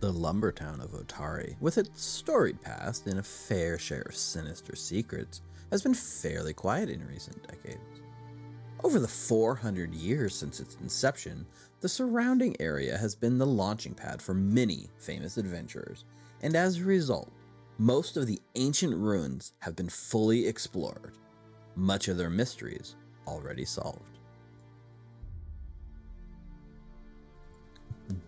[0.00, 4.76] The lumber town of Otari, with its storied past and a fair share of sinister
[4.76, 8.00] secrets, has been fairly quiet in recent decades.
[8.84, 11.44] Over the 400 years since its inception,
[11.80, 16.04] the surrounding area has been the launching pad for many famous adventurers,
[16.42, 17.32] and as a result,
[17.78, 21.14] most of the ancient ruins have been fully explored,
[21.74, 22.94] much of their mysteries
[23.26, 24.18] already solved.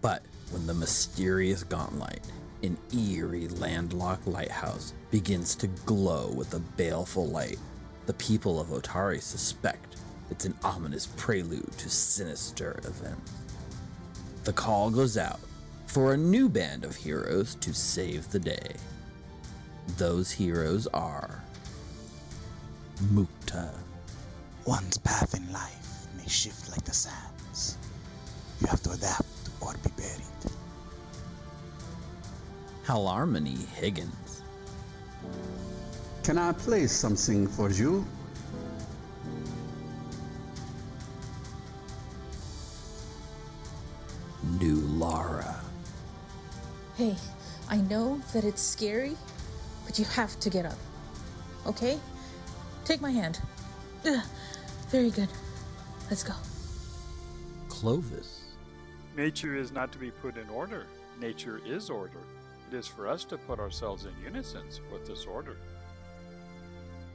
[0.00, 2.24] But when the mysterious Gauntlight,
[2.62, 7.58] an eerie landlocked lighthouse, begins to glow with a baleful light,
[8.06, 9.96] the people of Otari suspect
[10.30, 13.32] it's an ominous prelude to sinister events.
[14.44, 15.40] The call goes out
[15.86, 18.74] for a new band of heroes to save the day.
[19.96, 21.42] Those heroes are
[23.12, 23.70] Mukta.
[24.66, 27.76] One's path in life may shift like the sands.
[28.60, 29.26] You have to adapt
[29.60, 30.20] or be buried.
[32.86, 34.42] Halarmony Higgins.
[36.22, 38.04] Can I play something for you?
[44.58, 45.60] New Lara.
[46.96, 47.16] Hey,
[47.68, 49.16] I know that it's scary,
[49.86, 50.78] but you have to get up.
[51.66, 51.98] Okay?
[52.84, 53.40] Take my hand.
[54.04, 54.22] Ugh,
[54.88, 55.28] very good.
[56.08, 56.34] Let's go.
[57.68, 58.39] Clovis.
[59.20, 60.86] Nature is not to be put in order.
[61.20, 62.22] Nature is order.
[62.72, 65.58] It is for us to put ourselves in unison with this order.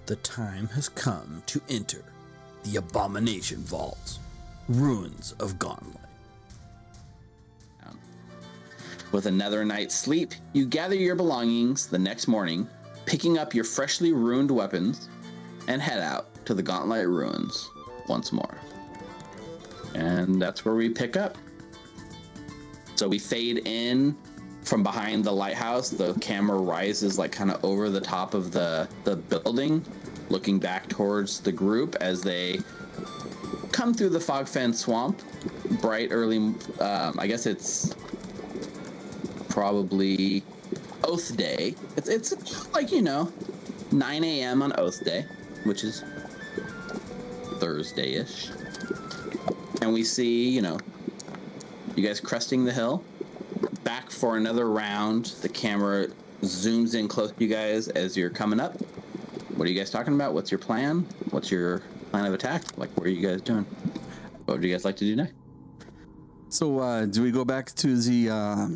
[0.05, 2.03] The time has come to enter
[2.63, 4.19] the Abomination Vaults,
[4.69, 5.97] Ruins of Gauntlight.
[7.87, 7.97] Um,
[9.11, 12.69] with another night's sleep, you gather your belongings the next morning,
[13.07, 15.09] picking up your freshly ruined weapons,
[15.67, 17.67] and head out to the Gauntlight Ruins
[18.07, 18.59] once more.
[19.95, 21.35] And that's where we pick up.
[22.95, 24.17] So we fade in
[24.63, 25.89] from behind the lighthouse.
[25.89, 29.85] The camera rises like kind of over the top of the, the building,
[30.29, 32.59] looking back towards the group as they
[33.71, 35.21] come through the fog fence swamp.
[35.81, 37.93] Bright early, um, I guess it's
[39.49, 40.43] probably
[41.03, 41.75] Oath Day.
[41.97, 43.31] It's it's like you know,
[43.91, 44.61] 9 a.m.
[44.61, 45.25] on Oath Day,
[45.63, 46.03] which is
[47.59, 48.49] Thursday-ish,
[49.81, 50.77] and we see you know,
[51.95, 53.03] you guys cresting the hill,
[53.83, 55.25] back for another round.
[55.41, 56.07] The camera
[56.41, 58.73] zooms in close to you guys as you're coming up.
[59.55, 60.33] What are you guys talking about?
[60.33, 61.07] What's your plan?
[61.29, 62.77] What's your plan of attack?
[62.77, 63.63] Like, what are you guys doing?
[64.45, 65.33] What would you guys like to do next?
[66.49, 68.67] So, uh, do we go back to the uh,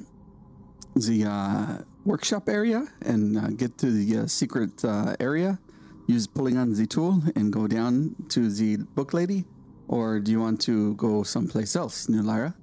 [0.95, 5.59] the uh, workshop area and uh, get to the uh, secret uh, area?
[6.07, 9.45] Use pulling on the tool and go down to the book lady,
[9.87, 12.55] or do you want to go someplace else, New Lyra?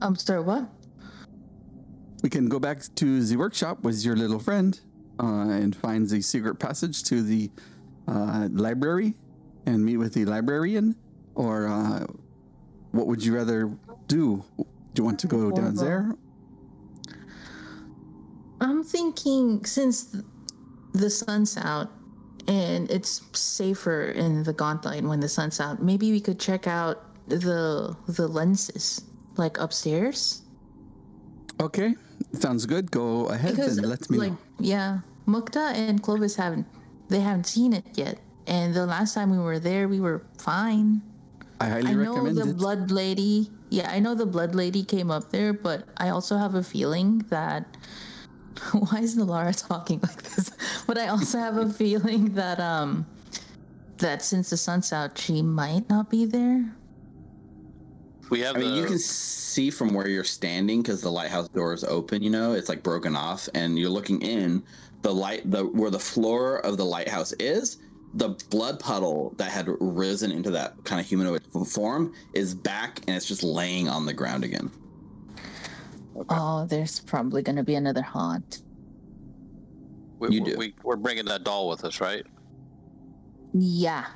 [0.00, 0.68] Um, sorry, what?
[2.22, 4.78] We can go back to the workshop with your little friend
[5.18, 7.50] uh, and find the secret passage to the
[8.08, 9.14] uh, library
[9.66, 10.96] and meet with the librarian,
[11.34, 12.06] or uh,
[12.92, 13.70] what would you rather
[14.06, 14.44] do?
[14.56, 16.14] Do you want to go down there?
[18.60, 20.16] I'm thinking since
[20.92, 21.90] the sun's out
[22.48, 27.04] and it's safer in the Gauntlight when the sun's out, maybe we could check out
[27.28, 29.02] the the lenses
[29.36, 30.42] like upstairs.
[31.60, 31.94] Okay,
[32.32, 32.90] sounds good.
[32.90, 34.38] Go ahead and let me like know.
[34.58, 36.66] yeah, Mukta and Clovis haven't
[37.08, 38.18] they haven't seen it yet.
[38.46, 41.02] And the last time we were there, we were fine.
[41.60, 42.56] I highly I know recommend the it.
[42.56, 43.50] blood lady.
[43.68, 47.18] Yeah, I know the blood lady came up there, but I also have a feeling
[47.28, 47.76] that.
[48.72, 50.50] Why is Nalara talking like this?
[50.86, 53.06] But I also have a feeling that um,
[53.98, 56.72] that since the sun's out, she might not be there.
[58.30, 61.72] We have I mean, you can see from where you're standing because the lighthouse door
[61.72, 62.22] is open.
[62.22, 64.62] You know, it's like broken off, and you're looking in.
[65.02, 67.78] The light, the where the floor of the lighthouse is,
[68.14, 73.16] the blood puddle that had risen into that kind of humanoid form is back, and
[73.16, 74.70] it's just laying on the ground again.
[76.28, 78.62] Oh, there's probably gonna be another haunt.
[80.18, 80.56] we, you do.
[80.56, 82.26] We, we're bringing that doll with us, right?
[83.54, 84.06] Yeah.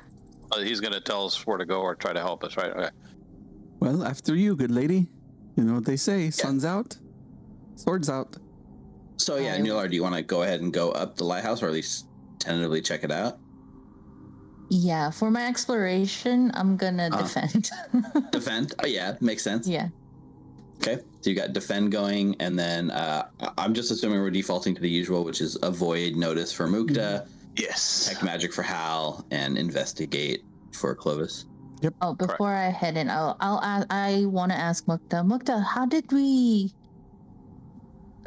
[0.51, 2.71] Uh, he's going to tell us where to go or try to help us, right?
[2.71, 2.89] Okay.
[3.79, 5.07] Well, after you, good lady.
[5.55, 6.97] You know what they say: sun's out,
[7.75, 8.37] swords out.
[9.17, 11.61] So yeah, I- Nular, do you want to go ahead and go up the lighthouse,
[11.63, 12.07] or at least
[12.39, 13.39] tentatively check it out?
[14.69, 17.21] Yeah, for my exploration, I'm gonna Uh-huh.
[17.23, 17.69] defend.
[18.31, 18.73] Defend.
[18.83, 19.67] Oh yeah, makes sense.
[19.67, 19.89] yeah.
[20.81, 24.75] Okay, so you got defend going, and then uh, I- I'm just assuming we're defaulting
[24.75, 27.27] to the usual, which is avoid notice for Mukta,
[27.57, 28.09] Yes.
[28.11, 30.43] tech magic for Hal, and investigate
[30.73, 31.45] for Clovis.
[32.01, 35.23] Oh, before I head in, I'll, I'll, a- I want to ask Mukta.
[35.25, 36.71] Mukta, how did we,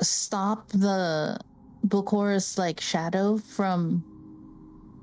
[0.00, 1.38] stop the
[1.86, 4.04] Belcora's like shadow from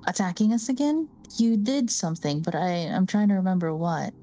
[0.08, 1.10] attacking us again?
[1.38, 4.14] You did something, but I I'm trying to remember what.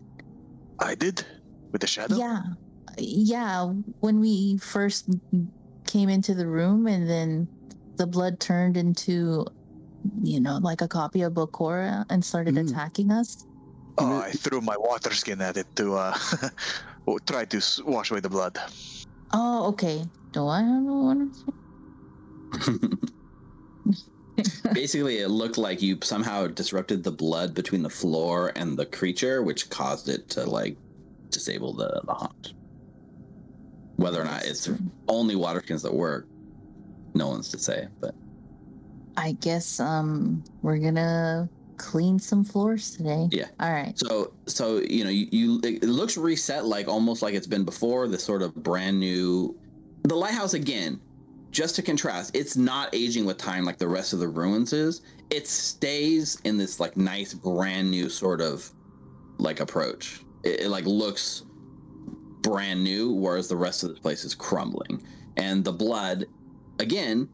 [0.79, 1.25] I did
[1.73, 2.17] with the shadow.
[2.17, 2.43] Yeah.
[2.99, 5.09] Yeah, when we first
[5.87, 7.49] came into the room and then
[7.97, 9.47] the blood turned into
[10.23, 12.69] you know, like a copy of Belcora and started Mm.
[12.71, 13.47] attacking us.
[13.99, 16.17] Oh, I threw my water skin at it to uh,
[17.27, 18.59] try to wash away the blood.
[19.33, 20.05] Oh, okay.
[20.33, 21.33] Do I have one?
[24.73, 29.43] Basically, it looked like you somehow disrupted the blood between the floor and the creature,
[29.43, 30.77] which caused it to like
[31.29, 32.55] disable the, the haunt.
[33.97, 34.71] Whether or not it's
[35.09, 36.27] only water skins that work,
[37.15, 37.89] no one's to say.
[38.01, 38.15] But
[39.17, 43.29] I guess um we're gonna clean some floors today.
[43.31, 43.47] Yeah.
[43.61, 43.99] All right.
[43.99, 48.09] so, so you know, you, you it looks reset, like almost like it's been before.
[48.09, 49.59] This sort of brand new,
[50.03, 51.01] the lighthouse again.
[51.51, 55.03] Just to contrast, it's not aging with time like the rest of the ruins is.
[55.29, 58.71] It stays in this like nice brand new sort of
[59.37, 60.23] like approach.
[60.45, 61.45] It, it like looks
[62.43, 65.03] brand new, whereas the rest of the place is crumbling.
[65.37, 66.27] And the blood,
[66.79, 67.29] again,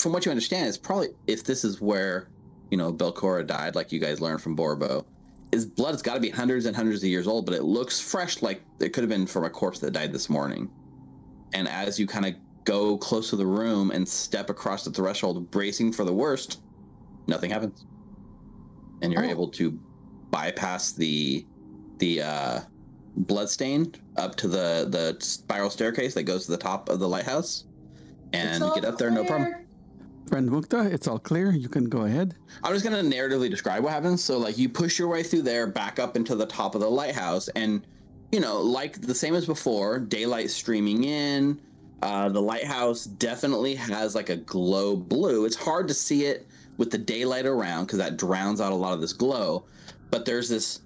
[0.00, 2.28] from what you understand, is probably if this is where
[2.70, 5.04] you know Belcora died, like you guys learned from Borbo,
[5.52, 8.40] his blood's got to be hundreds and hundreds of years old, but it looks fresh,
[8.42, 10.70] like it could have been from a corpse that died this morning.
[11.52, 12.34] And as you kind of
[12.64, 16.60] go close to the room and step across the threshold, bracing for the worst,
[17.26, 17.84] nothing happens,
[19.02, 19.30] and you're Oh.
[19.30, 19.78] able to
[20.30, 21.44] bypass the
[21.98, 22.60] the uh,
[23.16, 27.64] bloodstain up to the the spiral staircase that goes to the top of the lighthouse,
[28.32, 29.54] and get up there, no problem.
[30.30, 31.50] Friend Mukta, it's all clear.
[31.50, 32.36] You can go ahead.
[32.62, 34.22] I'm just gonna narratively describe what happens.
[34.22, 36.88] So like you push your way through there, back up into the top of the
[36.88, 37.84] lighthouse, and
[38.30, 41.60] you know, like the same as before, daylight streaming in.
[42.00, 45.46] Uh, the lighthouse definitely has like a glow blue.
[45.46, 46.46] It's hard to see it
[46.76, 49.64] with the daylight around because that drowns out a lot of this glow.
[50.12, 50.80] But there's this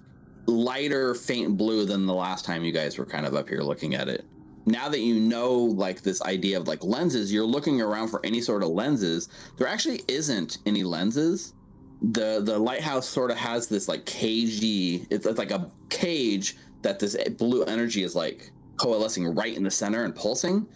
[0.47, 3.93] lighter, faint blue than the last time you guys were kind of up here looking
[3.93, 4.25] at it.
[4.65, 8.41] Now that you know like this idea of like lenses, you're looking around for any
[8.41, 9.29] sort of lenses.
[9.57, 11.53] There actually isn't any lenses
[12.01, 16.99] the the lighthouse sort of has this like cagey it's, it's like a cage that
[16.99, 20.67] this blue energy is like coalescing right in the center and pulsing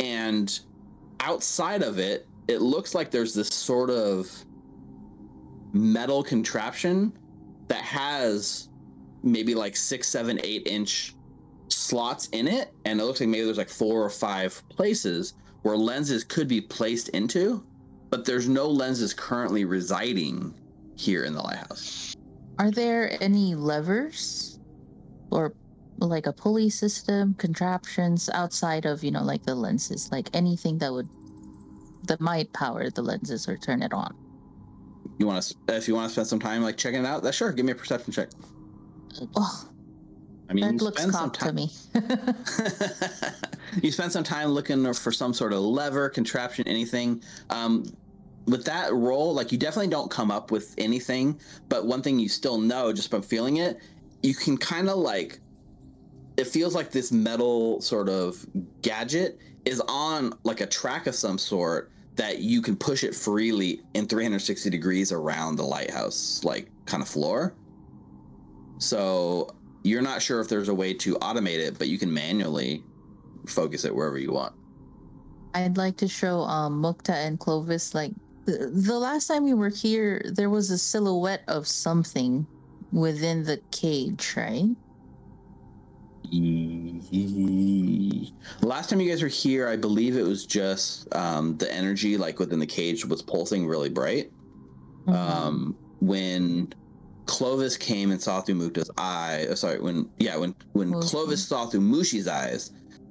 [0.00, 0.60] and
[1.20, 4.30] outside of it it looks like there's this sort of
[5.72, 7.12] metal contraption
[7.68, 8.68] that has
[9.22, 11.13] maybe like six seven eight inch
[11.68, 15.76] slots in it and it looks like maybe there's like four or five places where
[15.76, 17.64] lenses could be placed into
[18.14, 20.54] but there's no lenses currently residing
[20.94, 22.14] here in the lighthouse.
[22.60, 24.60] Are there any levers
[25.32, 25.52] or
[25.98, 30.92] like a pulley system, contraptions outside of, you know, like the lenses, like anything that
[30.92, 31.08] would
[32.04, 34.14] that might power the lenses or turn it on?
[35.18, 37.34] You want to, if you want to spend some time like checking it out, that
[37.34, 38.28] sure, give me a perception check.
[39.34, 39.68] Oh,
[40.48, 41.54] I mean, that you looks spend some cocked to time.
[41.54, 41.70] me.
[43.82, 47.22] you spend some time looking for some sort of lever, contraption, anything.
[47.50, 47.84] Um,
[48.46, 51.40] with that roll, like you definitely don't come up with anything.
[51.68, 53.78] But one thing you still know just by feeling it,
[54.22, 55.40] you can kind of like.
[56.36, 58.44] It feels like this metal sort of
[58.82, 63.82] gadget is on like a track of some sort that you can push it freely
[63.94, 67.54] in 360 degrees around the lighthouse, like kind of floor.
[68.78, 69.54] So
[69.84, 72.82] you're not sure if there's a way to automate it, but you can manually
[73.46, 74.54] focus it wherever you want.
[75.54, 78.12] I'd like to show um Mukta and Clovis like
[78.46, 82.46] the, the last time we were here there was a silhouette of something
[82.90, 84.70] within the cage, right?
[88.62, 92.38] Last time you guys were here, I believe it was just um, the energy, like
[92.38, 94.32] within the cage, was pulsing really bright.
[95.06, 95.14] Mhm.
[95.14, 96.72] Um, when
[97.26, 101.10] Clovis came and saw through Mukta's eye, uh, sorry, when yeah, when when Mushi.
[101.10, 102.70] Clovis saw through Mushi's eyes,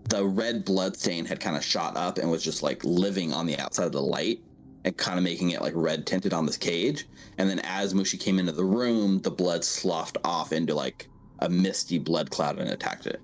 [0.10, 3.46] the red blood stain had kind of shot up and was just like living on
[3.46, 4.42] the outside of the light
[4.86, 7.08] and kind of making it like red tinted on this cage.
[7.38, 11.08] And then as Mushi came into the room, the blood sloughed off into like
[11.40, 13.22] a misty blood cloud and attacked it.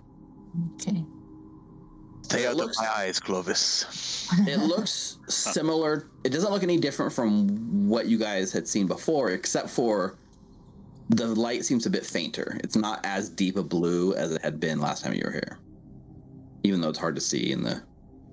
[0.76, 1.04] okay.
[2.24, 4.28] Stay It out looks- of my eyes, Clovis.
[4.48, 6.10] It looks similar.
[6.24, 10.19] It doesn't look any different from what you guys had seen before, except for
[11.10, 12.58] the light seems a bit fainter.
[12.64, 15.60] It's not as deep a blue as it had been last time you were here,
[16.64, 17.82] even though it's hard to see in the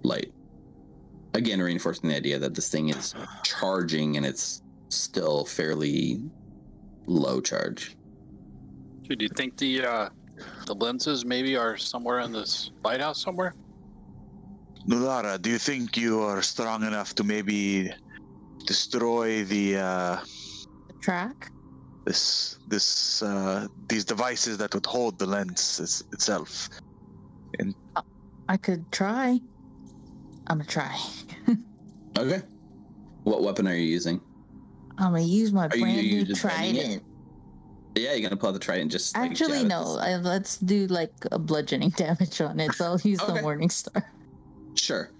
[0.02, 0.32] light.
[1.34, 6.22] Again, reinforcing the idea that this thing is charging and it's still fairly
[7.06, 7.96] low charge.
[9.08, 10.08] Do you think the uh,
[10.66, 13.54] the lenses maybe are somewhere in this lighthouse somewhere?
[14.86, 17.90] Nulara, do you think you are strong enough to maybe
[18.66, 20.18] destroy the uh,
[21.00, 21.50] Track?
[22.06, 26.68] This this uh, these devices that would hold the lens is- itself?
[28.48, 29.40] I could try.
[30.46, 30.96] I'm gonna try.
[32.18, 32.40] Okay.
[33.24, 34.22] What weapon are you using?
[34.96, 36.82] I'm gonna use my you- brand you new just bending it?
[36.84, 37.02] trident.
[37.94, 38.84] Yeah, you're gonna pull out the trident.
[38.84, 39.98] and Just like, Actually, no.
[40.00, 42.72] I, let's do like a bludgeoning damage on it.
[42.72, 43.34] So I'll use Okay.
[43.34, 44.10] the Morning Star.
[44.76, 45.10] Sure.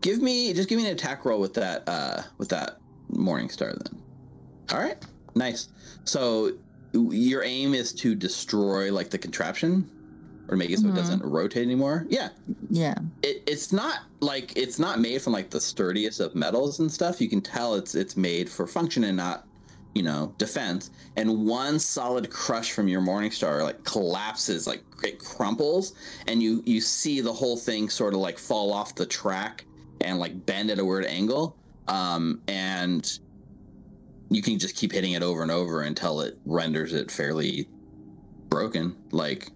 [0.00, 2.78] Give me just give me an attack roll with that uh with that
[3.10, 4.00] morning star then.
[4.72, 5.04] All right.
[5.38, 5.68] Nice.
[6.04, 6.52] So
[6.92, 9.88] your aim is to destroy like the contraption
[10.48, 10.92] or make it so Mhm.
[10.92, 12.06] it doesn't rotate anymore.
[12.08, 12.30] Yeah.
[12.70, 12.94] Yeah.
[13.22, 17.20] It, it's not like it's not made from like the sturdiest of metals and stuff.
[17.20, 19.46] You can tell it's it's made for function and not
[19.94, 20.90] you know defense.
[21.16, 25.92] And one solid crush from your morning star like collapses, like it crumples,
[26.26, 29.66] and you you see the whole thing sort of like fall off the track
[30.00, 31.56] and like bend at a weird angle.
[31.88, 33.18] Um, and
[34.30, 37.68] you can just keep hitting it over and over until it renders it fairly
[38.48, 38.96] broken.
[39.10, 39.50] Like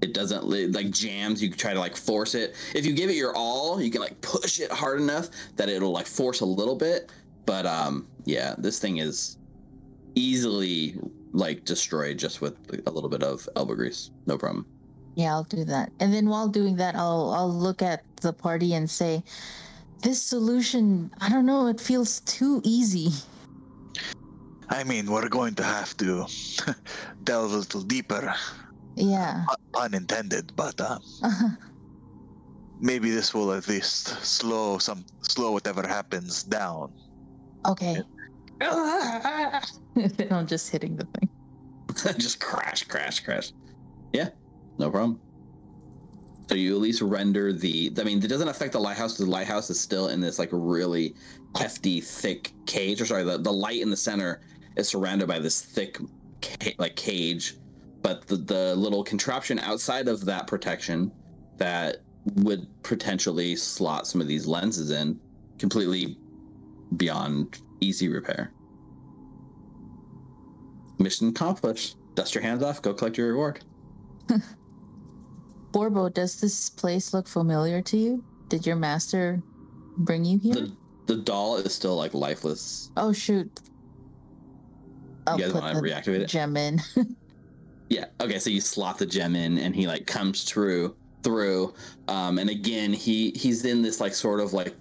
[0.00, 1.42] it doesn't li- like jams.
[1.42, 2.54] You try to like force it.
[2.74, 5.92] If you give it your all, you can like push it hard enough that it'll
[5.92, 7.10] like force a little bit.
[7.46, 9.38] But um, yeah, this thing is
[10.14, 10.96] easily
[11.32, 12.56] like destroyed just with
[12.86, 14.10] a little bit of elbow grease.
[14.26, 14.66] No problem.
[15.14, 15.90] Yeah, I'll do that.
[15.98, 19.24] And then while doing that, I'll I'll look at the party and say,
[20.02, 21.66] "This solution, I don't know.
[21.66, 23.10] It feels too easy."
[24.70, 26.26] I mean, we're going to have to
[27.24, 28.34] delve a little deeper,
[28.96, 29.44] Yeah.
[29.48, 30.98] pu- pun intended, but uh,
[32.80, 36.92] maybe this will at least slow some slow whatever happens down.
[37.66, 38.02] okay.
[38.60, 41.28] then I'm just hitting the thing.
[42.18, 43.52] just crash, crash, crash.
[44.12, 44.30] Yeah,
[44.78, 45.20] no problem.
[46.48, 47.92] So you at least render the.
[47.98, 49.16] I mean, it doesn't affect the lighthouse.
[49.18, 51.14] The lighthouse is still in this like really
[51.56, 53.00] hefty, thick cage.
[53.02, 54.40] Or sorry, the, the light in the center
[54.78, 55.98] is surrounded by this thick,
[56.40, 57.56] ca- like cage.
[58.00, 61.12] But the the little contraption outside of that protection
[61.56, 61.98] that
[62.36, 65.18] would potentially slot some of these lenses in,
[65.58, 66.16] completely
[66.96, 68.52] beyond easy repair.
[70.98, 71.96] Mission accomplished.
[72.14, 72.82] Dust your hands off.
[72.82, 73.60] Go collect your reward.
[75.72, 78.24] Borbo, does this place look familiar to you?
[78.48, 79.42] Did your master
[79.98, 80.54] bring you here?
[80.54, 82.90] The the doll is still like lifeless.
[82.96, 83.60] Oh shoot.
[85.28, 86.28] I'll you guys want to reactivate it?
[86.28, 86.80] gem in.
[87.90, 88.04] Yeah.
[88.20, 88.38] Okay.
[88.38, 91.72] So you slot the gem in, and he like comes through through.
[92.06, 94.74] Um, and again, he he's in this like sort of like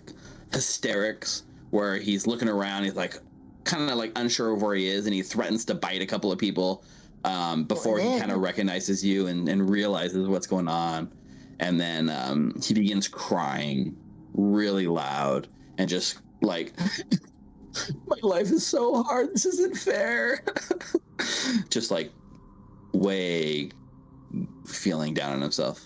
[0.51, 2.83] hysterics where he's looking around.
[2.83, 3.17] He's like
[3.63, 6.33] kind of like unsure of where he is, and he threatens to bite a couple
[6.33, 6.83] of people
[7.23, 11.11] um, before he kind of recognizes you and, and realizes what's going on.
[11.59, 13.95] And then um, he begins crying
[14.33, 16.73] really loud and just like,
[18.07, 19.33] my life is so hard.
[19.33, 20.43] This isn't fair.
[21.69, 22.11] just like
[22.93, 23.69] way
[24.65, 25.85] feeling down on himself.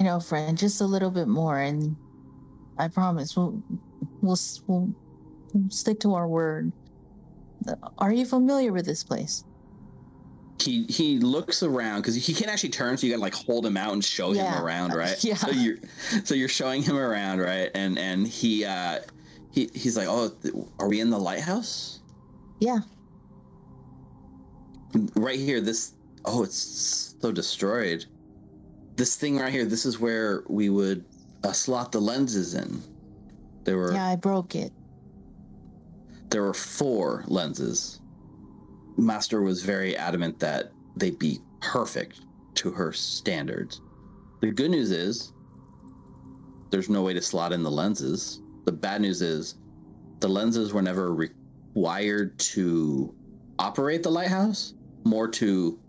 [0.00, 1.96] I know, friend, just a little bit more, and
[2.78, 3.60] I promise we'll
[4.22, 4.94] we'll we'll,
[5.52, 6.72] we'll stick to our word.
[7.98, 9.44] Are you familiar with this place?
[10.60, 13.76] He he looks around because he can't actually turn, so you gotta like hold him
[13.76, 14.56] out and show Yeah.
[14.56, 15.22] him around, right?
[15.24, 15.34] Yeah.
[15.36, 15.76] So you're
[16.24, 17.70] so you're showing him around, right?
[17.74, 19.00] And and he uh
[19.50, 20.32] he he's like, oh,
[20.78, 22.00] are we in the lighthouse?
[22.60, 22.78] Yeah.
[25.14, 28.04] Right here, this oh, it's so destroyed.
[28.96, 31.04] This thing right here, this is where we would
[31.44, 32.82] uh, slot the lenses in.
[33.64, 34.72] There were Yeah, I broke it.
[36.30, 38.00] there were four lenses.
[38.96, 42.22] Master was very adamant that they be perfect
[42.54, 43.80] to her standards.
[44.40, 45.32] The good news is
[46.70, 48.40] there's no way to slot in the lenses.
[48.68, 49.54] The bad news is
[50.20, 53.14] the lenses were never required to
[53.58, 55.80] operate the lighthouse, more to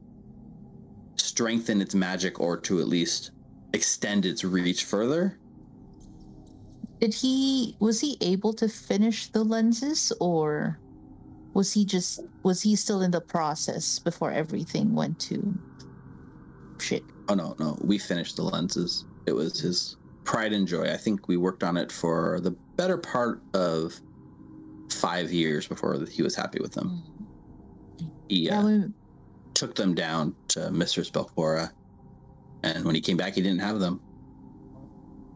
[1.17, 3.31] strengthen its magic or to at least
[3.74, 5.38] extend its reach further.
[7.01, 10.79] Did he was he able to finish the lenses or
[11.53, 15.53] was he just was he still in the process before everything went to
[16.79, 17.03] shit?
[17.27, 19.03] Oh no, no, we finished the lenses.
[19.25, 20.83] It was his pride and joy.
[20.83, 24.00] I think we worked on it for the better part of
[24.89, 27.03] five years before he was happy with them.
[28.29, 28.83] He uh, we,
[29.53, 31.71] took them down to Mistress Belcora,
[32.63, 34.00] and when he came back, he didn't have them.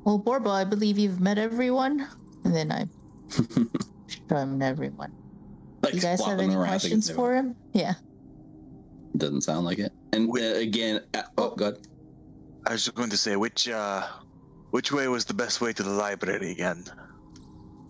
[0.06, 2.08] well, Borbo, I believe you've met everyone,
[2.46, 2.88] and then I
[4.30, 5.12] show him everyone.
[5.82, 7.58] like you guys have any around, questions for him?
[7.74, 7.96] Yeah.
[9.12, 9.92] were- Doesn't sound like it.
[10.14, 11.76] And uh, again, uh, oh, god.
[12.66, 14.08] I was just going to say which uh,
[14.72, 16.86] Which way was the best way to the library again?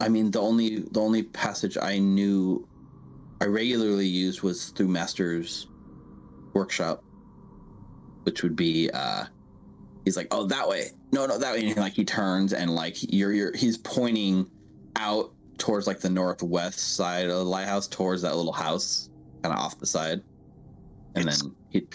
[0.04, 2.68] I mean, the only the only passage I knew
[3.42, 5.68] I regularly used was through Master's
[6.54, 7.04] workshop,
[8.24, 9.26] which would be uh
[10.06, 10.88] he's like, oh that way.
[11.12, 11.66] No, no, that way.
[11.68, 14.50] And like he turns and like you're you're he's pointing
[14.98, 19.10] out towards like the northwest side of the lighthouse towards that little house,
[19.42, 20.22] kind of off the side.
[21.16, 21.88] And It's- then he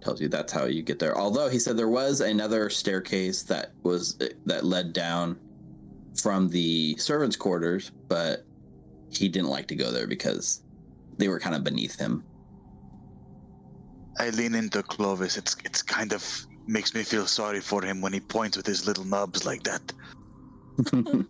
[0.00, 1.16] tells you that's how you get there.
[1.16, 5.38] Although he said there was another staircase that was that led down
[6.20, 8.44] from the servants' quarters, but
[9.10, 10.62] he didn't like to go there because
[11.18, 12.24] they were kind of beneath him.
[14.18, 15.36] I lean into Clovis.
[15.36, 18.86] It's it's kind of makes me feel sorry for him when he points with his
[18.86, 19.92] little nubs like that.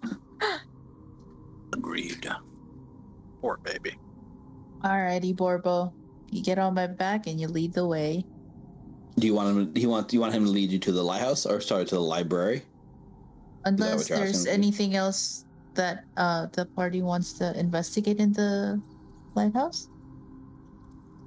[1.72, 2.28] Agreed.
[3.40, 3.98] Poor baby.
[4.84, 5.92] Alrighty, Borbo.
[6.30, 8.24] You get on my back and you lead the way.
[9.18, 9.72] Do you want him?
[9.72, 10.08] Do you want?
[10.08, 12.62] Do you want him to lead you to the lighthouse or sorry to the library?
[13.64, 18.80] Unless there's anything else that uh the party wants to investigate in the
[19.34, 19.88] lighthouse.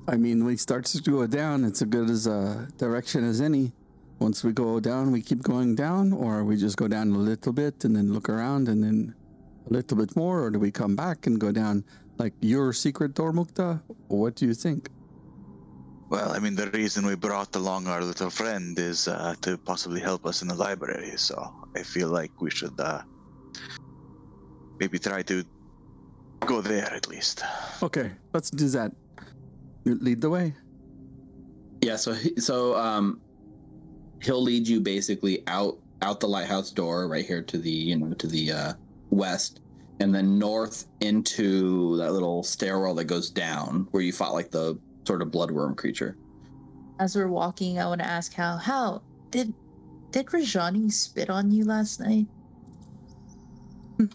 [0.08, 1.64] I mean, we start to go down.
[1.64, 3.74] It's as good as a direction as any.
[4.20, 7.52] Once we go down, we keep going down, or we just go down a little
[7.52, 9.16] bit and then look around and then
[9.70, 11.84] a little bit more, or do we come back and go down
[12.18, 13.82] like your secret door, Mukta?
[14.08, 14.90] What do you think?
[16.10, 20.00] Well, I mean, the reason we brought along our little friend is uh, to possibly
[20.00, 21.14] help us in the library.
[21.18, 21.36] So
[21.76, 23.02] I feel like we should uh,
[24.80, 25.44] maybe try to
[26.46, 27.42] go there at least.
[27.82, 28.92] Okay, let's do that.
[29.84, 30.54] You lead the way.
[31.82, 31.96] Yeah.
[31.96, 33.20] So he- so um,
[34.22, 38.14] he'll lead you basically out out the lighthouse door right here to the you know
[38.14, 38.74] to the uh,
[39.10, 39.62] west,
[40.00, 44.78] and then north into that little stairwell that goes down where you fought like the
[45.06, 46.18] sort of bloodworm creature.
[47.00, 49.54] As we're walking, I want to ask how how did
[50.12, 52.28] did Rajani spit on you last night?
[53.98, 54.06] Hmm.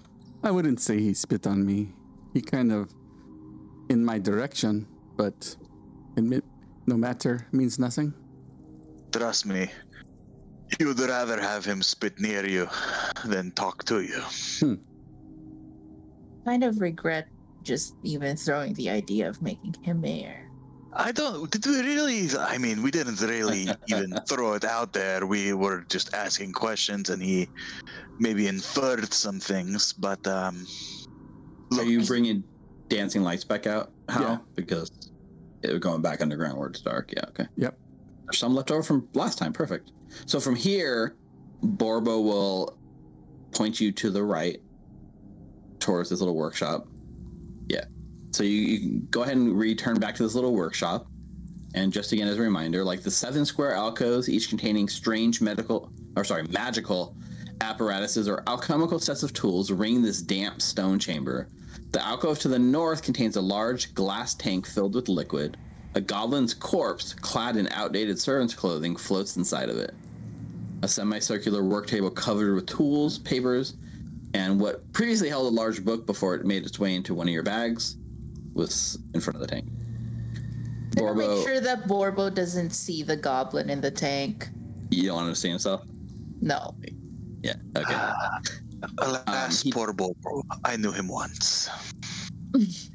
[0.42, 1.92] I wouldn't say he spit on me.
[2.32, 2.93] He kind of
[3.91, 4.86] in my direction,
[5.17, 5.56] but
[6.17, 6.45] admit
[6.86, 8.14] no matter means nothing.
[9.12, 9.71] Trust me,
[10.78, 12.69] you'd rather have him spit near you
[13.26, 14.23] than talk to you.
[14.60, 14.75] Hmm.
[16.47, 17.28] Kind of regret
[17.62, 20.39] just even throwing the idea of making him mayor.
[20.92, 21.50] I don't.
[21.50, 22.28] Did we really?
[22.38, 25.24] I mean, we didn't really even throw it out there.
[25.24, 27.48] We were just asking questions, and he
[28.18, 29.92] maybe inferred some things.
[29.92, 30.66] But um,
[31.72, 32.42] Are look, you bringing
[32.88, 33.92] dancing lights back out?
[34.08, 34.20] How?
[34.20, 34.38] Yeah.
[34.56, 34.90] Because
[35.62, 37.12] it was going back underground where it's dark.
[37.12, 37.24] Yeah.
[37.28, 37.46] Okay.
[37.56, 37.78] Yep.
[38.24, 39.52] There's some left over from last time.
[39.52, 39.92] Perfect.
[40.26, 41.16] So from here,
[41.62, 42.78] Borbo will
[43.52, 44.60] point you to the right
[45.78, 46.86] towards this little workshop.
[48.32, 51.06] So you, you go ahead and return back to this little workshop.
[51.75, 55.93] And just again as a reminder, like the seven square alcoves, each containing strange medical
[56.16, 57.16] or sorry, magical
[57.60, 61.49] apparatuses or alchemical sets of tools ring this damp stone chamber.
[61.93, 65.56] The alcove to the north contains a large glass tank filled with liquid.
[65.95, 69.95] A goblin's corpse, clad in outdated servant's clothing, floats inside of it.
[70.82, 73.75] A semicircular work table covered with tools, papers,
[74.34, 77.34] and what previously held a large book before it made its way into one of
[77.34, 77.97] your bags
[78.60, 79.66] was in front of the tank.
[80.90, 84.49] Borbo, make sure that Borbo doesn't see the goblin in the tank.
[84.90, 85.82] you don't want him to see himself?
[86.40, 86.75] No.
[87.42, 87.94] Yeah, okay.
[88.99, 90.42] alas, um, he- poor Bobo.
[90.64, 91.68] I knew him once.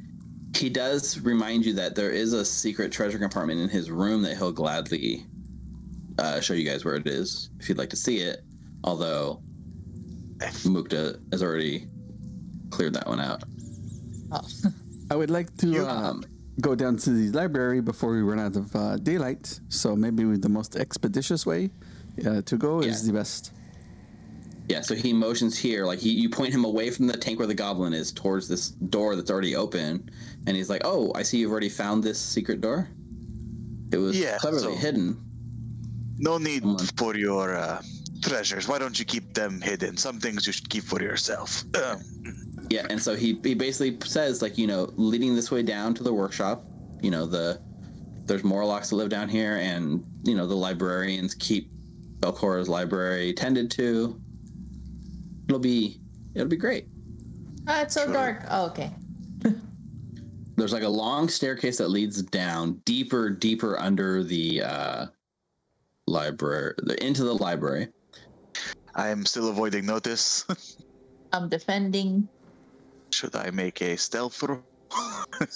[0.55, 4.37] He does remind you that there is a secret treasure compartment in his room that
[4.37, 5.25] he'll gladly
[6.17, 8.39] uh, show you guys where it is if you'd like to see it.
[8.85, 9.41] Although
[10.37, 11.87] Mukta has already
[12.69, 13.43] cleared that one out.
[14.31, 14.47] Oh.
[15.11, 16.23] I would like to um,
[16.61, 19.59] go down to the library before we run out of uh, daylight.
[19.69, 21.69] So maybe the most expeditious way
[22.25, 23.51] uh, to go is the best.
[24.67, 27.47] Yeah, so he motions here, like he, you point him away from the tank where
[27.47, 30.09] the goblin is towards this door that's already open,
[30.47, 32.87] and he's like, "Oh, I see you've already found this secret door.
[33.91, 35.21] It was Yeah, cleverly so- hidden."
[36.17, 37.79] No need Someone- for your uh,
[38.23, 38.67] treasures.
[38.67, 39.97] Why don't you keep them hidden?
[39.97, 41.63] Some things you should keep for yourself.
[42.69, 46.03] Yeah, and so he he basically says like you know leading this way down to
[46.03, 46.65] the workshop,
[47.01, 47.61] you know the
[48.25, 51.69] there's Morlocks that live down here, and you know the librarians keep
[52.19, 54.19] Belcora's library tended to.
[55.47, 56.01] It'll be
[56.33, 56.87] it'll be great.
[57.67, 58.13] Ah, it's so Sure.
[58.13, 58.43] dark.
[58.49, 58.91] Oh, okay.
[60.55, 65.05] There's like a long staircase that leads down deeper, deeper under the uh,
[66.07, 67.89] library, into the library.
[68.95, 70.45] I am still avoiding notice.
[71.33, 72.29] I'm defending.
[73.15, 74.63] Should I make a stealth roll?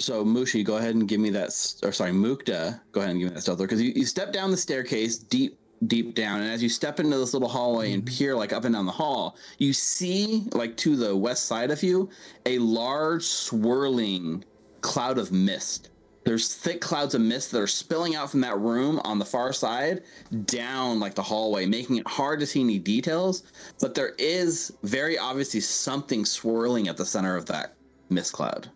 [0.00, 1.48] So Mushi, go ahead and give me that,
[1.82, 4.52] or sorry, Mukta, go ahead and give me that stealth because you, you step down
[4.52, 8.16] the staircase deep deep down, and as you step into this little hallway and mm-hmm.
[8.16, 11.82] peer like up and down the hall, you see like to the west side of
[11.82, 12.08] you
[12.46, 14.44] a large swirling
[14.82, 15.90] cloud of mist.
[16.24, 19.52] There's thick clouds of mist that are spilling out from that room on the far
[19.52, 20.02] side
[20.44, 23.44] down like the hallway, making it hard to see any details.
[23.80, 27.74] But there is very obviously something swirling at the center of that
[28.10, 28.68] mist cloud.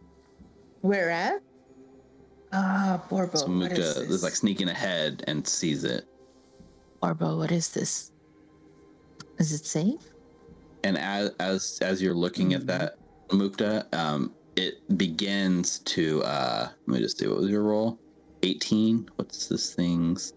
[0.80, 1.42] Where at?
[2.52, 3.36] Ah, Borbo.
[3.36, 6.06] So Mukta is is like sneaking ahead and sees it.
[7.02, 8.12] Borbo, what is this?
[9.38, 10.12] Is it safe?
[10.84, 12.96] and as as as you're looking at that
[13.28, 17.98] mukta um it begins to uh let me just see what was your roll
[18.42, 20.34] 18 what's this thing's?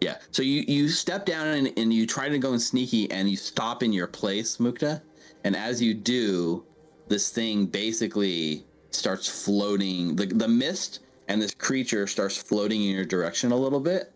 [0.00, 3.30] Yeah so you you step down and, and you try to go in sneaky and
[3.30, 5.00] you stop in your place mukta.
[5.44, 6.64] And as you do
[7.08, 13.04] this thing basically starts floating the, the mist and this creature starts floating in your
[13.04, 14.12] direction a little bit.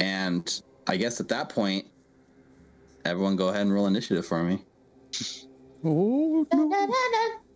[0.00, 1.86] And i guess at that point
[3.04, 4.62] everyone go ahead and roll initiative for me.
[5.84, 7.47] Oh no!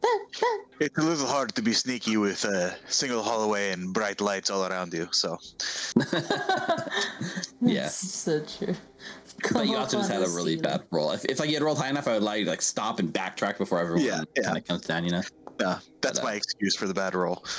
[0.80, 4.66] It's a little hard to be sneaky with a single hallway and bright lights all
[4.66, 5.06] around you.
[5.12, 5.38] So
[7.60, 7.82] Yeah.
[7.82, 8.74] That's so true.
[9.52, 10.62] but you also just had a really ceiling.
[10.62, 11.12] bad roll.
[11.12, 12.98] If, if like you had rolled high enough, I would allow you to like stop
[12.98, 14.42] and backtrack before everyone Yeah, yeah.
[14.44, 15.04] kind of comes down.
[15.04, 15.22] You know?
[15.64, 17.44] uh, that's But, uh, my excuse for the bad roll.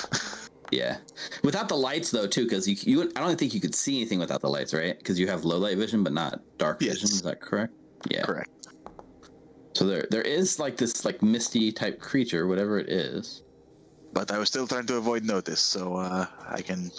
[0.70, 0.96] Yeah.
[1.44, 4.18] Without the lights though, too, because you, you I don't think you could see anything
[4.18, 4.96] without the lights, right?
[4.98, 6.94] Because you have low light vision, but not dark Yes.
[6.94, 7.10] vision.
[7.10, 7.74] Is that correct?
[8.10, 8.22] Yeah.
[8.24, 8.50] Correct.
[9.74, 13.42] So there there is like this like misty type creature, whatever it is.
[14.12, 16.92] But I was still trying to avoid notice, so uh, I can.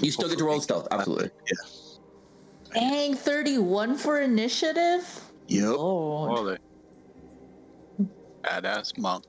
[0.00, 1.30] You still get to roll stealth, absolutely.
[1.46, 2.80] Yeah.
[2.80, 5.04] Dang, 31 for initiative?
[5.48, 5.76] Yep.
[5.76, 6.30] Lord.
[6.30, 8.08] Holy.
[8.42, 9.24] Badass monk.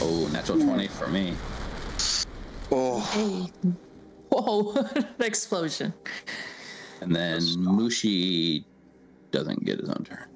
[0.00, 1.34] Oh, natural twenty for me.
[2.72, 3.52] Oh, Hey.
[4.30, 5.92] Whoa, an explosion.
[7.00, 8.64] And then Mushi
[9.32, 10.29] doesn't get his own turn.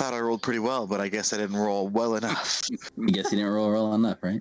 [0.00, 2.62] Thought I rolled pretty well, but I guess I didn't roll well enough.
[2.72, 4.40] I guess you didn't roll roll enough, right?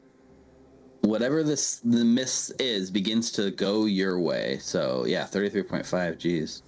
[1.02, 4.60] Whatever this the miss is begins to go your way.
[4.62, 6.18] So yeah, thirty three point five.
[6.18, 6.64] Geez.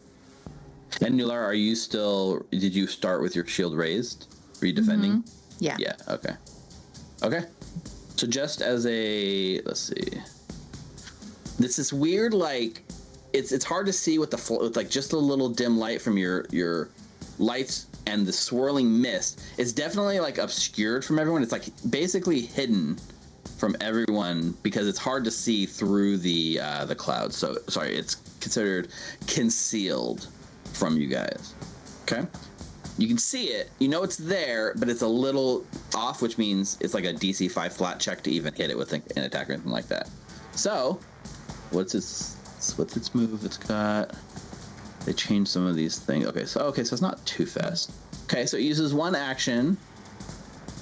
[1.01, 2.45] And Nular, are you still?
[2.51, 4.35] Did you start with your shield raised?
[4.59, 5.23] Were you defending?
[5.23, 5.55] Mm-hmm.
[5.59, 5.77] Yeah.
[5.79, 5.93] Yeah.
[6.09, 6.33] Okay.
[7.23, 7.43] Okay.
[8.17, 10.21] So just as a let's see,
[11.57, 12.33] this is weird.
[12.33, 12.83] Like
[13.31, 16.01] it's it's hard to see with the fl- with like just a little dim light
[16.01, 16.89] from your your
[17.39, 19.41] lights and the swirling mist.
[19.57, 21.43] is definitely like obscured from everyone.
[21.43, 22.97] It's like basically hidden
[23.57, 27.37] from everyone because it's hard to see through the uh, the clouds.
[27.37, 28.89] So sorry, it's considered
[29.27, 30.27] concealed
[30.73, 31.53] from you guys.
[32.03, 32.27] Okay.
[32.97, 33.71] You can see it.
[33.79, 37.49] You know it's there, but it's a little off, which means it's like a DC
[37.51, 40.09] five flat check to even hit it with an attack or anything like that.
[40.51, 40.99] So,
[41.71, 42.35] what's its
[42.77, 43.45] what's its move?
[43.45, 44.15] It's got.
[45.05, 46.25] They changed some of these things.
[46.27, 47.91] Okay, so okay, so it's not too fast.
[48.25, 49.77] Okay, so it uses one action.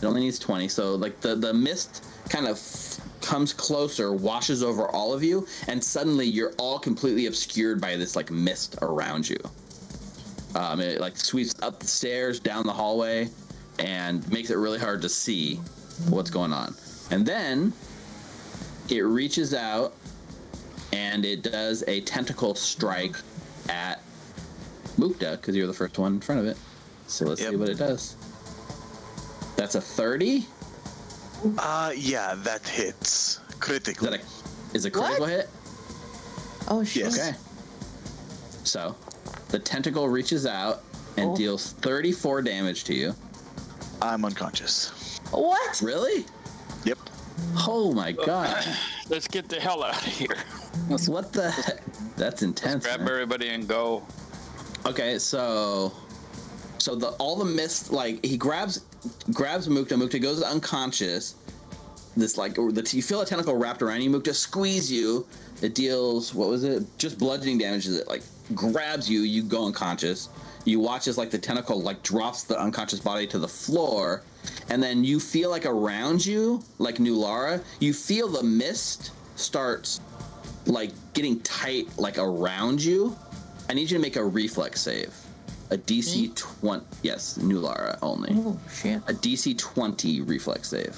[0.01, 0.67] It only needs twenty.
[0.67, 2.59] So like the the mist kind of
[3.21, 8.15] comes closer, washes over all of you, and suddenly you're all completely obscured by this
[8.15, 9.37] like mist around you.
[10.55, 13.29] Um, it like sweeps up the stairs, down the hallway,
[13.77, 15.55] and makes it really hard to see
[16.09, 16.75] what's going on.
[17.11, 17.73] And then
[18.89, 19.93] it reaches out
[20.91, 23.15] and it does a tentacle strike
[23.67, 24.01] at
[24.99, 26.57] Mukta because you're the first one in front of it.
[27.07, 28.15] So let's see what it does.
[29.55, 30.45] That's a 30.
[31.57, 34.09] uh, yeah, that hits Is critically.
[34.09, 35.29] that a is a critical What?
[35.29, 35.49] hit?
[36.67, 37.03] Oh, shit.
[37.05, 37.17] Yes.
[37.19, 37.37] Okay.
[38.63, 38.95] So
[39.49, 40.83] the tentacle reaches out
[41.17, 41.35] and Oh.
[41.35, 43.15] deals 34 damage to you.
[44.01, 45.19] I'm unconscious.
[45.31, 45.81] What?
[45.81, 46.25] Really?
[46.85, 46.99] Yep.
[47.67, 48.63] Oh my god.
[49.09, 50.37] Let's get the hell out of here.
[51.07, 51.81] what the heck?
[52.15, 52.83] That's intense.
[52.85, 53.09] Grab man.
[53.09, 54.05] everybody and go.
[54.85, 55.91] Okay, so
[56.77, 58.85] so the all the mist like he grabs
[59.33, 59.91] grabs Mukta.
[59.91, 61.35] Mukta goes unconscious.
[62.15, 64.09] This like the you feel a tentacle wrapped around you.
[64.09, 65.27] Mukta squeeze you.
[65.61, 66.83] It deals what was it?
[66.97, 67.87] Just bludgeoning damage.
[67.87, 68.23] It like
[68.55, 69.21] grabs you.
[69.21, 70.29] You go unconscious.
[70.65, 74.23] You watch as like the tentacle like drops the unconscious body to the floor,
[74.69, 80.01] and then you feel like around you, like New Lara, you feel the mist starts
[80.65, 83.15] like getting tight like around you.
[83.69, 85.13] I need you to make a reflex save.
[85.71, 86.83] A DC 20.
[87.03, 88.31] Yes, New Lara only.
[88.33, 88.97] Oh, shit.
[89.07, 90.97] A DC 20 reflex save.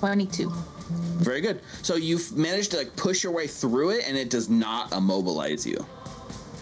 [0.00, 0.50] 22.
[1.18, 1.60] Very good.
[1.82, 5.64] So you've managed to like push your way through it and it does not immobilize
[5.64, 5.86] you.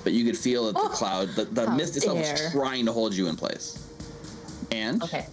[0.04, 2.92] But you could feel that the Oh, cloud, the, the mist itself is trying to
[2.92, 3.86] hold you in place.
[4.70, 5.26] And Okay.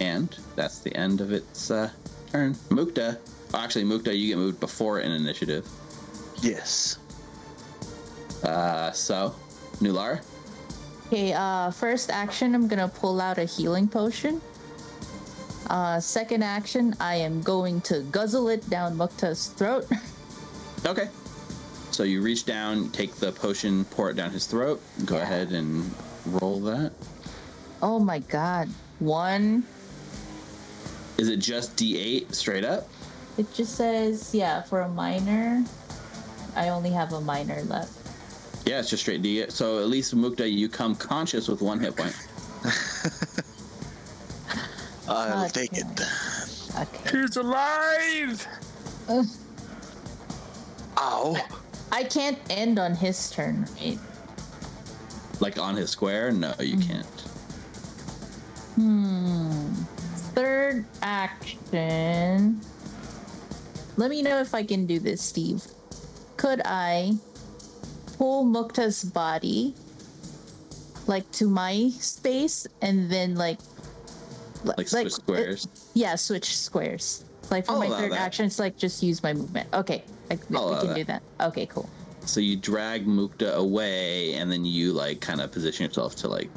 [0.00, 1.90] and that's the end of its uh,
[2.32, 2.54] turn.
[2.70, 3.18] Mukta.
[3.54, 5.66] Actually, Mukta, you get moved before an initiative.
[6.42, 6.98] Yes.
[8.42, 9.34] Uh, so,
[9.80, 10.20] Nular.
[11.06, 14.40] Okay, uh, first action, I'm gonna pull out a healing potion.
[15.68, 19.86] Uh, second action, I am going to guzzle it down Mukta's throat.
[20.84, 21.08] Okay.
[21.92, 24.82] So you reach down, take the potion, pour it down his throat.
[25.04, 25.88] Go ahead and
[26.26, 26.90] roll that.
[27.80, 28.68] oh my god.
[28.98, 29.62] One.
[31.18, 32.88] Is it just D8 straight up?
[33.38, 35.64] It just says, yeah, for a minor,
[36.56, 38.01] I only have a minor left.
[38.64, 39.50] Yeah, it's just straight D8.
[39.50, 42.16] So at least Mukta, you come conscious with one hit point.
[45.08, 45.86] I'll God take it.
[46.78, 47.18] Okay.
[47.18, 48.46] He's alive!
[49.08, 49.26] Ugh.
[50.98, 51.36] Ow!
[51.90, 53.98] I can't end on his turn, right?
[55.40, 56.30] Like on his square?
[56.30, 57.06] No, you can't.
[58.76, 59.72] Hmm.
[60.34, 62.60] Third action.
[63.96, 65.64] Let me know if I can do this, Steve.
[66.36, 67.12] Could I
[68.22, 69.74] pull Mukta's body
[71.08, 73.58] like to my space and then like
[74.62, 75.66] Like switch squares.
[75.94, 77.24] yeah, switch squares.
[77.50, 78.20] Like for I'll my third that.
[78.20, 79.66] action, it's like just use my movement.
[79.74, 80.94] Okay, I, we can that.
[80.94, 81.22] do that.
[81.40, 81.90] Okay, cool.
[82.24, 86.48] So you drag Mukta away, and then you like kind of position yourself to like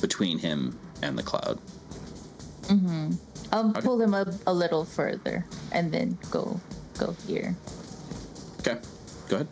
[0.00, 1.58] between him and the cloud.
[2.70, 3.18] Mm-hmm.
[3.50, 3.80] I'll Okay.
[3.80, 6.60] pull him up a little further and then go
[6.96, 7.56] go here.
[8.60, 8.78] Okay,
[9.28, 9.48] go ahead.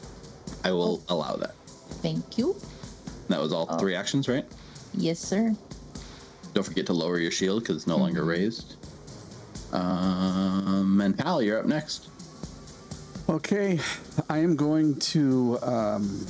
[0.66, 1.54] I will allow that.
[2.02, 2.56] Thank you.
[3.28, 3.78] That was all Oh.
[3.78, 4.44] three actions, right?
[4.94, 5.54] Yes, sir.
[6.54, 8.74] Don't forget to lower your shield because it's no longer raised.
[9.72, 12.08] Um, and Hal, you're up next.
[13.28, 13.78] Okay,
[14.28, 16.26] I am going to um,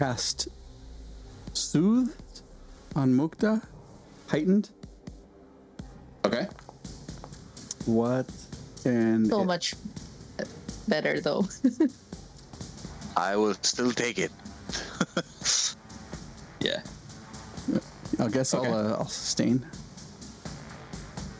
[0.00, 0.48] cast
[1.52, 2.12] Soothe
[2.96, 3.62] on Mukta,
[4.26, 4.70] heightened.
[6.24, 6.48] Okay.
[7.84, 8.26] What?
[8.84, 9.74] And So it- much
[10.88, 11.46] better though.
[13.16, 14.30] I will still take it.
[16.60, 16.80] Yeah.
[18.18, 18.66] I guess Okay.
[18.66, 19.64] I'll, uh, I'll sustain.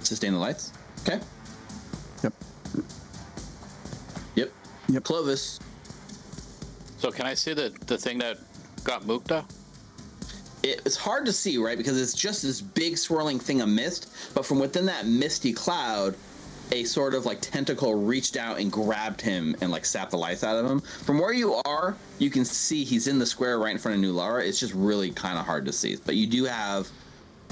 [0.03, 0.73] Sustain the lights.
[1.03, 1.19] Okay.
[2.23, 2.33] Yep.
[4.37, 4.53] Yep.
[4.91, 5.05] Yep.
[5.05, 5.59] Clovis.
[6.99, 8.39] So can I see the the thing that
[8.85, 9.45] got Mukta?
[10.63, 11.79] It- It's hard to see, right?
[11.79, 16.15] Because it's just this big swirling thing of mist, but from within that misty cloud,
[16.73, 20.43] a sort of like tentacle reached out and grabbed him and like sapped the life
[20.43, 20.81] out of him.
[20.81, 24.01] From where you are, you can see he's in the square right in front of
[24.01, 24.43] New Lara.
[24.45, 26.89] It's just really kind of hard to see, but you do have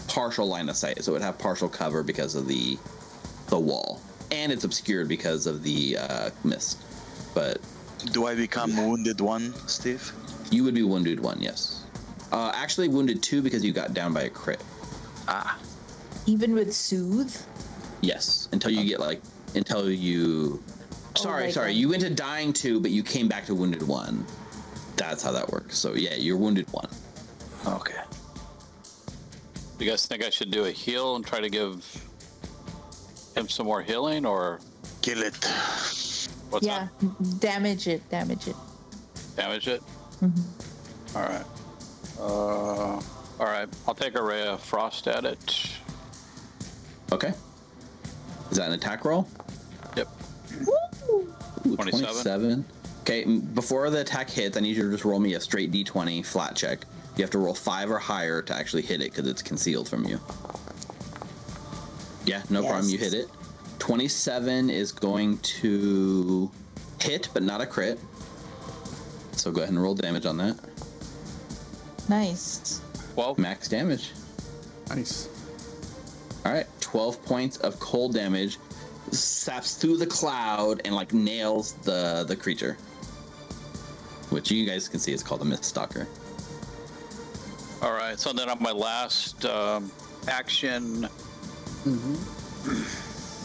[0.09, 2.77] partial line of sight, so it would have partial cover because of the
[3.49, 4.01] the wall,
[4.33, 6.83] and it's obscured because of the uh, mist.
[7.35, 7.59] But
[8.13, 10.13] Do I become wounded one, Steve?
[10.51, 11.85] you would be wounded one, yes.
[12.33, 14.63] Uh, actually, wounded two because you got down by a crit.
[15.29, 15.59] Ah,
[16.27, 17.35] Even with soothe.
[18.01, 19.21] Yes, until you get like
[19.55, 20.63] until you.
[21.17, 21.71] Sorry, like, sorry.
[21.71, 24.27] um, You went to dying two, but you came back to wounded one.
[24.97, 25.79] That's how that works.
[25.79, 26.89] So yeah, you're wounded one.
[27.67, 28.01] okay.
[29.79, 31.85] You guys think I should do a heal and try to give
[33.37, 34.61] him some more healing, or
[35.03, 35.35] Kill it.
[36.51, 36.89] what's yeah,
[37.41, 38.57] damage it, damage it.
[39.37, 39.83] Damage it.
[41.15, 41.45] All right.
[42.19, 43.01] Uh, all
[43.41, 43.69] right.
[43.87, 45.71] I'll take a ray of frost at it.
[47.13, 47.33] Okay.
[48.55, 49.27] Is that an attack roll?
[49.97, 50.07] Yep.
[50.69, 51.75] Ooh, 27.
[51.75, 52.65] 27.
[53.01, 56.25] Okay, before the attack hits, I need you to just roll me a straight d20
[56.25, 56.85] flat check.
[57.17, 60.05] You have to roll five or higher to actually hit it because it's concealed from
[60.05, 60.21] you.
[62.27, 62.89] Yeah, no problem.
[62.89, 63.27] You hit it.
[63.81, 66.49] 27 is going to
[67.01, 67.99] hit, but not a crit.
[69.33, 70.57] So go ahead and roll damage on that.
[72.09, 72.81] Nice.
[73.17, 74.13] Well, Max damage.
[74.91, 75.29] Nice.
[76.47, 78.57] All right, 12 points of cold damage
[79.11, 82.77] saps through the cloud and like nails the the creature.
[84.31, 86.07] Which you guys can see is called a Mist Stalker.
[87.83, 88.17] all right.
[88.17, 89.91] So then on my last um,
[90.29, 91.09] action,
[91.85, 92.15] I'm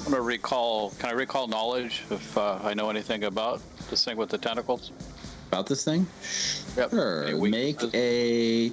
[0.06, 0.92] gonna recall.
[1.00, 4.92] Can I recall knowledge if uh, I know anything about this thing with the tentacles?
[5.48, 6.06] About this thing?
[6.78, 6.92] Yep.
[6.92, 7.48] Sure.
[7.48, 8.72] Make a.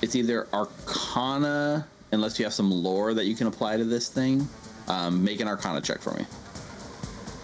[0.00, 4.48] It's either Arcana, unless you have some lore that you can apply to this thing.
[4.88, 6.24] Um, make an Arcana check for me.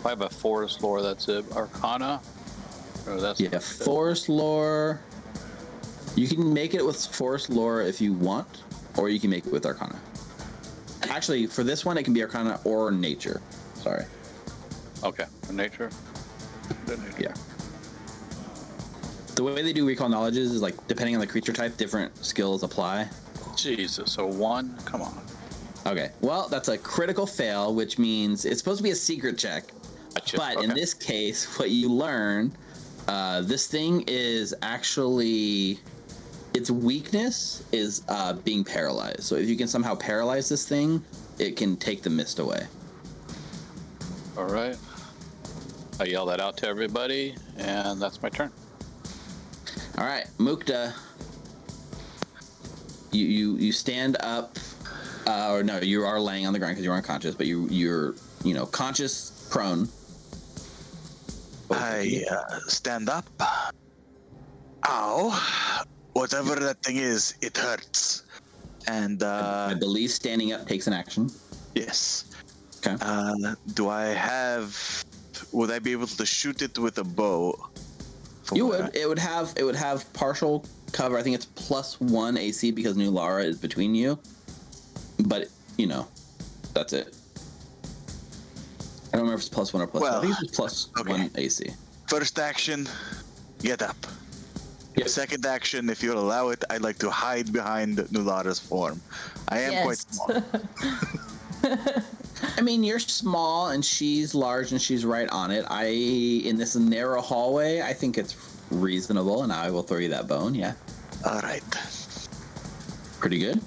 [0.04, 1.02] I have a forest lore.
[1.02, 1.44] That's it.
[1.52, 2.20] Arcana.
[3.08, 5.00] Oh, that's Yeah, Forest lore.
[6.16, 8.62] You can make it with Forest lore if you want,
[8.96, 9.98] or you can make it with Arcana.
[11.08, 13.40] Actually, for this one, it can be Arcana or Nature.
[13.74, 14.04] Sorry.
[15.04, 15.26] Okay.
[15.52, 15.90] Nature.
[17.18, 17.34] Yeah.
[19.36, 22.62] The way they do recall knowledges is like depending on the creature type, different skills
[22.62, 23.08] apply.
[23.56, 24.12] Jesus.
[24.12, 24.76] So one.
[24.84, 25.18] Come on.
[25.86, 26.10] Okay.
[26.20, 29.64] Well, that's a critical fail, which means it's supposed to be a secret check.
[30.14, 30.36] Gotcha.
[30.36, 32.56] But in this case, what you learn
[33.08, 35.78] Uh, this thing is actually
[36.54, 39.22] its weakness is uh, being paralyzed.
[39.22, 41.04] So if you can somehow paralyze this thing,
[41.38, 42.66] it can take the mist away.
[44.36, 44.76] All right.
[46.00, 48.50] I yell that out to everybody, and that's my turn.
[49.98, 50.92] All right, Mukta.
[53.16, 54.58] You you you stand up,
[55.26, 58.14] uh, or no, you are laying on the ground because you're unconscious, but you you're
[58.44, 59.88] you know conscious, prone.
[61.70, 63.26] I uh, stand up.
[64.86, 65.84] Ow.
[66.12, 68.22] Whatever that thing is, it hurts.
[68.86, 71.30] And uh, I believe standing up takes an action.
[71.74, 72.24] yes.
[72.78, 72.96] Okay.
[73.00, 75.04] Uh, do I have?
[75.52, 77.68] Would I be able to shoot it with a bow?
[78.52, 78.94] You where would.
[78.94, 79.54] It would have.
[79.56, 80.64] It would have partial
[80.96, 81.18] cover.
[81.18, 84.18] I think it's plus one AC because Nulara is between you.
[85.26, 86.08] But you know,
[86.72, 87.16] that's it.
[89.12, 90.02] I don't remember if it's plus one or plus.
[90.02, 90.28] Well, two.
[90.28, 91.10] I think it's plus okay.
[91.10, 91.70] one AC.
[92.08, 92.88] First action,
[93.60, 93.96] get up.
[94.96, 95.08] Yep.
[95.08, 99.00] Second action, if you'll allow it, I'd like to hide behind Nulara's form.
[99.48, 100.42] I am quite small.
[102.56, 105.66] I mean, you're small and she's large and she's right on it.
[105.68, 110.26] I in this narrow hallway, I think it's reasonable, and I will throw you that
[110.28, 110.54] bone.
[110.54, 110.74] Yeah,
[111.24, 111.62] All right.
[113.20, 113.60] pretty good.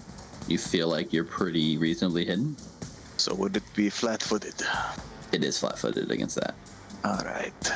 [0.47, 2.55] You feel like you're pretty reasonably hidden.
[3.17, 4.55] So would it be flat-footed?
[5.31, 6.55] It is flat-footed against that.
[7.03, 7.71] All right.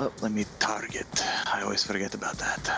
[0.00, 1.06] Oh, let me target.
[1.52, 2.70] I always forget about that.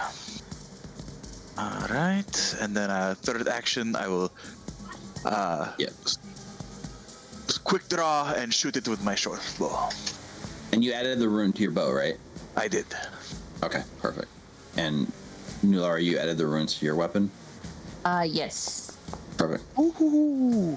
[1.58, 4.32] All right, and then uh, third action, I will
[5.26, 5.90] uh, Yep.
[6.06, 6.18] s-
[7.64, 9.90] quick draw and shoot it with my short bow.
[10.72, 12.16] And you added the rune to your bow, right?
[12.56, 12.86] I did.
[13.62, 14.28] Okay, perfect.
[14.76, 15.10] And
[15.64, 17.30] Nulara, you added the runes to your weapon.
[18.04, 18.96] Uh, yes.
[19.36, 19.64] Perfect.
[19.78, 20.76] Ooh.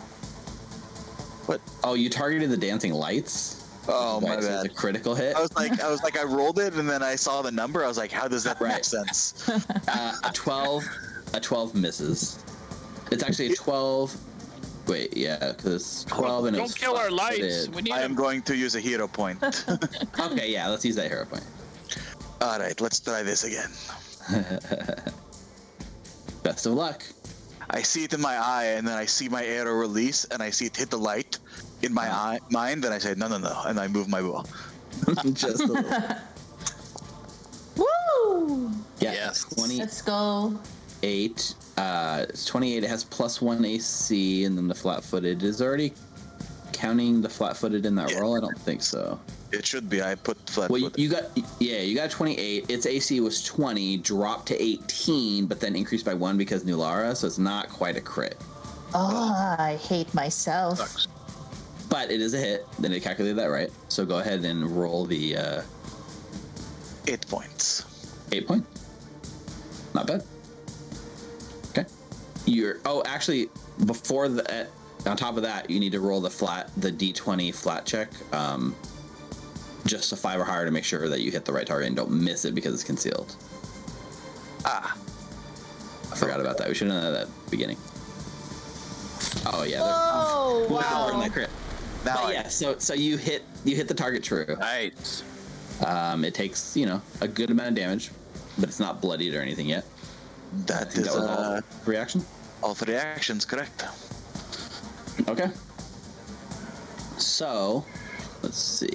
[1.46, 1.62] What?
[1.84, 3.60] Oh, you targeted the dancing lights.
[3.88, 4.66] Oh Why my it says bad.
[4.72, 5.36] A critical hit.
[5.36, 7.84] I was like, I was like, I rolled it, and then I saw the number.
[7.84, 9.50] I was like, how does that make sense?
[9.88, 10.84] Uh, a twelve.
[11.34, 12.44] A twelve misses.
[13.12, 14.16] It's actually a twelve.
[14.88, 17.68] Wait, yeah, because twelve and it Don't was kill our lights.
[17.70, 18.16] We need I am them.
[18.16, 19.40] going to use a hero point.
[20.20, 21.44] Okay, yeah, let's use that hero point.
[22.44, 23.70] All right, let's try this again.
[26.44, 27.06] Best of luck.
[27.70, 30.50] I see it in my eye, and then I see my arrow release, and I
[30.50, 31.40] see it hit the light
[31.84, 34.44] in my eye, mind, and I say, no, no, no, and I move my bow.
[35.32, 35.90] Just a little.
[38.28, 38.72] Woo!
[39.00, 39.46] Yeah, Yes.
[39.56, 40.60] twenty Let's go.
[41.02, 41.56] eight.
[41.78, 42.84] Uh, it's twenty-eight.
[42.84, 45.94] It has plus one AC, and then the flat-footed is already
[46.74, 48.20] counting the flat-footed in that Yeah.
[48.20, 48.36] roll.
[48.38, 49.18] I don't think so.
[49.54, 50.02] It should be.
[50.02, 51.26] I put flat Well, you, got
[51.60, 52.70] yeah, you got 28.
[52.72, 57.28] Its AC was 20, dropped to 18, but then increased by one because Nulara, so
[57.28, 58.36] it's not quite a crit.
[58.96, 60.80] Oh, I hate myself.
[60.80, 61.08] Sucks.
[61.88, 62.66] But it is a hit.
[62.80, 63.70] Then it calculated that right.
[63.90, 65.62] So go ahead and roll the uh,
[67.08, 67.86] Eight points.
[68.32, 68.66] eight point.
[69.94, 70.24] Not bad.
[71.70, 71.86] Okay.
[72.46, 73.50] You're oh actually
[73.86, 74.68] before the
[75.06, 78.74] on top of that you need to roll the flat the d20 flat check um
[79.86, 81.96] just a five or higher to make sure that you hit the right target and
[81.96, 83.36] don't miss it because it's concealed.
[84.66, 84.98] Ah,
[86.12, 86.68] I forgot about that.
[86.70, 87.78] We should have done that at the beginning.
[89.46, 89.80] Oh yeah.
[89.80, 89.88] they're-
[90.26, 91.20] Oh, Look at wow.
[91.20, 91.50] that crit.
[92.06, 94.46] now But I, yeah, so so you hit you hit the target true.
[94.60, 95.24] Nice.
[95.86, 98.12] Um, it takes you know a good amount of damage,
[98.58, 99.86] but it's not bloodied or anything yet.
[100.68, 102.26] That is that think is that was uh, all reaction.
[102.62, 103.84] all three actions, correct?
[105.28, 105.50] Okay.
[107.18, 107.86] So,
[108.42, 108.90] let's see.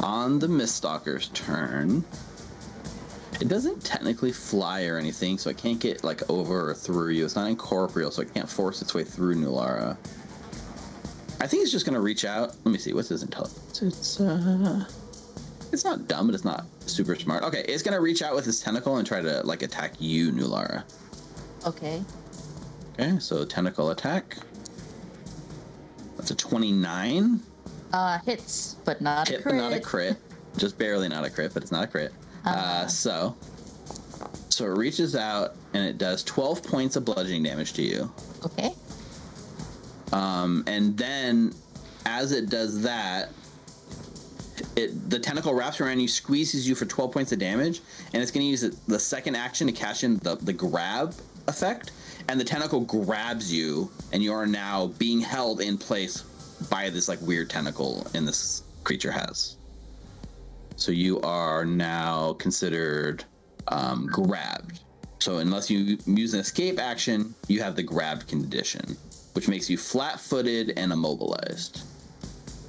[0.00, 2.04] On the Miststalker's turn,
[3.40, 7.24] it doesn't technically fly or anything, so it can't get like over or through you.
[7.24, 9.96] It's not incorporeal, so it can't force its way through Nulara.
[11.40, 12.56] I think it's just gonna reach out.
[12.64, 12.92] Let me see.
[12.92, 13.82] What's his intelligence?
[13.82, 14.84] It's uh,
[15.72, 17.42] it's not dumb, but it's not super smart.
[17.42, 20.84] Okay, it's gonna reach out with its tentacle and try to like attack you, Nulara.
[21.66, 22.02] Okay.
[22.94, 24.38] Okay, so tentacle attack.
[26.16, 27.40] That's a 29.
[27.92, 29.56] Uh, hits, but not Hit, a but crit.
[29.62, 30.16] not a crit.
[30.56, 32.12] Just barely not a crit, but it's not a crit.
[32.44, 32.86] Uh, Uh-huh.
[32.88, 33.36] so,
[34.48, 38.10] so it reaches out and it does 12 points of bludgeoning damage to you.
[38.44, 38.72] Okay.
[40.12, 41.52] Um, and then,
[42.06, 43.30] as it does that,
[44.76, 47.80] it the tentacle wraps around you, squeezes you for 12 points of damage,
[48.14, 51.14] and it's going to use the, the second action to cash in the, the grab
[51.48, 51.92] effect.
[52.28, 56.24] And the tentacle grabs you, and you are now being held in place
[56.70, 59.56] by this like weird tentacle, and this creature has.
[60.76, 63.24] So you are now considered
[63.68, 64.80] um, grabbed.
[65.18, 68.96] So unless you use an escape action, you have the grabbed condition,
[69.32, 71.82] which makes you flat-footed and immobilized.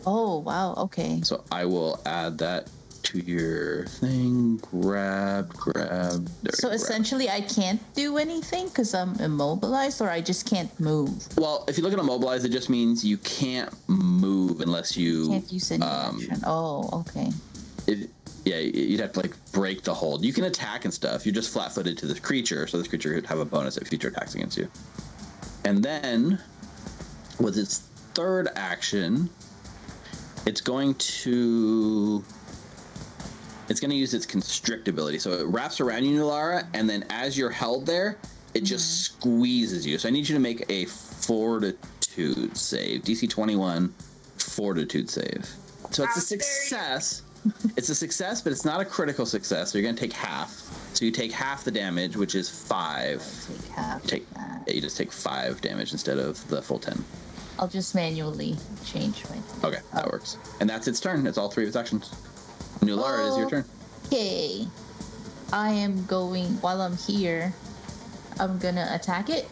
[0.05, 0.73] Oh, wow.
[0.75, 1.19] Okay.
[1.23, 2.69] So I will add that
[3.03, 4.57] to your thing.
[4.57, 6.29] Grab, grab.
[6.51, 6.75] So grab.
[6.75, 11.27] essentially, I can't do anything because I'm immobilized, or I just can't move.
[11.37, 15.29] Well, if you look at immobilize, it just means you can't move unless you.
[15.29, 16.41] Can't use any um, action.
[16.45, 17.31] Oh, okay.
[17.87, 18.09] it,
[18.45, 20.23] yeah, you'd have to like break the hold.
[20.23, 21.25] You can attack and stuff.
[21.25, 24.07] You're just flat-footed to this creature, so this creature would have a bonus at future
[24.07, 24.69] attacks against you.
[25.65, 26.39] And then,
[27.39, 27.79] with its
[28.13, 29.29] third action,
[30.45, 32.23] it's going to
[33.69, 35.19] it's going to use its constrict ability.
[35.19, 38.17] So it wraps around you, Nulara, and then as you're held there,
[38.53, 39.19] it just mm-hmm.
[39.21, 39.97] squeezes you.
[39.97, 43.93] So I need you to make a fortitude save, DC 21
[44.37, 45.47] fortitude save.
[45.91, 47.23] So it's a success.
[47.77, 49.71] it's a success, but it's not a critical success.
[49.71, 50.51] So you're going to take half.
[50.93, 53.23] So you take half the damage, which is five.
[53.47, 54.03] Take half.
[54.03, 54.73] Take that.
[54.73, 57.03] you just take five damage instead of the full ten.
[57.59, 58.55] I'll just manually
[58.85, 59.67] change my.
[59.67, 60.09] Okay, that oh.
[60.11, 60.37] works.
[60.59, 61.25] And that's its turn.
[61.25, 62.11] It's all three of its actions.
[62.81, 63.65] Nulara, it is your turn.
[64.05, 64.67] Okay.
[65.53, 67.53] I am going while I'm here.
[68.39, 69.47] I'm gonna attack it.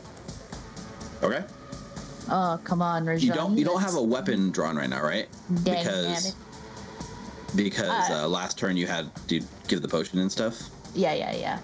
[1.23, 1.43] Okay.
[2.30, 3.21] Oh, come on, Rajani.
[3.21, 5.28] You don't you don't have a weapon drawn right now, right?
[5.63, 7.55] Dang because nabbit.
[7.55, 10.69] because Uh, uh, last turn you had to give the potion and stuff.
[10.93, 11.59] Yeah, yeah, yeah.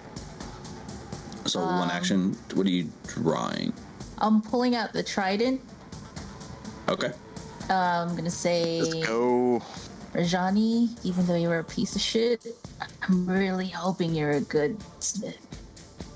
[1.45, 2.37] So one Um, action.
[2.53, 3.73] What are you drawing?
[4.19, 5.61] I'm pulling out the trident.
[6.87, 7.11] Okay.
[7.69, 9.61] Uh, I'm gonna say, Let's go.
[10.13, 12.45] Rajani, even though you were a piece of shit,
[13.01, 15.37] I'm really hoping you're a good smith.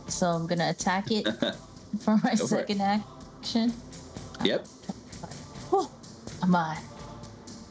[0.08, 1.24] So I'm gonna attack it
[2.02, 3.74] for my Go for second action.
[4.44, 4.66] Yep.
[5.72, 5.90] Oh,
[6.42, 6.78] come on.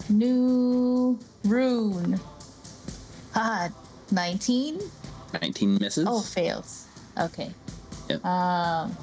[0.08, 2.18] New rune.
[3.34, 3.68] Ah,
[4.10, 4.80] 19?
[5.40, 6.06] 19 misses.
[6.08, 6.86] Oh, fails.
[7.18, 7.50] Okay.
[8.08, 8.24] Yep.
[8.24, 8.96] Um.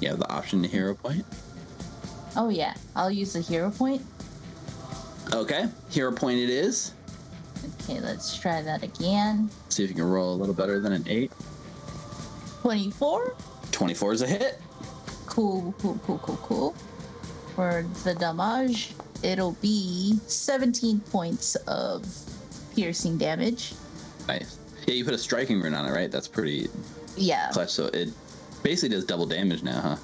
[0.00, 1.24] You have the option to hero point.
[2.36, 4.02] Oh yeah, I'll use the hero point.
[5.32, 5.66] Okay.
[5.90, 6.92] Hero point it is.
[7.82, 9.50] Okay, let's try that again.
[9.68, 11.30] See if you can roll a little better than an 8.
[12.62, 13.34] 24.
[13.72, 14.60] 24 is a hit.
[15.26, 16.74] Cool, cool, cool, cool, cool.
[17.54, 18.92] For the damage,
[19.22, 22.06] it'll be 17 points of
[22.74, 23.74] piercing damage.
[24.28, 24.58] Nice.
[24.86, 26.10] Yeah, you put a striking rune on it, right?
[26.10, 26.68] That's pretty
[27.16, 27.50] Yeah.
[27.52, 27.70] clutch.
[27.70, 28.08] So it
[28.62, 29.96] basically does double damage now, huh?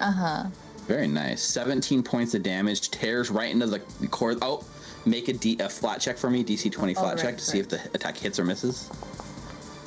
[0.00, 0.44] Uh huh.
[0.88, 1.42] Very nice.
[1.42, 3.78] 17 points of damage, tears right into the
[4.10, 4.34] core.
[4.42, 4.64] Oh,
[5.04, 7.44] make a, D, a flat check for me, DC 20 flat Oh, right, check to
[7.44, 8.90] see if the attack hits or misses.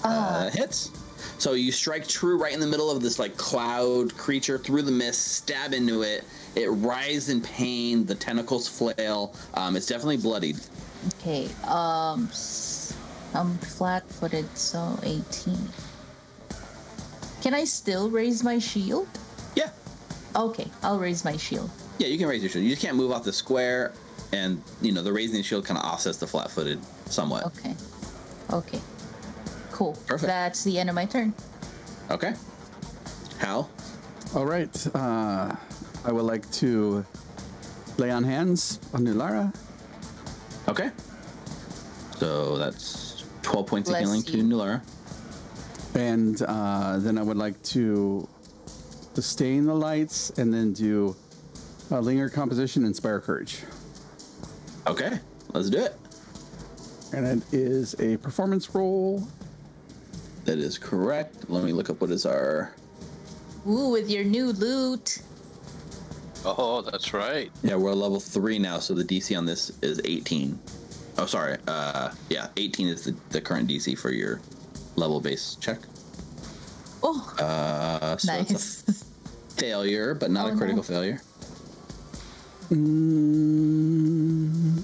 [0.04, 0.92] Uh, Uh, hits.
[1.40, 4.92] So you strike true right in the middle of this like cloud creature through the
[4.92, 6.24] mist, stab into it.
[6.56, 8.06] It writhes in pain.
[8.06, 9.34] The tentacles flail.
[9.56, 10.58] Um, it's definitely bloodied.
[11.20, 11.50] okay.
[11.68, 12.30] Um.
[13.34, 15.58] I'm flat-footed, so 18.
[17.42, 19.08] Can I still raise my shield?
[19.56, 19.70] Yeah,
[20.36, 21.70] Okay, I'll raise my shield.
[22.00, 22.08] yeah.
[22.08, 22.64] You can raise your shield.
[22.64, 23.92] You just can't move off the square,
[24.32, 27.46] and you know the raising the shield kind of offsets the flat-footed somewhat.
[27.48, 27.76] Okay.
[28.52, 28.80] Okay.
[29.72, 29.94] Cool.
[30.08, 30.28] Perfect.
[30.28, 31.34] That's the end of my turn.
[32.10, 32.34] Okay.
[33.40, 33.70] Hal.
[34.36, 34.88] All right.
[34.96, 35.56] Uh,
[36.06, 37.06] I would like to
[37.98, 39.54] lay on hands on Nulara.
[40.68, 40.90] Okay.
[42.18, 44.44] So that's 12 points Bless of healing to you.
[44.44, 44.82] Nulara.
[45.96, 48.28] And uh, then I would like to
[49.14, 51.16] sustain the lights and then do
[51.92, 53.60] uh, linger composition, inspire courage.
[54.88, 55.20] Okay,
[55.54, 55.96] let's do it.
[57.14, 59.28] And it is a performance roll.
[60.46, 61.50] That is correct.
[61.50, 62.74] Let me look up what is our.
[63.68, 65.22] Ooh, with your new loot.
[66.44, 67.52] Oh, that's right.
[67.62, 70.58] Yeah, we're level three now, so the DC on this is 18.
[71.20, 71.58] Oh, sorry.
[71.68, 74.42] Uh, yeah, 18 is the, the current DC for your
[74.96, 75.80] level base check.
[77.04, 78.84] Oh, Uh, so it's nice.
[78.88, 78.94] a
[79.60, 80.58] failure, but not Oh, a no.
[80.58, 81.22] critical failure.
[83.52, 84.84] Mm,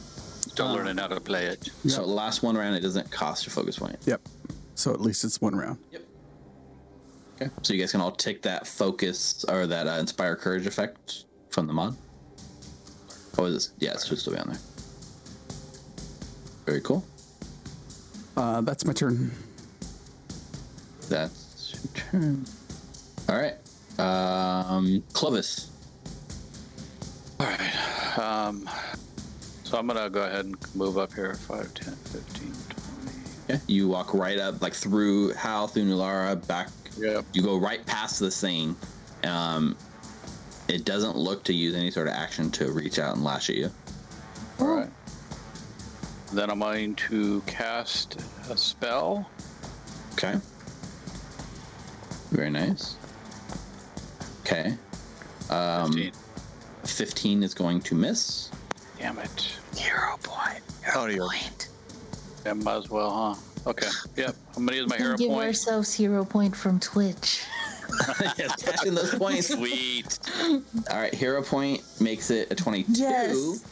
[0.52, 1.70] Still learn how to play it.
[1.88, 3.98] So last one round, it doesn't cost your focus point.
[4.06, 4.22] yep.
[4.76, 5.78] So at least it's one round.
[5.92, 6.02] Yep.
[7.42, 7.52] Okay.
[7.62, 11.68] So you guys can all take that focus or that uh, inspire courage effect from
[11.68, 11.96] the mod.
[13.38, 13.72] Oh, is this?
[13.78, 14.60] Yeah, it should still be on there.
[16.66, 17.06] Very cool.
[18.36, 19.32] Uh, that's my turn.
[21.10, 21.32] That's your turn.
[23.30, 23.56] All right.
[24.00, 25.72] Um, Clovis.
[27.40, 28.18] All right.
[28.18, 28.70] Um,
[29.64, 32.58] so I'm going to go ahead and move up here 5, 10, 15, 20.
[33.50, 33.60] Yeah.
[33.68, 36.70] You walk right up, like through Hal, through Nulara, back.
[36.98, 37.26] Yep.
[37.34, 38.76] You go right past the thing.
[39.24, 39.76] Um,
[40.68, 43.56] it doesn't look to use any sort of action to reach out and lash at
[43.56, 43.72] you.
[44.60, 44.90] All right.
[46.34, 48.20] Then I'm going to cast
[48.50, 49.30] a spell.
[50.14, 50.36] Okay.
[52.32, 52.96] Very nice.
[54.42, 54.76] Okay.
[55.50, 56.12] Um, 15.
[56.84, 58.50] 15 is going to miss.
[58.98, 59.58] Damn it.
[59.76, 60.62] Hero point.
[60.84, 61.70] Hero Oh, point.
[62.46, 63.70] Yeah, might as well, huh?
[63.70, 63.88] Okay.
[64.16, 64.36] Yep.
[64.56, 65.46] I'm gonna use my hero Give point.
[65.48, 67.44] ourselves hero point from Twitch.
[68.38, 69.48] yes, cash in those points.
[69.54, 70.20] Sweet.
[70.90, 72.94] All right, hero point makes it a 22.
[73.02, 73.64] Yes.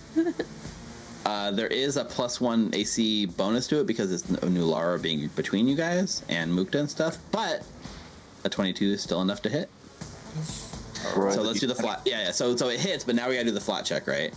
[1.26, 5.28] Uh, there is a plus one AC bonus to it because it's a Nulara being
[5.36, 7.64] between you guys and Mukta and stuff, but
[8.46, 9.70] a 22 is still enough to hit.
[11.14, 12.02] So let's do the flat.
[12.06, 12.32] Yeah, yeah.
[12.32, 14.34] So so it hits, but now we gotta do the flat check, right?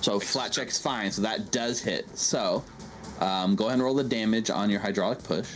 [0.00, 1.10] So flat check's fine.
[1.10, 2.16] So that does hit.
[2.16, 2.64] So
[3.20, 5.48] um, go ahead and roll the damage on your hydraulic push.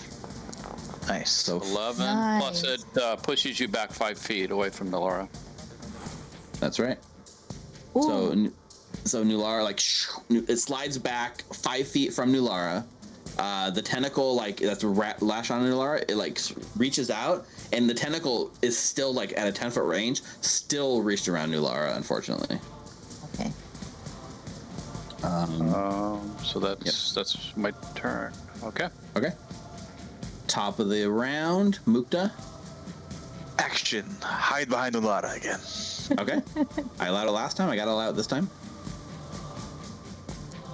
[1.09, 1.31] Nice.
[1.31, 5.29] So 11 plus it uh, pushes you back five feet away from Nulara.
[6.61, 6.99] That's right.
[7.95, 8.51] So,
[9.05, 12.85] so Nulara like shoo, it slides back five feet from Nulara.
[13.39, 16.05] Uh, the tentacle like that's a rat lash on Nulara.
[16.09, 16.39] It like
[16.77, 21.29] reaches out, and the tentacle is still like at a ten foot range, still reached
[21.29, 21.97] around Nulara.
[21.97, 22.59] Unfortunately,
[23.35, 23.51] Okay.
[25.23, 28.33] Um, so that's that's my turn.
[28.65, 28.89] Okay.
[29.17, 29.33] okay.
[30.47, 32.31] Top of the round, Mukta.
[33.59, 34.05] Action.
[34.21, 35.61] Hide behind Nulara again.
[36.19, 36.43] Okay,
[37.01, 37.71] I allowed it last time.
[37.71, 38.51] I got to allow it this time.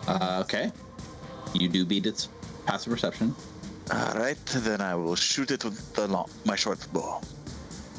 [0.08, 0.72] Uh, okay,
[1.52, 2.28] you do beat its
[2.68, 3.34] passive perception.
[3.90, 7.22] All right, then I will shoot it with the long, my short bow.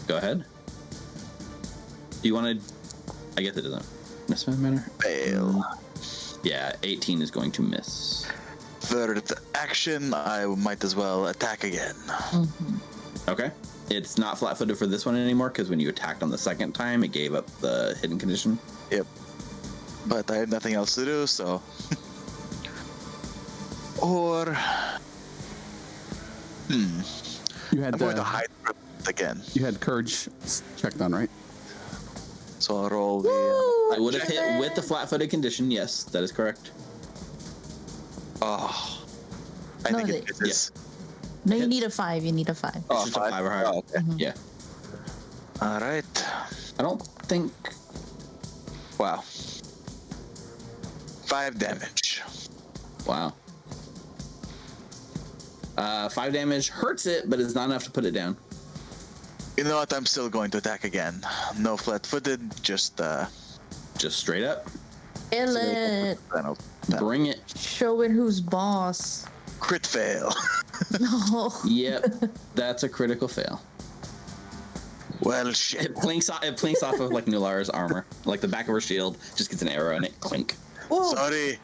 [0.08, 0.46] Go ahead.
[2.22, 2.74] Do you want to?
[3.36, 3.86] I guess it doesn't.
[4.30, 4.86] Miss matter.
[5.00, 5.64] Fail.
[6.44, 8.28] Yeah, 18 is going to miss.
[8.82, 9.24] Third
[9.56, 11.96] action, I might as well attack again.
[12.32, 13.30] Mm-hmm.
[13.30, 13.52] Okay.
[13.90, 17.04] It's not flat-footed for this one anymore because when you attacked on the second time,
[17.04, 18.60] it gave up the hidden condition.
[18.92, 19.08] Yep.
[20.06, 21.62] But I have nothing else to do, so.
[24.02, 24.54] or.
[26.68, 27.02] Hmm.
[27.76, 28.48] You had I'm going to uh, hide
[29.08, 29.42] again.
[29.54, 30.28] you had courage
[30.78, 31.30] checked on, right?
[32.60, 33.30] So I'll roll the.
[33.96, 35.72] I would have hit with the flat-footed condition.
[35.72, 36.72] Yes, that is correct.
[38.42, 39.04] Oh.
[39.86, 40.72] I No, think it they- is.
[41.46, 42.24] No, you need a five.
[42.26, 42.76] You need a five.
[42.76, 43.66] It's just a five or higher.
[43.68, 44.04] Oh, okay.
[44.18, 44.34] Yeah.
[45.62, 46.26] All right.
[46.78, 47.52] I don't think.
[49.00, 49.24] Wow.
[51.26, 52.22] Five damage.
[53.08, 53.34] Wow.
[55.80, 58.36] Uh, five damage hurts it, but it's not enough to put it down.
[59.56, 59.94] You know what?
[59.94, 61.22] I'm still going to attack again.
[61.58, 63.26] No flat-footed, just uh.
[63.98, 64.68] Just straight up,
[65.32, 66.18] Kill it.
[66.32, 66.58] Final.
[66.98, 67.40] bring it.
[67.58, 69.26] Show it who's boss.
[69.60, 70.34] Crit fail.
[70.98, 71.52] No.
[71.66, 72.06] Yep,
[72.56, 73.62] that's a critical fail.
[75.22, 75.82] well, shit.
[75.88, 76.42] It plinks off.
[76.42, 79.18] It plinks off of like Nulara's armor, like the back of her shield.
[79.36, 80.18] Just gets an arrow in it.
[80.22, 80.56] Clink.
[80.88, 81.14] Whoa.
[81.14, 81.60] Sorry.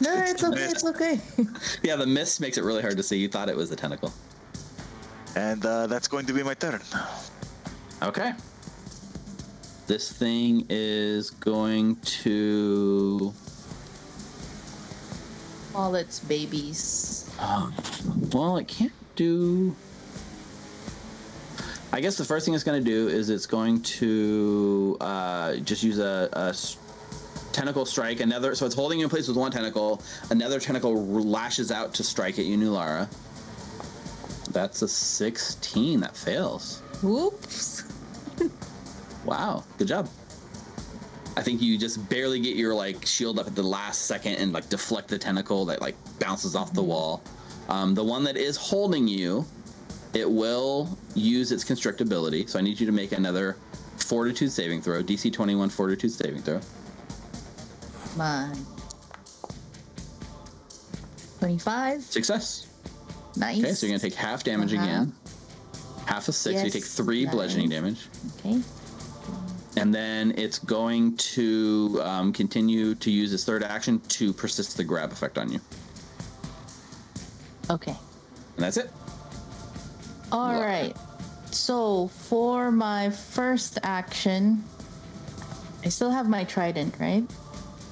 [0.00, 0.64] No, it's okay.
[0.64, 1.20] It's okay.
[1.82, 3.16] Yeah, the mist makes it really hard to see.
[3.18, 4.12] You thought it was a tentacle.
[5.36, 6.80] And uh, that's going to be my turn.
[8.02, 8.32] Okay.
[9.86, 13.32] This thing is going to.
[15.74, 17.30] All its babies.
[17.38, 17.72] Um,
[18.32, 19.74] well, it can't do.
[21.92, 25.82] I guess the first thing it's going to do is it's going to uh, just
[25.82, 26.76] use a, a s-
[27.52, 28.20] tentacle strike.
[28.20, 30.02] Another, so it's holding you in place with one tentacle.
[30.30, 33.08] Another tentacle lashes out to strike at you, Nulara.
[34.52, 36.00] That's a 16.
[36.00, 36.80] That fails.
[37.02, 37.84] Whoops.
[39.24, 40.08] Wow, good job.
[41.36, 44.52] I think you just barely get your like shield up at the last second and
[44.52, 47.22] like deflect the tentacle that like bounces off the wall.
[47.68, 49.44] Um, the one that is holding you,
[50.14, 52.46] it will use its constrict ability.
[52.46, 53.56] So I need you to make another
[53.98, 56.60] Fortitude saving throw, DC 21 Fortitude saving throw.
[58.18, 58.66] Mine.
[61.38, 62.02] 25.
[62.02, 62.66] Success.
[63.36, 63.58] Nice.
[63.60, 64.82] Okay, so you're gonna take half damage Uh-huh.
[64.82, 65.12] again.
[66.06, 67.32] Half a six, so you take three nice.
[67.34, 68.08] bludgeoning damage.
[68.40, 68.60] Okay.
[69.76, 74.82] And then it's going to um, continue to use its third action to persist the
[74.82, 75.60] grab effect on you.
[77.70, 77.94] Okay.
[78.56, 78.90] And that's it.
[80.32, 80.96] All right.
[81.52, 84.64] So for my first action,
[85.84, 87.24] I still have my trident, right?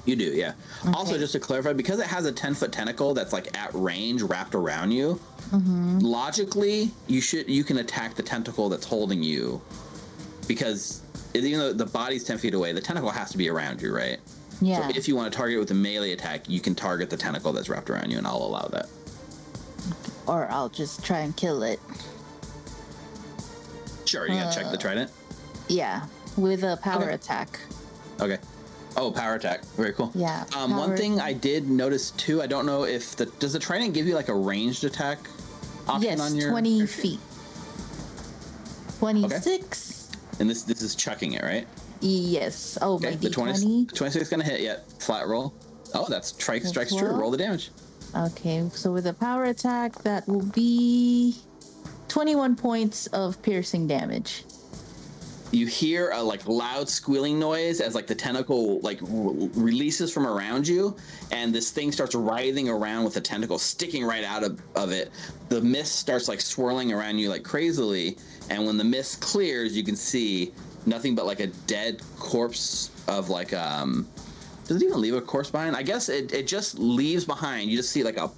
[0.07, 0.53] You do, yeah.
[0.93, 4.21] Also, just to clarify, because it has a 10 foot tentacle that's like at range
[4.23, 5.19] wrapped around you,
[5.51, 5.99] Mm-hmm.
[5.99, 9.61] logically, you should you can attack the tentacle that's holding you
[10.45, 11.01] because
[11.33, 14.19] even though the body's 10 feet away, the tentacle has to be around you, right?
[14.59, 14.89] Yeah.
[14.89, 17.15] So if you want to target it with a melee attack, you can target the
[17.15, 18.87] tentacle that's wrapped around you, and I'll allow that.
[20.25, 21.79] or I'll just try and kill it.
[24.05, 24.71] Sure, you gotta check Uh.
[24.71, 25.11] the trident.
[25.69, 26.05] Yeah,
[26.35, 27.13] with a power Okay.
[27.13, 27.59] attack.
[28.19, 28.37] Okay.
[28.97, 29.63] Oh, power attack.
[29.77, 30.11] Very cool.
[30.15, 33.59] Yeah, Um, one thing I did notice too, I don't know if the does the
[33.59, 35.19] trident give you like a ranged attack
[35.87, 37.19] option Yes, on your 20 your- feet.
[38.99, 40.09] 26.
[40.39, 41.67] And this this is chucking it, right?
[42.01, 42.77] Yes.
[42.81, 43.93] Oh, my the 20, D20.
[43.93, 44.85] 26 gonna hit yet.
[44.99, 45.53] Flat roll.
[45.93, 47.07] Oh, that's strike strikes true.
[47.09, 47.71] Roll the damage.
[48.15, 51.35] Okay, so with a power attack, that will be
[52.07, 54.43] 21 points of piercing damage.
[55.51, 60.27] You hear a like loud squealing noise as like the tentacle like r- releases from
[60.27, 60.95] around you
[61.31, 65.09] and this thing starts writhing around with the tentacle sticking right out of, of it.
[65.49, 68.17] The mist starts like swirling around you like crazily
[68.49, 70.53] and when the mist clears you can see
[70.85, 74.07] nothing but like a dead corpse of like um
[74.65, 75.77] does it even leave a corpse behind?
[75.77, 77.71] I guess it, it just leaves behind.
[77.71, 78.29] You just see like a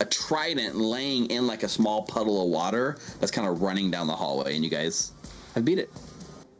[0.00, 4.06] a trident laying in like a small puddle of water that's kind of running down
[4.06, 5.12] the hallway and you guys
[5.54, 5.90] have beat it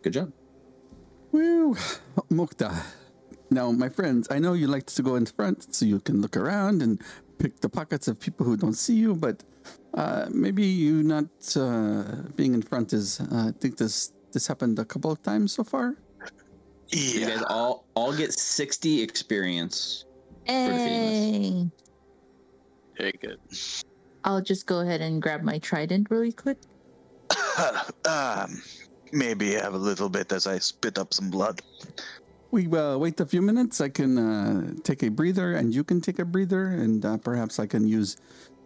[0.07, 0.33] good job
[1.33, 1.75] Woo,
[2.31, 2.71] Mukta.
[3.51, 6.37] Now, my friends, I know you like to go in front so you can look
[6.37, 7.03] around and
[7.39, 9.43] pick the pockets of people who don't see you, but
[9.95, 11.27] uh, maybe you not
[11.57, 12.05] uh,
[12.37, 13.21] being in front is.
[13.21, 15.97] Uh, I think this this happened a couple of times so far.
[16.89, 17.21] Yeah.
[17.21, 20.05] you guys all all get 60 experience
[20.47, 21.73] defeating
[22.97, 23.41] Hey, Okay, good.
[24.25, 26.59] I'll just go ahead and grab my trident really quick.
[28.07, 28.63] um,
[29.17, 31.61] maybe have a little bit as I spit up some blood.
[32.51, 33.81] We uh, wait a few minutes.
[33.81, 37.59] I can uh, take a breather, and you can take a breather, and uh, perhaps
[37.59, 38.17] I can use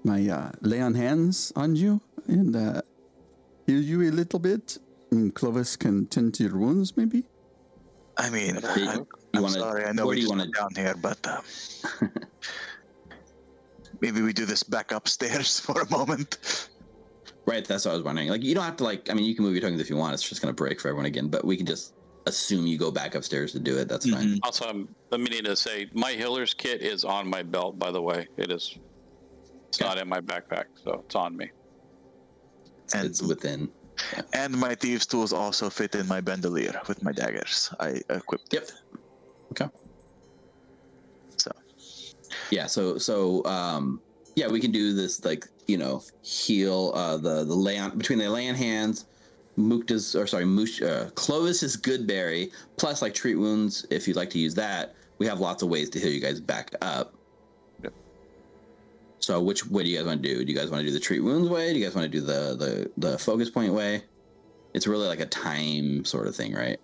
[0.04, 2.82] my uh, lay on hands on you and uh,
[3.66, 4.78] heal you a little bit.
[5.10, 7.24] And Clovis can tend to your wounds, maybe.
[8.16, 9.84] I mean, You- I'm, you I'm wanna- sorry.
[9.86, 11.40] I know where we do just went down here, but uh,
[14.00, 16.68] maybe we do this back upstairs for a moment.
[17.50, 19.34] Right that's what i was wondering like you don't have to like i mean you
[19.34, 21.28] can move your tongues if you want it's just going to break for everyone again
[21.28, 21.92] but we can just
[22.26, 24.38] assume you go back upstairs to do it that's fine Mhm.
[24.44, 27.78] Also, I'm, I'm meaning to say my healer's kit is on my belt.
[27.78, 28.76] By the way, it is.
[29.68, 29.88] It's Okay.
[29.88, 31.50] not in my backpack, so it's on me.
[32.94, 33.70] And it's within
[34.34, 37.72] and my thieves' tools also fit in my bandolier with my daggers.
[37.80, 38.52] I equipped.
[38.52, 38.62] Yep.
[38.64, 38.72] it.
[39.52, 39.68] Okay.
[41.38, 41.50] So
[42.50, 44.00] yeah so so um
[44.36, 48.18] yeah we can do this like you know heal uh the the lay on between
[48.18, 49.06] the lay on hands
[49.60, 54.30] mukta's or sorry Mush, uh, clovis's good berry plus like treat wounds if you'd like
[54.30, 54.94] to use that.
[55.18, 57.14] We have lots of ways to heal you guys back up.
[57.82, 57.92] Yep.
[59.20, 60.44] so which way do you guys want to do?
[60.44, 61.72] Do you guys want to do the treat wounds way?
[61.72, 64.02] Do you guys want to do the the the focus point way?
[64.72, 66.78] It's really like a time sort of thing right?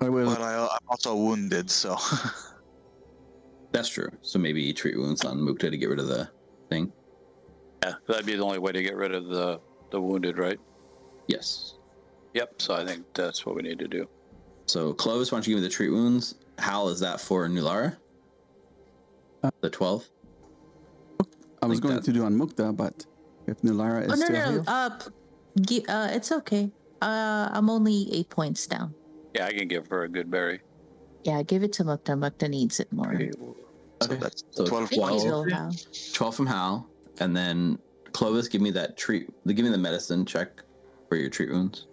[0.00, 0.26] I will.
[0.26, 1.96] But I, I'm also wounded, so
[3.74, 6.28] that's true so maybe treat wounds on mukta to get rid of the
[6.70, 6.90] thing
[7.82, 9.60] Yeah, that'd be the only way to get rid of the
[9.90, 10.58] the wounded, right?
[11.28, 11.74] yes
[12.34, 12.62] Yep.
[12.62, 14.08] So I think that's what we need to do.
[14.66, 16.34] So Clovis, why don't you give me the treat wounds?
[16.58, 17.96] Hal, is that for Nulara?
[19.44, 20.02] Uh, the twelve.
[21.62, 23.06] I was think going that- to do on Mukta, but
[23.46, 26.72] if Nulara is Oh no still no, healed, uh, uh, it's okay.
[27.00, 28.94] Uh, I'm only eight points down.
[29.36, 30.60] Yeah, I can give her a good berry.
[31.22, 32.18] Yeah, give it to Mukta.
[32.18, 33.14] Mukta needs it more.
[34.06, 34.14] Okay.
[34.14, 35.24] so that's So 12 Thank points.
[35.24, 35.46] you, Twelve.
[35.48, 35.70] though,
[36.12, 36.88] Twelve from Hal,
[37.20, 37.78] and then
[38.12, 39.28] Clovis, give me that treat.
[39.46, 40.62] Give me the medicine check
[41.08, 41.86] for your treat wounds.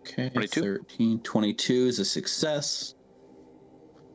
[0.00, 0.60] Okay, 22.
[0.78, 1.20] 13.
[1.20, 2.94] 22 is a success.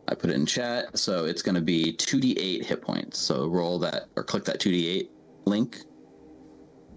[0.09, 3.19] I put it in chat, so it's going to be 2d8 hit points.
[3.19, 5.07] So roll that or click that 2d8
[5.45, 5.79] link,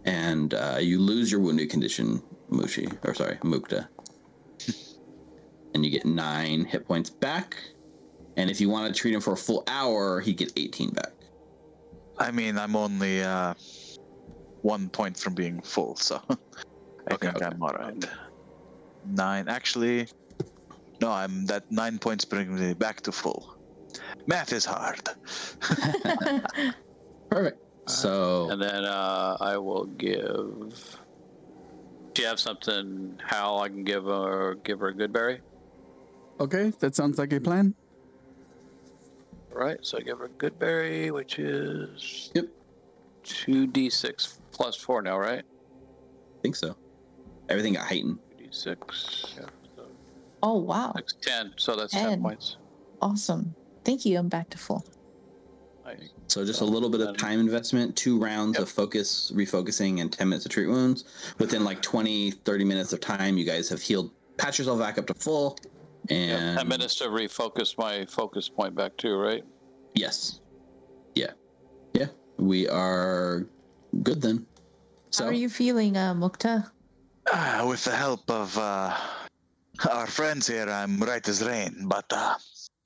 [0.05, 3.89] and uh, you lose your wounded condition, Mushi, or sorry, Mukta.
[5.75, 7.57] and you get nine hit points back.
[8.41, 11.12] And if you want to treat him for a full hour, he'd get 18 back.
[12.18, 13.53] I mean, I'm only uh,
[14.62, 16.36] one point from being full, so I
[17.12, 17.45] Okay, think okay.
[17.45, 18.03] I'm alright.
[19.05, 20.09] Nine, actually,
[21.03, 23.57] no, I'm that nine points bring me back to full.
[24.26, 25.01] Math is hard.
[27.30, 27.59] Perfect.
[27.86, 30.97] So And then uh, I will give.
[32.14, 33.61] Do you have something, Hal?
[33.61, 35.41] I can give her give her a good berry.
[36.41, 37.74] okay, that sounds like a plan.
[39.53, 42.47] All right, so I give her a good berry, which is Yep.
[43.25, 45.41] two d six plus four now, right?
[45.45, 46.77] I think so.
[47.49, 48.19] Everything got heightened.
[48.39, 49.35] d six.
[49.37, 49.47] Yeah,
[49.77, 49.87] so
[50.43, 51.53] Oh wow, six, ten.
[51.57, 52.57] So that's ten points.
[53.03, 53.55] awesome.
[53.85, 54.19] Thank you.
[54.19, 54.85] I'm back to full.
[55.85, 56.11] Nice.
[56.29, 58.63] So just a little bit of time investment, two rounds Yep.
[58.63, 61.05] of focus, refocusing, and 10 minutes of treat wounds.
[61.39, 65.07] Within like 20, 30 minutes of time, you guys have healed, patch yourself back up
[65.07, 65.57] to full.
[66.11, 69.45] Yeah, And ten minutes to refocus my focus point back too, right?
[69.95, 70.41] yes.
[71.15, 71.33] Yeah.
[71.95, 72.07] Yeah.
[72.39, 73.47] We are
[74.03, 74.47] good then.
[75.11, 76.71] So How are you feeling, uh, Mukta?
[77.33, 78.95] Ah, with the help of uh,
[79.91, 82.35] our friends here, I'm right as rain, but uh,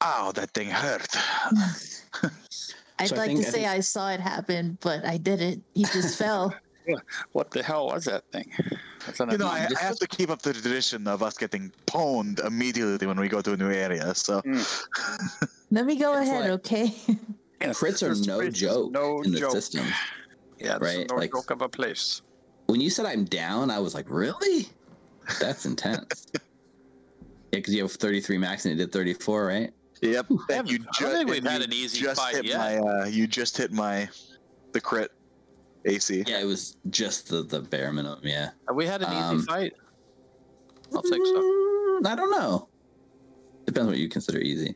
[0.03, 1.07] ow, that thing hurt.
[2.99, 5.65] I'd So like think- to I say think- I saw it happen, but I didn't.
[5.75, 6.55] He just fell.
[7.33, 8.51] What the hell was that thing?
[9.31, 13.07] You know, I, I have to keep up the tradition of us getting pwned immediately
[13.07, 14.15] when we go to a new area.
[14.15, 14.61] So, Hmm.
[15.71, 16.95] Let me go It's ahead, like- okay?
[17.61, 19.53] Yes, crits are no place is joke no in the joke.
[19.53, 19.87] system.
[20.59, 21.07] Yeah, it's right?
[21.09, 22.21] no Like- joke of a place.
[22.67, 24.69] When you said I'm down, I was like, really?
[25.41, 26.27] That's intense.
[26.35, 26.41] yeah,
[27.53, 29.73] because you have 33 max and it did 34, right?
[30.03, 30.27] Yep.
[30.31, 32.45] I And haven't- you I think we've and had you an easy just fight hit
[32.47, 32.59] yet.
[32.59, 34.09] My, uh, you just hit my
[34.73, 35.13] the crit
[35.85, 36.25] AC.
[36.27, 38.21] Yeah, it was just the, the bare minimum.
[38.23, 38.51] Yeah.
[38.69, 39.73] Have we had an Um, easy fight?
[40.95, 41.35] I'll think so.
[41.43, 42.69] Mm, I don't know.
[43.67, 44.75] Depends what you consider easy.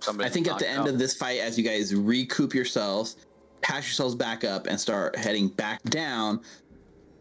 [0.00, 0.88] Somebody I think at the end out.
[0.88, 3.16] of this fight, as you guys recoup yourselves,
[3.62, 6.40] patch yourselves back up, and start heading back down,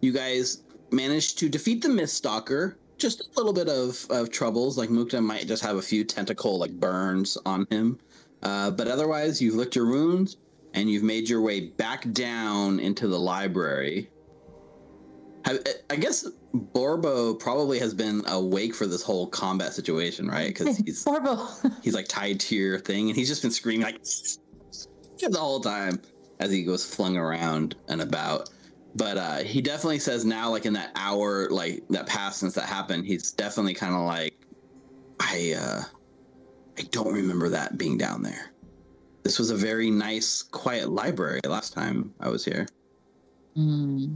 [0.02, 2.78] you guys manage to defeat the Mist Stalker.
[2.98, 4.78] Just a little bit of, of troubles.
[4.78, 8.00] Like Mukta might just have a few tentacle like burns on him.
[8.44, 10.38] Uh, but otherwise, you've licked your wounds
[10.74, 14.10] and you've made your way back down into the library.
[15.46, 15.60] I,
[15.90, 20.48] I guess Borbo probably has been awake for this whole combat situation, right?
[20.48, 21.48] Because he's Borbo.
[21.84, 24.02] he's like tied to your thing and he's just been screaming like
[25.18, 26.02] the whole time
[26.40, 28.50] as he goes flung around and about
[28.96, 32.66] but uh he definitely says now like in that hour like that passed since that
[32.66, 34.34] happened he's definitely kind of like
[35.20, 35.82] i uh
[36.78, 38.51] i don't remember that being down there
[39.24, 42.66] this was a very nice quiet library last time i was here
[43.56, 44.16] Hmm.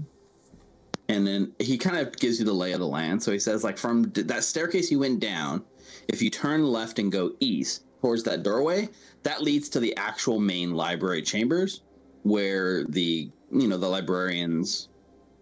[1.09, 3.21] and then he kind of gives you the lay of the land.
[3.21, 5.61] So he says, like, from that staircase you went down,
[6.07, 8.87] if you turn left and go east towards that doorway,
[9.23, 11.81] that leads to the actual main library chambers
[12.23, 14.87] where the, you know, the librarians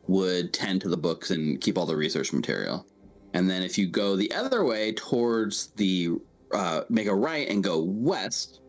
[0.08, 2.88] would tend to the books and keep all the research material.
[3.36, 6.14] And then if you go the other way towards the,
[6.52, 8.60] uh, make a right and go west,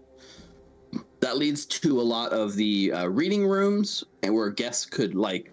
[1.21, 5.51] that leads to a lot of the uh, reading rooms and where guests could like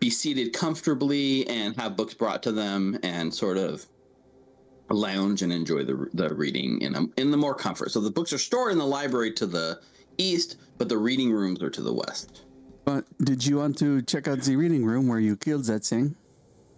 [0.00, 3.86] be seated comfortably and have books brought to them and sort of
[4.90, 7.90] lounge and enjoy the, the reading in a, in the more comfort.
[7.90, 9.80] So the books are stored in the library to the
[10.18, 12.42] east, but the reading rooms are to the west.
[12.84, 16.14] But did you want to check out the reading room where you killed that thing?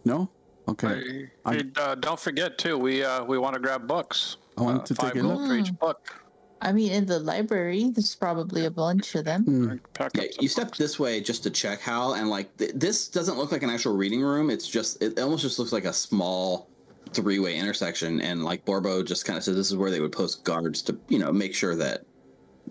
[0.04, 0.30] No?
[0.68, 0.88] Okay.
[0.88, 2.78] Hey, I- uh, don't forget too.
[2.78, 4.36] We uh, we want to grab books.
[4.56, 5.48] I want Uh, to five take a gold look.
[5.48, 6.22] for each book.
[6.60, 9.80] I mean, in the library, there's probably a bunch of them.
[9.94, 13.38] Pack Yeah, you step this way just to check Hal, and like th- this doesn't
[13.38, 14.50] look like an actual reading room.
[14.50, 16.68] It's just it almost just looks like a small
[17.12, 18.20] three-way intersection.
[18.20, 20.98] And like Borbo just kind of says, this is where they would post guards to
[21.08, 22.04] you know make sure that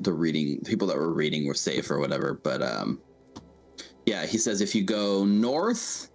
[0.01, 2.33] the reading people that were reading were safe or whatever.
[2.33, 3.01] But um,
[4.05, 6.09] yeah, he says if you go north,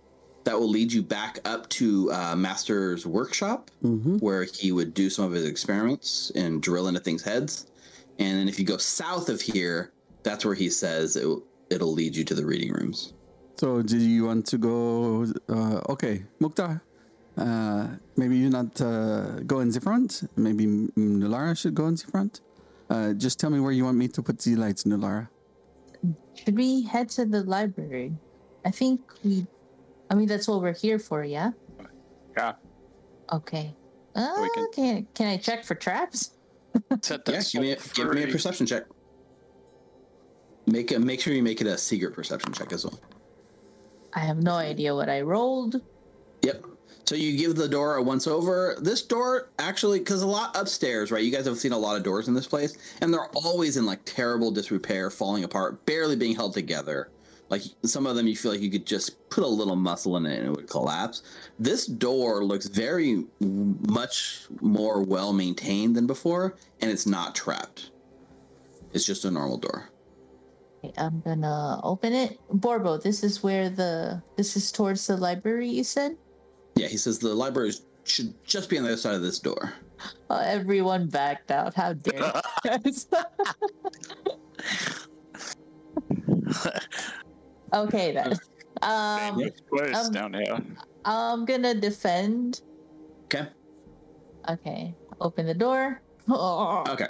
[0.45, 4.19] that will lead you back up to uh, Master's workshop Mm-hmm.
[4.19, 7.67] where he would do some of his experiments and drill into things' heads.
[8.19, 11.27] And then if you go south of here, that's where he says it,
[11.71, 13.15] it'll lead you to the reading rooms.
[13.59, 15.27] So, do you want to go?
[15.49, 16.81] Uh, okay, Mukta.
[17.37, 20.29] Uh, maybe you not uh, go in the front.
[20.37, 22.41] Maybe M- Nulara should go in the front.
[22.91, 25.29] Uh, just tell me where you want me to put the lights, Nulara.
[26.35, 28.13] Should we head to the library?
[28.65, 29.47] I think we.
[30.13, 31.53] I mean, that's what we're here for, yeah.
[32.37, 32.53] Yeah.
[33.33, 33.75] Okay.
[34.15, 36.33] Uh, We can- can can I check for traps?
[37.01, 38.33] Set that Yeah, give me a, soul give me a free.
[38.33, 38.85] perception check.
[40.67, 43.01] Make a, make sure you make it a secret perception check as well.
[44.13, 45.81] I have no idea what I rolled.
[46.43, 46.67] Yep.
[47.07, 48.77] So you give the door a once over.
[48.83, 51.25] This door actually, because a lot upstairs, right?
[51.25, 53.87] You guys have seen a lot of doors in this place, and they're always in
[53.87, 57.09] like terrible disrepair, falling apart, barely being held together.
[57.53, 60.25] Like some of them, you feel like you could just put a little muscle in
[60.25, 61.23] it and it would collapse.
[61.59, 67.91] This door looks very much more well maintained than before, and it's not trapped.
[68.95, 69.91] It's just a normal door.
[70.97, 72.41] I'm gonna open it.
[72.51, 75.69] Borbo, this is where the this is towards the library.
[75.69, 76.17] You said.
[76.75, 77.73] Yeah, he says the library
[78.05, 79.75] should just be on the other side of this door.
[80.31, 81.75] Oh, everyone backed out.
[81.75, 82.33] How dare
[82.65, 83.07] you guys?
[87.73, 88.35] okay then.
[88.83, 90.59] Um, Dangerous place um, down here.
[91.05, 92.63] I'm gonna defend.
[93.25, 93.47] Okay.
[94.49, 94.95] Okay.
[95.21, 96.01] Open the door.
[96.29, 97.09] Oh, Okay.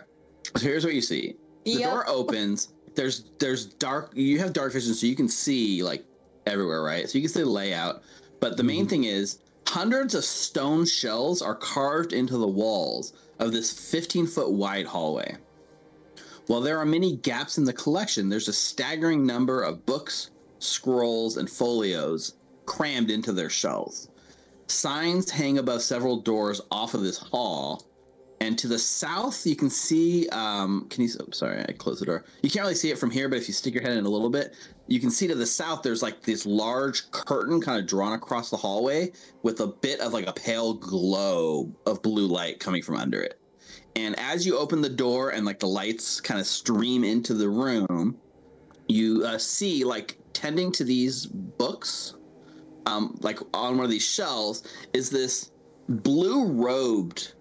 [0.57, 1.37] So here's what you see.
[1.65, 1.91] The Yep.
[1.91, 2.75] door opens.
[2.95, 4.13] There's there's dark.
[4.15, 6.05] You have dark vision, so you can see like
[6.47, 7.09] everywhere, right?
[7.09, 8.03] So you can see the layout.
[8.41, 13.53] But the main thing is, hundreds of stone shells are carved into the walls of
[13.53, 15.37] this 15 foot wide hallway.
[16.49, 20.32] While there are many gaps in the collection, there's a staggering number of books,
[20.63, 22.35] scrolls, and folios
[22.67, 24.09] crammed into their shelves.
[24.67, 27.85] Signs hang above several doors off of this hall,
[28.43, 30.29] and to the south, you can see.
[30.31, 31.11] Um, can you?
[31.21, 32.25] Oh, sorry, I closed the door.
[32.43, 34.09] You can't really see it from here, but if you stick your head in a
[34.09, 34.57] little bit,
[34.89, 35.83] you can see to the south.
[35.83, 39.13] There's like this large curtain kind of drawn across the hallway
[39.45, 43.39] with a bit of like a pale glow of blue light coming from under it.
[43.95, 47.49] And as you open the door and like the lights kind of stream into the
[47.49, 48.19] room,
[48.89, 52.15] you uh, see like tending to these books,
[52.87, 54.63] um, like on one of these shelves,
[54.93, 55.51] is this
[55.89, 57.33] blue robed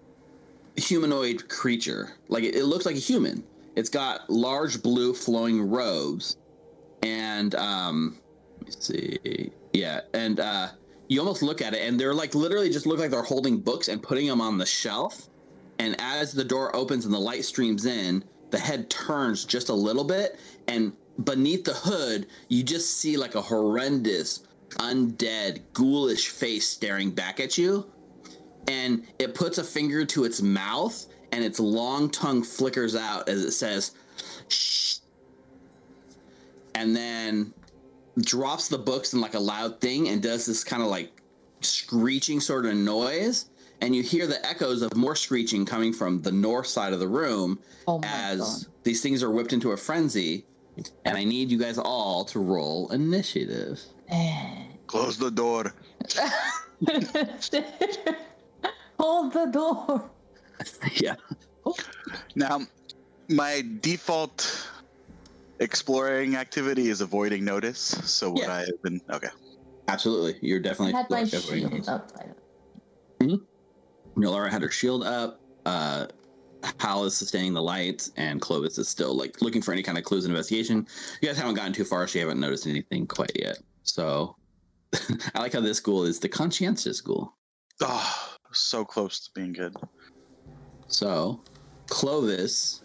[0.76, 2.12] humanoid creature.
[2.28, 3.44] Like it, it looks like a human.
[3.74, 6.36] It's got large blue flowing robes,
[7.02, 8.18] and um,
[8.58, 10.68] let me see, yeah, and uh,
[11.08, 13.88] you almost look at it, and they're like literally just look like they're holding books
[13.88, 15.28] and putting them on the shelf.
[15.78, 19.74] And as the door opens and the light streams in, the head turns just a
[19.74, 20.38] little bit,
[20.68, 20.92] and
[21.24, 24.40] beneath the hood, you just see like a horrendous,
[24.72, 27.86] undead, ghoulish face staring back at you.
[28.68, 33.44] And it puts a finger to its mouth and its long tongue flickers out as
[33.44, 33.92] it says
[34.48, 34.98] shh.
[36.74, 37.52] And then
[38.20, 41.10] drops the books in like a loud thing and does this kind of like
[41.60, 43.46] screeching sort of noise.
[43.80, 47.08] And you hear the echoes of more screeching coming from the north side of the
[47.08, 47.58] room
[47.88, 48.72] Oh as God.
[48.84, 50.46] these things are whipped into a frenzy
[51.04, 53.80] and i need you guys all to roll initiative
[54.86, 55.72] Close the door.
[58.98, 60.10] Hold the door.
[61.00, 61.14] yeah
[62.34, 62.60] Now,
[63.28, 64.68] my default
[65.60, 67.78] exploring activity is avoiding notice.
[67.78, 68.52] So what Yeah.
[68.54, 69.28] I have been okay.
[69.88, 72.12] absolutely you're I definitely had my definitely- shield up.
[73.20, 73.38] I-
[74.16, 75.40] Laura had her shield up.
[75.64, 76.06] Uh,
[76.78, 80.04] Hal is sustaining the lights, and Clovis is still like looking for any kind of
[80.04, 80.86] clues in investigation.
[81.20, 83.58] You guys haven't gotten too far, so you haven't noticed anything quite yet.
[83.82, 84.36] So,
[85.34, 87.36] I like how this school is the conscientious school.
[87.80, 89.74] Oh, so close to being good.
[90.88, 91.42] So,
[91.88, 92.82] Clovis,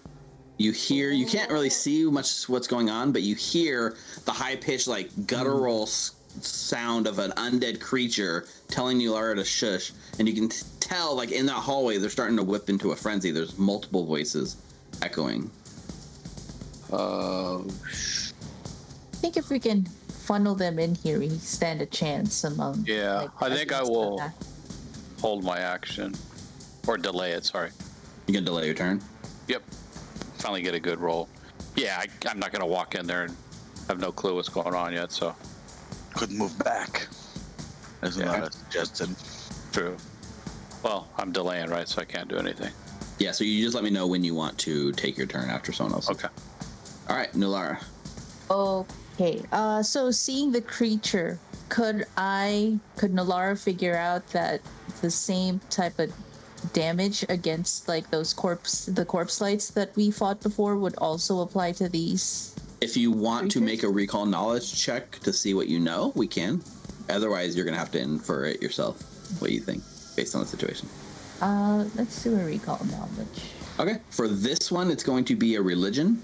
[0.57, 4.55] you hear, you can't really see much what's going on, but you hear the high
[4.55, 9.91] pitched, like guttural s- sound of an undead creature telling you Lara to shush.
[10.19, 12.95] And you can t- tell, like in that hallway, they're starting to whip into a
[12.95, 13.31] frenzy.
[13.31, 14.57] There's multiple voices
[15.01, 15.49] echoing.
[16.91, 17.65] Oh.
[17.67, 17.71] Uh,
[19.13, 19.85] I think if we can
[20.25, 22.85] funnel them in here, we stand a chance among.
[22.87, 24.35] Yeah, like, I think I will- pack.
[25.21, 26.15] hold my action.
[26.87, 27.71] Or delay it, sorry.
[28.27, 29.01] You can delay your turn.
[29.47, 29.63] Yep.
[30.37, 31.27] Finally get a good roll.
[31.75, 33.35] Yeah, I, I'm not going to walk in there and
[33.89, 35.35] have no clue what's going on yet, so
[36.17, 37.07] Couldn't move back.
[38.01, 38.31] As Yeah.
[38.31, 39.09] Lara suggested.
[39.71, 39.95] true.
[40.83, 41.87] Well, I'm delaying, right?
[41.87, 42.71] So I can't do anything.
[43.19, 45.71] Yeah, so you just let me know when you want to take your turn after
[45.71, 46.09] someone else.
[46.09, 46.27] Okay.
[47.09, 47.81] All right, Nulara.
[48.49, 49.41] Okay.
[49.51, 51.39] Uh, so seeing the creature,
[51.69, 54.61] could I, could Nulara figure out that
[55.01, 56.13] the same type of
[56.73, 61.71] damage against like those corpse, the corpse lights that we fought before would also apply
[61.73, 62.55] to these?
[62.79, 66.27] If you want to make a recall knowledge check to see what you know, we
[66.27, 66.61] can.
[67.09, 69.01] Otherwise, you're gonna have to infer it yourself.
[69.41, 69.83] What you think,
[70.15, 70.87] based on the situation.
[71.41, 73.51] Uh, let's do a recall knowledge.
[73.79, 73.99] Okay.
[74.09, 76.21] For this one, it's going to be a religion,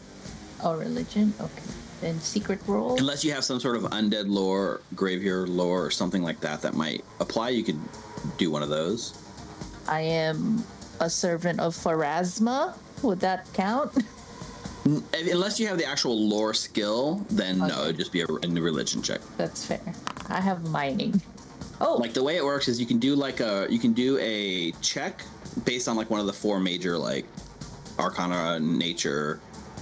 [0.63, 1.33] Oh, religion.
[1.41, 1.61] Okay.
[2.01, 2.97] Then secret roll.
[2.97, 6.73] unless you have some sort of undead lore, graveyard lore, or something like that that
[6.73, 7.49] might apply.
[7.49, 7.79] You could
[8.37, 9.13] do one of those.
[9.87, 10.63] I am
[10.99, 12.75] a servant of Pharasma.
[13.03, 13.91] Would that count?
[14.85, 19.01] Unless you have the actual lore skill, then no, it'd just be a, a religion
[19.01, 19.21] check.
[19.37, 19.81] That's fair.
[20.29, 21.21] I have mining.
[21.79, 24.17] Oh, like the way it works is you can do like a you can do
[24.19, 25.21] a check
[25.65, 27.25] based on like one of the four major like
[27.99, 29.39] arcana nature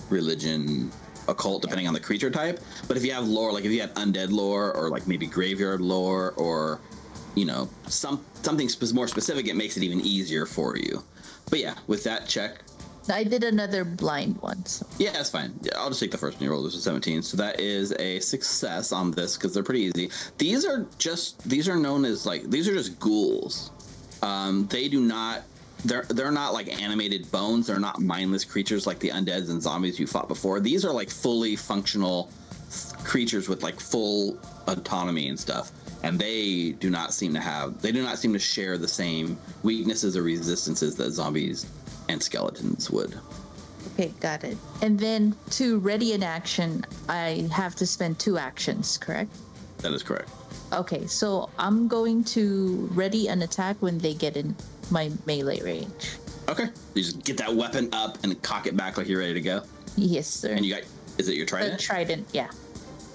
[0.09, 0.91] religion
[1.27, 3.93] occult depending on the creature type but if you have lore like if you had
[3.95, 6.79] undead lore or like maybe graveyard lore or
[7.35, 11.01] you know some something sp- more specific it makes it even easier for you
[11.49, 12.59] but yeah with that check
[13.09, 14.65] I did another blind one.
[14.65, 14.85] So.
[14.97, 15.53] yeah, that's fine.
[15.61, 16.63] Yeah, I'll just take the first one you roll.
[16.63, 17.21] This is 17.
[17.23, 20.11] So that is a success on this because they're pretty easy.
[20.37, 23.71] These are just these are known as like these are just ghouls.
[24.21, 25.43] Um, they do not
[25.85, 27.67] they're they're not like animated bones.
[27.67, 30.59] They're not mindless creatures like the undeads and zombies you fought before.
[30.59, 32.29] These are like fully functional
[33.03, 34.37] creatures with like full
[34.67, 35.71] autonomy and stuff.
[36.03, 39.37] And they do not seem to have they do not seem to share the same
[39.63, 41.65] weaknesses or resistances that zombies
[42.11, 43.17] and skeletons would.
[43.93, 44.57] Okay, got it.
[44.81, 49.31] And then to ready an action, I have to spend two actions, correct?
[49.79, 50.29] That is correct.
[50.71, 54.55] Okay, so I'm going to ready an attack when they get in
[54.89, 56.17] my melee range.
[56.47, 56.67] Okay.
[56.93, 59.63] You just get that weapon up and cock it back like you're ready to go.
[59.95, 60.51] Yes, sir.
[60.51, 60.83] And you got
[61.17, 61.79] is it your the trident?
[61.79, 62.49] trident, yeah.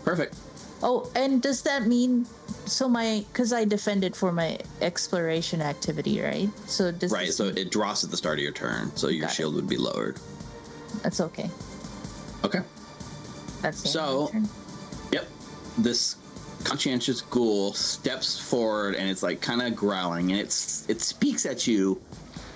[0.04, 0.36] Perfect.
[0.82, 2.26] Oh, and does that mean
[2.66, 6.50] so my because I defended for my exploration activity, right?
[6.68, 7.32] So does Right.
[7.32, 9.34] So mean- it drops at the start of your turn, so your Got it.
[9.34, 10.16] shield would be lowered.
[11.02, 11.50] that's okay.
[12.44, 12.60] Okay.
[13.62, 14.32] That's the end of So-
[15.12, 15.28] Yep.
[15.78, 16.16] This
[16.64, 21.66] conscientious ghoul steps forward and it's like kind of growling and it's it speaks at
[21.66, 22.00] you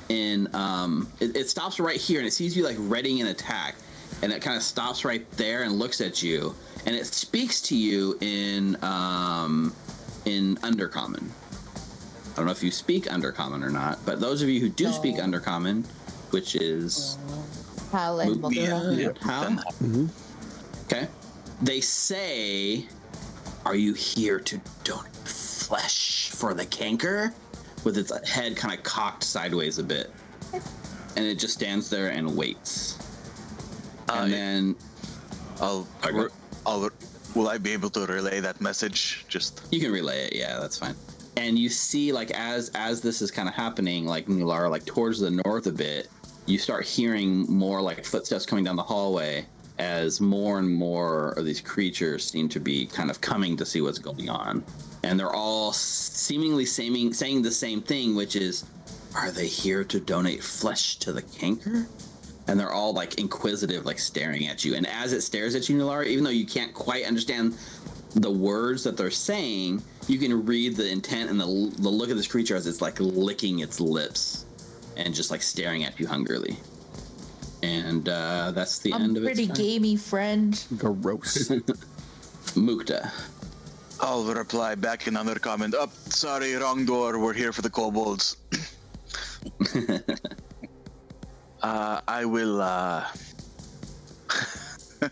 [0.08, 3.76] and um it, it stops right here and it sees you like readying an attack
[4.22, 6.52] and it kind of stops right there and looks at you
[6.86, 9.74] and it speaks to you in um
[10.24, 11.24] in undercommon
[12.32, 14.90] i don't know if you speak undercommon or not but those of you who do
[14.92, 15.24] speak No.
[15.24, 15.84] undercommon
[16.30, 17.18] which is
[17.92, 18.96] Hal and Move- Mokura.
[18.96, 19.42] Yeah, How?
[19.80, 20.10] then-
[20.84, 21.08] Okay.
[21.60, 22.86] They say,
[23.66, 27.34] Are you here to donate flesh for the canker?
[27.82, 30.12] With its head kind of cocked sideways a bit.
[31.16, 32.96] And it just stands there and waits.
[34.08, 34.76] Uh, and then
[35.60, 36.12] I'll, Okay.
[36.16, 36.28] re-
[36.70, 36.90] I'll,
[37.34, 39.24] will I be able to relay that message?
[39.28, 40.94] Just you can relay it, yeah, that's fine.
[41.36, 45.20] And you see, like as as this is kind of happening, like Nulara, like towards
[45.20, 46.08] the north a bit,
[46.46, 49.46] you start hearing more like footsteps coming down the hallway
[49.78, 53.80] as more and more of these creatures seem to be kind of coming to see
[53.80, 54.62] what's going on.
[55.02, 58.64] And they're all seemingly saying, saying the same thing, which is,
[59.14, 61.86] Are they here to donate flesh to the canker?
[62.48, 64.74] And they're all like inquisitive, like staring at you.
[64.74, 67.56] And as it stares at you, Nulara, even though you can't quite understand
[68.14, 71.46] the words that they're saying, you can read the intent and the,
[71.78, 74.46] the look of this creature as it's like licking its lips
[74.96, 76.56] and just like staring at you hungrily.
[77.62, 79.26] And uh, that's the I'm end of it.
[79.26, 79.66] pretty its turn.
[79.66, 80.64] gamey, friend.
[80.76, 81.48] Gross.
[82.56, 83.12] Mukta.
[84.00, 85.74] I'll reply back in another comment.
[85.74, 87.18] Up, sorry, wrong door.
[87.18, 88.38] We're here for the kobolds.
[91.62, 92.60] uh, I will.
[92.60, 93.06] uh...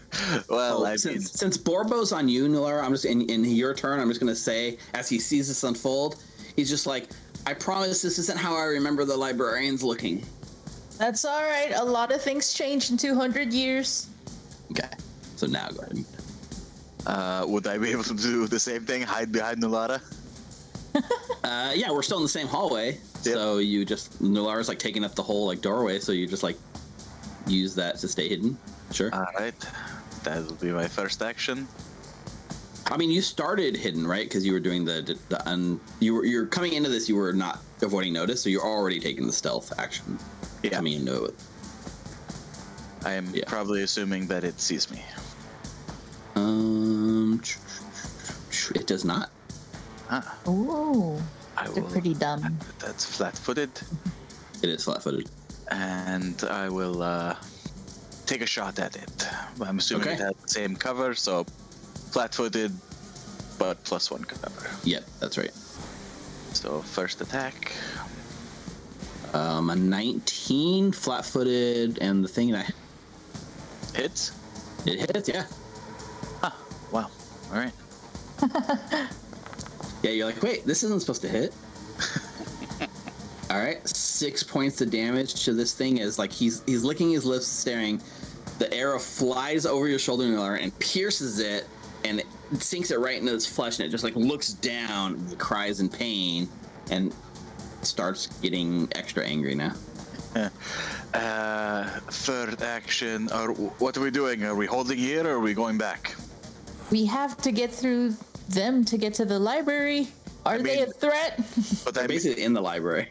[0.48, 3.74] well, Oh, I mean, since, since Borbo's on you, Nulara, I'm just in, in your
[3.74, 4.00] turn.
[4.00, 6.22] I'm just gonna say, as he sees this unfold,
[6.56, 7.08] he's just like,
[7.46, 10.22] "I promise this isn't how I remember the librarians looking."
[10.98, 11.72] That's all right.
[11.74, 14.08] A lot of things change in 200 years.
[14.72, 14.88] Okay,
[15.36, 16.04] so now go ahead.
[17.06, 19.02] uh, would I be able to do the same thing?
[19.02, 20.00] Hide behind Nulara?
[21.44, 25.14] Uh, yeah, we're still in the same hallway, so you just Nulara's like taking up
[25.14, 26.56] the whole like doorway, so you just like
[27.46, 28.58] use that to stay hidden.
[28.92, 29.14] Sure.
[29.14, 29.54] All right,
[30.24, 31.68] that will be my first action.
[32.90, 34.24] I mean, you started hidden, right?
[34.26, 35.80] Because you were doing the the un.
[36.00, 37.08] You were you're coming into this.
[37.08, 40.18] You were not avoiding notice, so you're already taking the stealth action.
[40.62, 40.70] Yeah.
[40.70, 41.34] Coming into it.
[43.04, 43.44] I am Yeah.
[43.46, 45.02] probably assuming that it sees me.
[46.34, 47.40] Um,
[48.74, 49.30] it does not.
[50.10, 51.18] Ah, Ooh,
[51.56, 51.90] I they're will.
[51.90, 52.58] pretty dumb.
[52.78, 53.70] That's flat-footed,
[54.62, 55.28] It is flat-footed.
[55.70, 57.36] and I will uh,
[58.26, 59.28] take a shot at it.
[59.60, 60.14] I'm assuming Okay.
[60.16, 61.44] it has the same cover, so
[62.12, 62.72] flat-footed,
[63.58, 64.70] but plus one cover.
[64.84, 65.52] Yep, that's right.
[66.54, 67.72] So first attack.
[69.34, 72.72] Um, a 19, flat-footed, and the thing that
[73.94, 74.32] Hits.
[74.86, 75.28] it hits.
[75.28, 75.44] Yeah,
[76.42, 76.56] Ah,
[76.92, 77.10] wow.
[77.52, 77.72] All right.
[80.02, 80.10] yeah.
[80.10, 81.54] You're like, wait, this isn't supposed to hit.
[83.50, 87.24] All right, six points of damage to this thing as like he's he's licking his
[87.24, 88.00] lips, staring.
[88.58, 91.66] The arrow flies over your shoulder and pierces it,
[92.04, 92.26] and it
[92.58, 95.88] sinks it right into its flesh, and it just like looks down, and cries in
[95.88, 96.48] pain,
[96.90, 97.14] and
[97.82, 99.74] starts getting extra angry now.
[101.14, 103.30] Uh, third action.
[103.32, 104.44] Or what are we doing?
[104.44, 106.14] Are we holding here, or are we going back?
[106.90, 108.14] We have to get through
[108.48, 110.08] them to get to the library.
[110.46, 111.38] Are they a threat?
[111.84, 113.08] But I They're mean, basically in the library.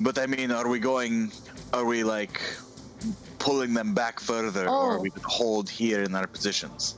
[0.00, 1.30] but I mean, are we going?
[1.72, 2.40] Are we like
[3.38, 5.00] pulling them back further, or are Oh.
[5.00, 6.96] we gonna hold here in our positions?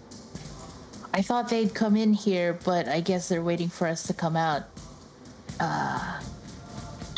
[1.14, 4.34] I thought they'd come in here, but I guess they're waiting for us to come
[4.36, 4.62] out.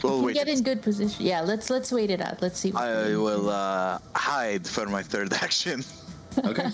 [0.02, 0.34] We'll We wait.
[0.34, 1.24] get in good position.
[1.24, 2.42] Yeah, let's let's wait it out.
[2.42, 2.72] Let's see.
[2.72, 5.82] what I will uh, hide for my third action.
[6.44, 6.68] Okay.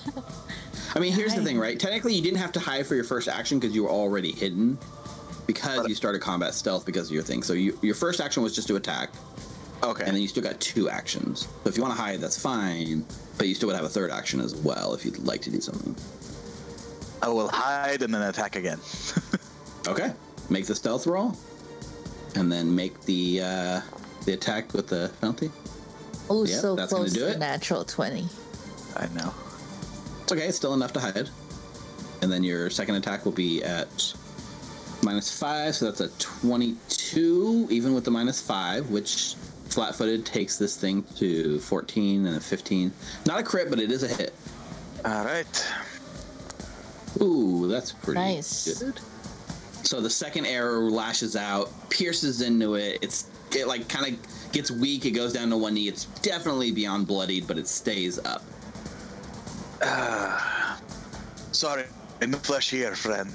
[0.94, 1.78] I mean, here's the thing, right?
[1.78, 4.78] Technically, you didn't have to hide for your first action because you were already hidden
[5.46, 7.42] because you started combat stealth because of your thing.
[7.42, 9.10] So you, your first action was just to attack,
[9.82, 10.04] Okay.
[10.04, 11.42] and then you still got two actions.
[11.62, 13.04] So if you want to hide, that's fine,
[13.38, 15.60] but you still would have a third action as well if you'd like to do
[15.60, 15.94] something.
[17.22, 18.78] I will hide and then attack again.
[19.88, 20.12] Okay.
[20.50, 21.34] Make the stealth roll,
[22.34, 23.80] and then make the uh,
[24.26, 25.50] the attack with the penalty.
[26.28, 27.38] oh, yeah, so that's gonna close do to it.
[27.38, 28.28] natural twenty.
[28.96, 29.32] I know.
[30.30, 30.46] It's okay.
[30.46, 31.28] It's still enough to hide.
[32.22, 34.14] And then your second attack will be at
[35.02, 39.34] minus five, so that's a twenty-two, even with the minus five, which
[39.70, 42.92] flat-footed takes this thing to fourteen and a fifteen.
[43.26, 44.32] Not a crit, but it is a hit.
[45.04, 45.72] All right.
[47.20, 48.80] Ooh, that's pretty Nice.
[48.80, 49.00] good.
[49.82, 53.00] So the second arrow lashes out, pierces into it.
[53.02, 53.26] It's
[53.56, 55.06] it like kind of gets weak.
[55.06, 55.88] It goes down to one knee.
[55.88, 58.44] It's definitely beyond bloodied, but it stays up.
[61.52, 61.84] Sorry.
[62.20, 63.30] In the flesh here, friend.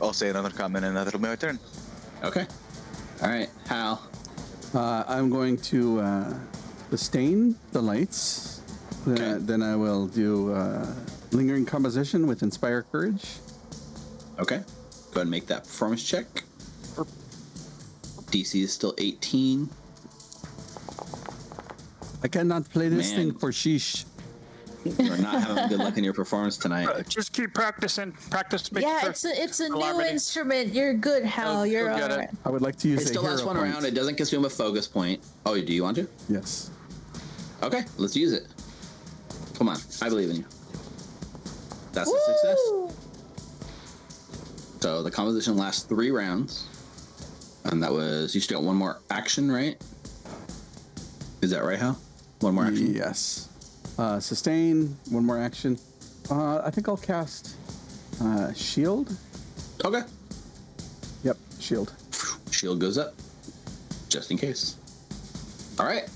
[0.00, 1.58] I'll say another comment and that'll be my turn.
[2.22, 2.46] Okay.
[3.22, 4.02] All right, Hal.
[4.74, 6.34] Uh, I'm going to uh,
[6.90, 8.62] sustain the lights.
[9.06, 9.44] Then, I, Okay.
[9.44, 10.86] then I will do uh,
[11.32, 13.24] lingering composition with inspire courage.
[14.38, 14.58] Okay.
[15.12, 16.26] Go ahead and make that performance check.
[18.32, 19.68] DC is still 18.
[22.24, 23.30] I cannot play this Man.
[23.30, 24.06] thing for sheesh.
[24.84, 26.86] You're not having good luck in your performance tonight.
[26.88, 28.12] Uh, Just keep practicing.
[28.30, 29.10] Practice makes Yeah, perfect.
[29.10, 30.74] it's a it's a new instrument.
[30.74, 31.64] You're good, Hal.
[31.66, 32.12] You'll- You're you'll get it.
[32.14, 32.30] alright.
[32.44, 33.72] I would like to use It a still hero lasts one point.
[33.72, 33.86] round.
[33.86, 35.22] It doesn't consume a focus point.
[35.46, 36.06] Oh, do you want to?
[36.28, 36.70] Yes.
[37.62, 38.46] Okay, let's use it.
[39.56, 40.44] Come on, I believe in you.
[41.92, 42.58] That's a success.
[42.70, 42.90] Woo!
[44.80, 46.66] So the composition lasts three rounds,
[47.64, 49.80] and that was you still got one more action, right?
[51.40, 51.98] Is that right, Hal?
[52.40, 52.94] One more action.
[52.94, 53.48] Yes.
[53.98, 54.96] Uh, sustain.
[55.10, 55.78] One more action.
[56.30, 57.56] Uh, I think I'll cast
[58.20, 59.16] uh, shield.
[59.84, 60.02] Okay.
[61.22, 61.92] Yep, shield.
[62.50, 63.14] Shield goes up,
[64.08, 64.76] just in case.
[65.78, 66.08] All right.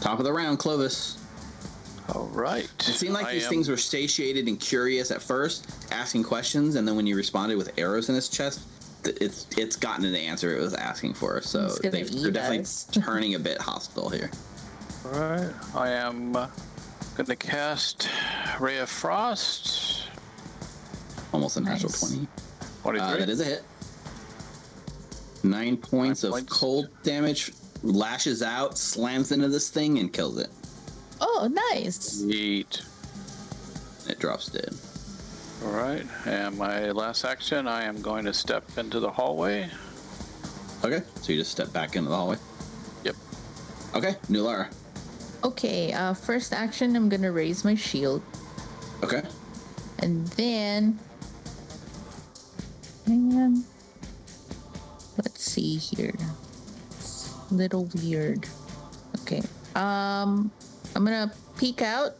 [0.00, 1.18] Top of the round, Clovis.
[2.12, 2.64] All right.
[2.80, 6.76] It seemed like I these am- things were satiated and curious at first, asking questions,
[6.76, 8.60] and then when you responded with arrows in its chest,
[9.04, 11.40] it's it's gotten an answer it was asking for.
[11.40, 12.66] So they've, they're definitely
[13.02, 14.30] turning a bit hostile here.
[15.04, 15.50] All right.
[15.74, 16.48] I am uh,
[17.16, 18.08] going to cast
[18.58, 20.08] Ray of Frost.
[21.32, 22.10] Almost a natural Nice.
[22.10, 22.28] 20.
[22.82, 23.00] 23.
[23.00, 23.62] Uh, that is a hit.
[25.42, 26.52] Nine points Nine of points.
[26.58, 27.52] cold damage,
[27.82, 30.48] lashes out, slams into this thing, and kills it.
[31.20, 32.22] Oh, nice.
[32.22, 32.82] Yeet.
[34.08, 34.74] It drops dead.
[35.64, 36.04] All right.
[36.26, 39.68] And my last action, I am going to step into the hallway.
[40.82, 42.36] Okay, so you just step back into the hallway.
[43.04, 43.16] Yep.
[43.94, 44.68] Okay, Nulara.
[45.44, 48.22] Okay, uh, first action, I'm gonna raise my shield,
[49.02, 49.22] Okay.
[49.98, 50.98] and then,
[53.06, 53.62] and
[55.18, 56.14] let's see here.
[56.92, 58.46] It's a little weird.
[59.20, 59.42] Okay.
[59.74, 60.50] Um,
[60.96, 62.12] I'm gonna peek out.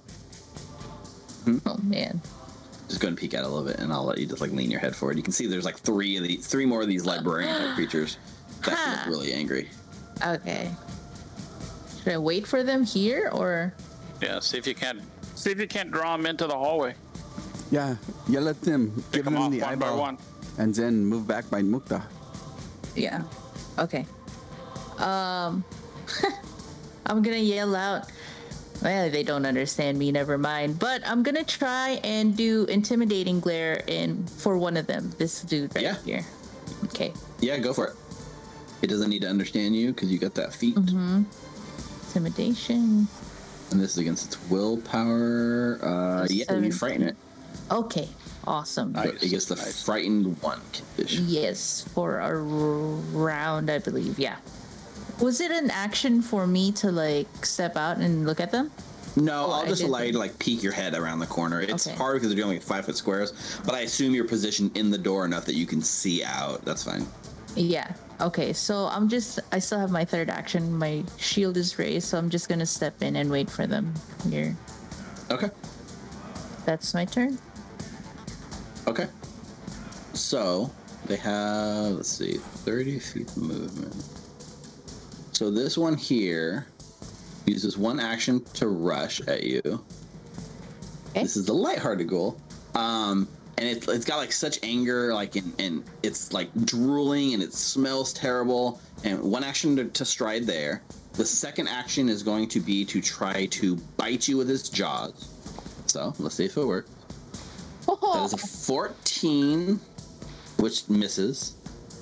[1.67, 2.21] Oh man.
[2.89, 4.71] Just go and peek out a little bit, and I'll let you just like lean
[4.71, 5.17] your head forward.
[5.17, 8.19] You can see there's like three of these, three more of these librarian type creatures
[8.65, 9.05] that Ha.
[9.07, 9.71] look really angry.
[10.25, 10.71] Okay.
[12.05, 13.75] Should I wait for them here or?
[14.21, 14.41] Yeah.
[14.41, 15.01] See if you can't.
[15.35, 16.95] See if you can't draw them into the hallway.
[17.71, 17.97] Yeah,
[18.29, 20.19] yell at them, Pick give them them the one by eyeball, one.
[20.59, 22.03] and then move back by Mukta.
[22.95, 23.23] Yeah.
[23.79, 24.07] Okay.
[24.99, 25.65] Um,
[27.07, 28.07] I'm gonna yell out.
[28.83, 30.13] Well, they don't understand me.
[30.13, 30.79] Never mind.
[30.79, 35.11] But I'm gonna try and do intimidating glare in for one of them.
[35.19, 35.97] This dude right Yeah.
[36.05, 36.25] here.
[36.85, 37.13] Okay.
[37.41, 37.95] Yeah, go for it.
[38.83, 41.23] It doesn't need to understand you because you got that feat, Mm-hmm.
[42.25, 43.09] Intimidation.
[43.73, 45.81] and this is against its willpower.
[45.83, 47.17] Uh, yeah, you frighten it.
[47.73, 48.09] Okay.
[48.47, 48.93] Awesome.
[48.93, 51.25] But it gets the frightened one condition.
[51.27, 54.17] Yes, for a r- round, I believe.
[54.19, 54.37] Yeah.
[55.21, 58.71] Was it an action for me to like step out and look at them?
[59.17, 61.61] No, Oh, I'll just allow you to like peek your head around the corner.
[61.63, 61.97] It's Okay.
[61.97, 63.33] hard because they're doing like five foot squares,
[63.65, 66.65] but I assume you're positioned in the door enough that you can see out.
[66.65, 67.07] That's fine.
[67.57, 67.93] Yeah.
[68.21, 70.77] Okay, so I'm just I still have my third action.
[70.77, 73.93] My shield is raised, so I'm just gonna step in and wait for them
[74.29, 74.57] here.
[75.31, 75.51] Okay.
[76.65, 77.39] That's my turn.
[78.87, 79.09] Okay.
[80.13, 80.71] So
[81.07, 83.95] they have let's see, thirty feet of movement.
[85.33, 86.67] So this one here
[87.47, 89.61] uses one action to rush at you.
[89.65, 91.23] Okay.
[91.23, 92.41] This is the lighthearted goal.
[92.75, 93.29] Um,
[93.59, 97.53] and it's, it's got like such anger, like, and, and it's like drooling and it
[97.53, 98.81] smells terrible.
[99.05, 100.83] And one action to, to stride there.
[101.13, 105.29] The second action is going to be to try to bite you with its jaws.
[105.87, 106.91] So let's see if it works.
[107.87, 109.79] That is a 14,
[110.59, 111.55] which misses.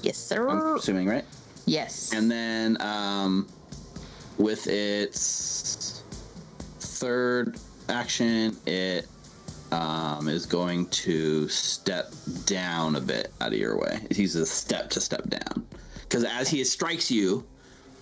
[0.03, 0.49] yes, sir.
[0.49, 1.25] I'm assuming, right?
[1.67, 2.13] Yes.
[2.15, 3.49] And then um,
[4.39, 6.03] with its
[6.81, 7.59] third
[7.89, 9.07] action, it
[9.73, 12.13] um, is going to step
[12.45, 14.01] down a bit out of your way.
[14.11, 15.67] He's a step to step down.
[16.03, 17.45] Because as he strikes you,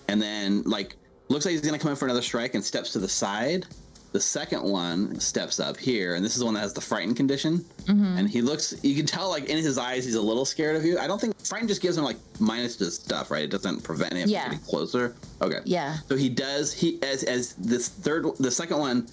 [0.07, 0.97] and then, like,
[1.29, 3.65] looks like he's going to come in for another strike and steps to the side.
[4.11, 7.15] The second one steps up here, and this is the one that has the frightened
[7.15, 7.63] condition.
[7.87, 10.83] And he looks, you can tell, like, in his eyes, he's a little scared of
[10.83, 10.99] you.
[10.99, 13.43] I don't think frightened just gives him, like, minus to stuff, right?
[13.45, 14.41] It doesn't prevent him Yeah.
[14.43, 15.15] from getting closer.
[15.41, 15.59] Okay.
[15.63, 15.99] Yeah.
[16.09, 19.07] So he does, he, as, as this third, the second one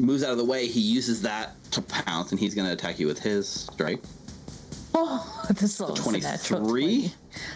[0.00, 2.98] moves out of the way, he uses that to pounce, and he's going to attack
[2.98, 4.02] you with his strike.
[4.94, 7.12] oh, this is almost a 23?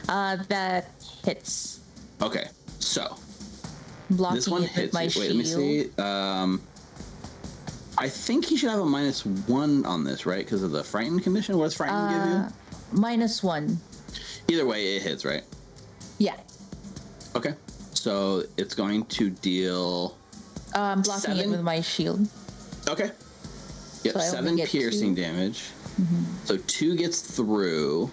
[0.08, 0.90] Uh, that
[1.24, 1.80] hits.
[2.22, 2.48] Okay.
[2.78, 3.16] So
[4.10, 4.94] Blocking this one hits.
[4.94, 5.90] Wait, let me see.
[5.98, 6.62] Um,
[7.98, 10.44] I think he should have a minus one on this, right?
[10.44, 11.56] Because of the frightened condition.
[11.58, 13.00] What does frightened give you?
[13.00, 13.78] minus one.
[14.48, 15.42] Either way, it hits, right?
[16.18, 16.36] Yeah.
[17.34, 17.54] Okay.
[17.92, 20.16] so it's going to deal.
[20.80, 21.44] I'm blocking Seven?
[21.44, 22.28] it with my shield.
[22.88, 23.10] Okay.
[24.04, 25.22] Yep, So seven piercing two?
[25.22, 25.62] damage.
[26.00, 26.24] Mm-hmm.
[26.44, 28.10] So two gets through.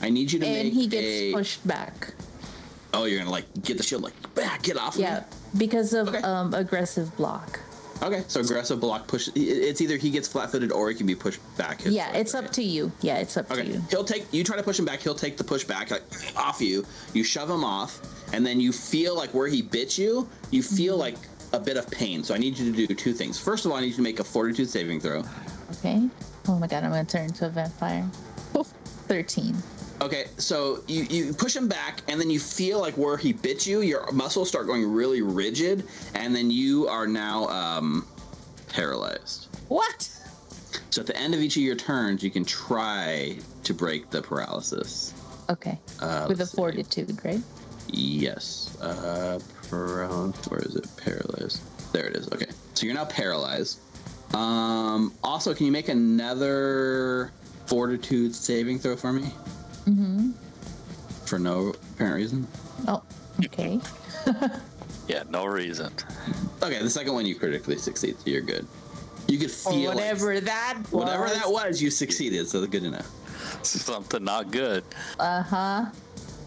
[0.00, 1.32] I need you to And make And he gets a.
[1.32, 2.14] pushed back.
[2.94, 4.94] Oh, you're gonna like get the shield like back, get off.
[4.96, 5.20] of Yeah,
[5.54, 5.58] me?
[5.58, 6.18] because of Okay.
[6.18, 7.58] um aggressive block.
[8.02, 9.28] Okay, so aggressive block push.
[9.36, 11.80] It's either he gets flat-footed or he can be pushed back.
[11.84, 12.90] Yeah, it's up to you.
[13.00, 13.82] Yeah, it's up to Okay, you.
[13.90, 14.26] he'll take.
[14.32, 15.00] You try to push him back.
[15.00, 16.02] He'll take the push back like
[16.36, 16.84] off you.
[17.14, 18.00] You shove him off,
[18.34, 20.28] and then you feel like where he bit you.
[20.50, 21.00] You feel mm-hmm.
[21.00, 22.24] like a bit of pain.
[22.24, 23.38] So I need you to do two things.
[23.38, 25.22] First of all, I need you to make a Fortitude saving throw.
[25.78, 26.08] Okay.
[26.48, 28.08] Oh my god, I'm gonna turn into a vampire.
[28.56, 28.66] Oof.
[29.06, 29.56] Thirteen.
[30.00, 33.66] Okay, so you, you push him back, and then you feel like where he bit
[33.66, 35.84] you, your muscles start going really rigid,
[36.14, 38.04] and then you are now um,
[38.68, 39.46] paralyzed.
[39.68, 40.10] What?
[40.90, 44.20] So at the end of each of your turns, you can try to break the
[44.20, 45.14] paralysis.
[45.48, 45.78] Okay.
[46.00, 46.56] Uh, with a see.
[46.56, 47.40] fortitude, right?
[47.88, 48.76] Yes.
[48.80, 49.38] Uh,
[49.76, 50.50] paralyzed.
[50.50, 50.86] Where is it?
[50.96, 51.60] Paralyzed.
[51.92, 52.28] There it is.
[52.32, 52.46] Okay.
[52.74, 53.78] So you're now paralyzed.
[54.34, 55.12] Um.
[55.22, 57.32] Also, can you make another
[57.66, 59.22] fortitude saving throw for me?
[59.86, 60.30] Mm-hmm.
[61.26, 62.46] For no apparent reason.
[62.88, 63.02] Oh,
[63.44, 63.80] okay.
[65.08, 65.92] Yeah, no reason.
[66.62, 68.66] Okay, the second one you critically succeed, so you're good.
[69.26, 70.90] You could Or feel like- whatever that was.
[70.92, 72.48] whatever that was, you succeeded.
[72.48, 73.10] So good enough.
[73.64, 74.84] Something not good.
[75.18, 75.86] Uh huh.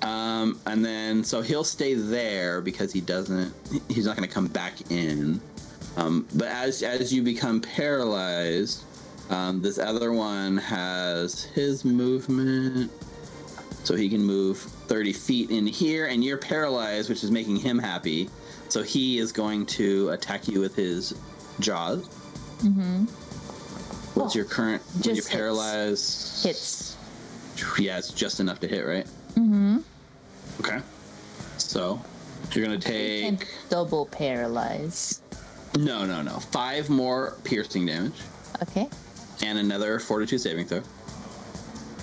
[0.05, 3.53] Um, and then so he'll stay there because he doesn't.
[3.89, 5.41] He's not going to come back in.
[5.97, 8.83] Um, but as as you become paralyzed,
[9.29, 12.91] um, this other one has his movement,
[13.83, 17.79] so he can move thirty feet in here, and you're paralyzed, which is making him
[17.79, 18.29] happy.
[18.69, 21.15] So he is going to attack you with his
[21.61, 22.07] jaws.
[22.59, 23.05] Mm-hmm.
[24.19, 24.81] What's Oh, your current?
[24.93, 25.29] when just you're hits.
[25.29, 26.43] paralyzed.
[26.45, 26.97] Hits.
[27.79, 29.05] Yeah, it's just enough to hit, right?
[29.35, 29.77] Mm-hmm.
[30.59, 30.79] Okay.
[31.57, 32.01] So
[32.53, 35.21] you're gonna take double paralyze.
[35.77, 36.39] no, no, no.
[36.39, 38.21] Five more piercing damage
[38.61, 38.87] Okay.
[39.43, 40.81] and another fortitude saving throw.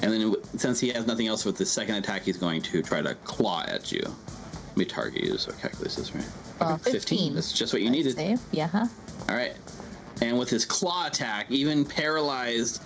[0.02, 3.02] And then since he has nothing else with the second attack, he's going to try
[3.02, 4.02] to claw at you.
[4.02, 6.24] Let me target you so I calculate this right.
[6.60, 7.34] Uh, 15.
[7.34, 8.16] That's just what you needed.
[8.16, 8.40] Save.
[8.50, 8.66] Yeah.
[8.66, 8.86] Huh?
[9.28, 9.54] All right.
[10.20, 12.82] And with his claw attack, even paralyzed,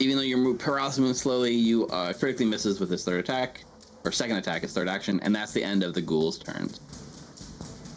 [0.00, 3.64] even though you're paralyzed moves slowly, you uh, critically misses with his third attack
[4.04, 6.70] or second attack, is third action, and that's the end of the ghoul's turn.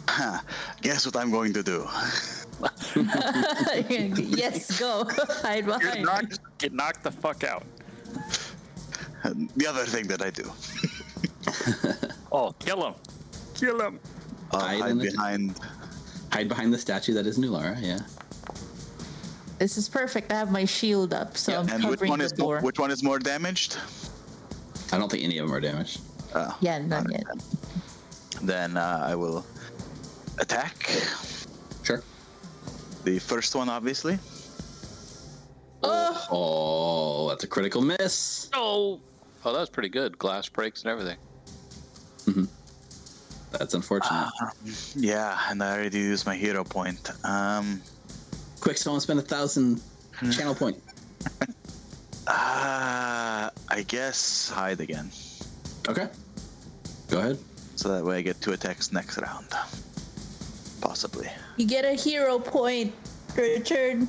[0.82, 1.86] Guess what I'm going to do?
[4.36, 5.04] yes, go.
[5.42, 5.98] Hide Get behind.
[5.98, 6.02] me.
[6.04, 7.62] knocked, get knocked the fuck out.
[9.56, 10.50] The other thing that I do.
[12.32, 12.94] Oh, kill him.
[13.54, 14.00] Kill him.
[14.52, 15.60] I'll Hide hide in the- behind.
[16.32, 17.76] Hide behind the statue that is Nulara.
[17.80, 18.00] Yeah.
[19.58, 20.30] This is perfect.
[20.32, 22.44] I have my shield up, so Yeah, I'm And which covering one the is mo-
[22.44, 22.60] door.
[22.60, 23.76] which one is more damaged?
[24.92, 26.00] I don't think any of them are damaged.
[26.34, 27.24] Oh, Yeah, none yet.
[28.42, 29.44] then uh, I will
[30.38, 30.88] attack
[31.82, 32.02] Sure.
[33.04, 34.18] the first one, obviously.
[36.30, 38.48] Oh, that's a critical miss.
[38.52, 39.00] Oh,
[39.44, 40.18] oh, that was pretty good.
[40.18, 41.16] Glass breaks and everything.
[42.26, 42.44] Hmm.
[43.52, 44.28] That's unfortunate.
[44.94, 47.10] Yeah, and I already used my hero point.
[47.24, 47.80] Um,
[48.60, 49.80] Quick, someone spend a thousand
[50.32, 50.82] channel point.
[52.28, 55.10] uh, I guess hide again,
[55.88, 56.08] Okay.
[57.08, 57.38] Go ahead.
[57.76, 59.46] so that way I get two attacks next round.
[60.80, 61.28] Possibly.
[61.56, 62.94] You get a hero point,
[63.36, 64.06] Richard.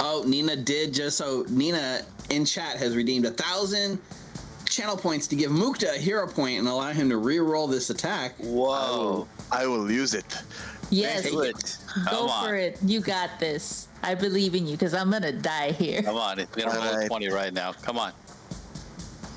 [0.00, 1.44] Oh, Nina did just so.
[1.48, 3.98] Nina in chat has redeemed a thousand
[4.66, 8.34] channel points to give Mukta a hero point and allow him to re-roll this attack.
[8.38, 9.26] Whoa.
[9.50, 10.26] I will use it.
[10.90, 11.78] Yes, Take go it.
[12.06, 12.46] Come on.
[12.48, 12.78] for it.
[12.84, 13.87] You got this.
[14.02, 16.02] I believe in you because I'm gonna die here.
[16.02, 17.08] Come on, it's gonna roll a Alright.
[17.08, 17.72] 20 right now.
[17.72, 18.12] Come on.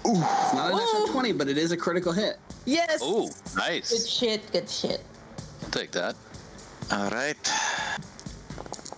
[0.05, 1.11] It's not a natural Ooh.
[1.11, 2.37] 20, but it is a critical hit.
[2.65, 3.03] Yes.
[3.03, 3.91] Ooh, nice.
[3.91, 4.51] Good shit.
[4.51, 5.01] Good shit.
[5.63, 6.15] I'll take that.
[6.91, 7.37] All right.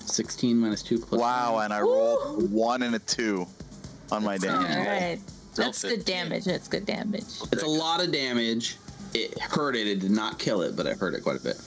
[0.05, 3.47] 16 minus 2 plus Wow, and I rolled one and a two
[4.11, 4.87] on my All damage.
[4.87, 5.19] right.
[5.53, 6.45] Still That's good damage.
[6.45, 7.23] That's good damage.
[7.51, 8.77] It's a lot of damage.
[9.13, 9.87] It hurt it.
[9.87, 11.61] It did not kill it, but it hurt it quite a bit.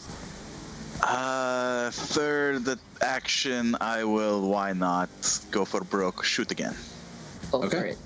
[1.03, 4.49] Uh, third action, I will.
[4.49, 5.09] Why not
[5.51, 6.25] go for broke?
[6.25, 6.75] Shoot again.
[7.53, 7.79] Go Okay.
[7.79, 7.99] for it.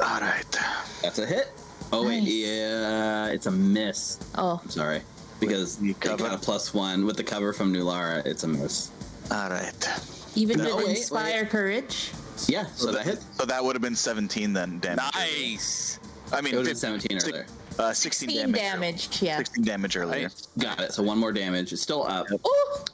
[0.00, 0.56] All right.
[1.02, 1.48] That's a hit.
[1.92, 2.22] Oh, wait.
[2.22, 4.18] Yeah, it's a miss.
[4.36, 5.02] Oh, I'm sorry.
[5.40, 7.04] Because you got a plus one.
[7.04, 8.90] With the cover from Nulara, it's a miss.
[9.30, 9.88] All right.
[10.34, 12.12] even No, with wait, inspire courage.
[12.46, 13.22] Yeah, so that hit.
[13.36, 15.04] So that would have been 17 then damage.
[15.14, 15.98] Nice.
[16.32, 17.46] I mean, It would have been 15 17 earlier.
[17.78, 18.60] Uh, 16 16 damage.
[18.60, 19.22] damage.
[19.22, 19.36] Yeah.
[19.38, 20.22] 16 damage earlier.
[20.24, 20.48] Nice.
[20.58, 20.92] Got it.
[20.92, 21.72] So one more damage.
[21.72, 22.84] It's still up, Ooh.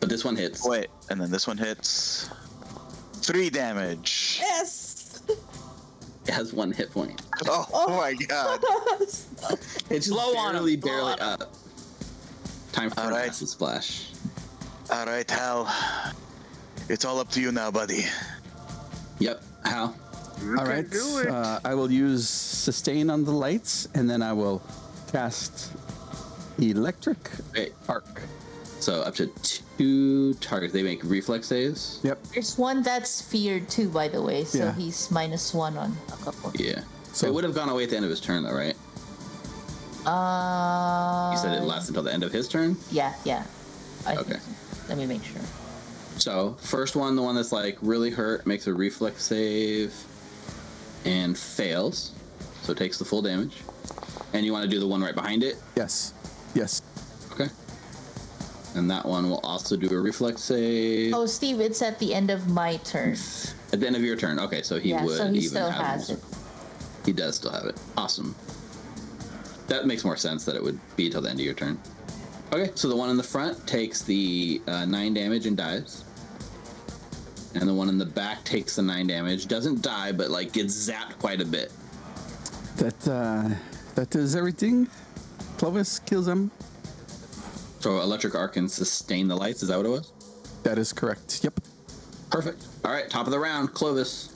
[0.00, 0.64] but this one hits.
[0.66, 2.30] Wait, and then this one hits.
[3.14, 4.38] Three damage.
[4.40, 5.20] Yes.
[6.26, 7.20] It has one hit point.
[7.46, 8.60] Oh, oh my god.
[9.90, 11.28] It's low Blow on 'em, barely, blow barely on 'em.
[11.42, 11.54] up.
[12.72, 13.28] Time for All an right.
[13.28, 14.10] acid splash.
[14.90, 15.72] All right, Hal.
[16.88, 18.04] It's all up to you now, buddy.
[19.20, 19.42] Yep.
[20.40, 20.60] How?
[20.60, 20.86] All right.
[21.26, 24.62] Uh, I will use sustain on the lights, and then I will
[25.10, 25.72] cast
[26.58, 27.18] electric
[27.54, 27.72] Wait.
[27.88, 28.22] arc.
[28.80, 29.26] So up to
[29.76, 30.72] two targets.
[30.72, 32.00] They make reflex saves.
[32.04, 32.22] Yep.
[32.34, 34.44] There's one that's feared too, by the way.
[34.44, 34.74] So Yeah.
[34.74, 36.52] he's minus one on a couple.
[36.56, 36.80] Yeah.
[37.12, 38.76] So So- it would have gone away at the end of his turn, though, right?
[40.06, 42.76] Uh, You said it lasts until the end of his turn.
[42.90, 43.42] Yeah, yeah.
[44.06, 44.30] I Okay.
[44.34, 44.48] think so.
[44.88, 45.40] Let me make sure.
[46.18, 49.92] So first one, the one that's like really hurt, makes a reflex save
[51.04, 52.12] and fails,
[52.62, 53.56] so it takes the full damage.
[54.32, 56.12] And you want to do the one right behind it, Yes.
[56.54, 56.82] Yes.
[57.32, 57.48] okay?
[58.74, 62.30] And that one will also do a reflex save Oh, Steve, it's at the end
[62.30, 63.16] of my turn.
[63.72, 64.38] at the end of your turn.
[64.38, 66.20] Okay, so he yeah, would so he even still have has it.
[67.06, 67.80] He does still have it.
[67.96, 68.34] Awesome.
[69.68, 71.78] That makes more sense that it would be till the end of your turn.
[72.52, 76.04] Okay, so the one in the front takes the uh, nine damage and dies.
[77.54, 79.46] And the one in the back takes the nine damage.
[79.46, 81.72] Doesn't die, but like gets zapped quite a bit.
[82.76, 83.48] That uh,
[83.94, 84.88] that is everything.
[85.56, 86.50] Clovis kills him.
[87.80, 89.62] So electric arc can sustain the lights.
[89.62, 90.12] Is that what it was?
[90.62, 91.40] That is correct.
[91.42, 91.60] Yep.
[92.30, 92.66] Perfect.
[92.84, 94.34] All right, top of the round, Clovis.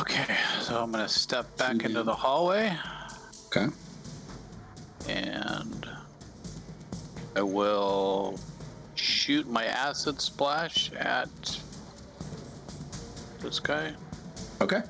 [0.00, 2.76] Okay, so I'm gonna step back into the hallway
[3.46, 3.68] Okay.
[5.08, 5.88] and
[7.36, 8.38] I will
[8.96, 11.28] shoot my acid splash at
[13.40, 13.92] this guy.
[14.60, 14.82] Okay.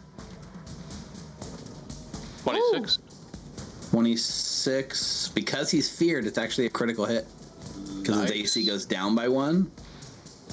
[2.42, 2.98] 26.
[3.90, 5.28] 26.
[5.34, 7.26] Because he's feared, it's actually a critical hit.
[8.00, 8.32] Because his Nice.
[8.32, 9.70] AC goes down by one.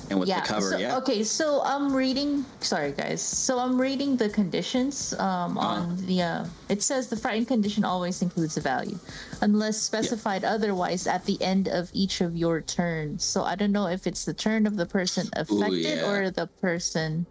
[0.10, 0.42] And with yeah.
[0.42, 0.98] the cover, so, yeah.
[0.98, 2.46] Okay, so I'm reading.
[2.60, 3.22] Sorry, guys.
[3.22, 5.68] So I'm reading the conditions um, Uh-huh.
[5.68, 6.22] on the.
[6.22, 9.00] Uh, it says the frightened condition always includes a value,
[9.42, 13.24] unless specified otherwise at the end of each of your turns.
[13.24, 16.10] So I don't know if it's the turn of the person affected yeah.
[16.10, 17.26] or the person.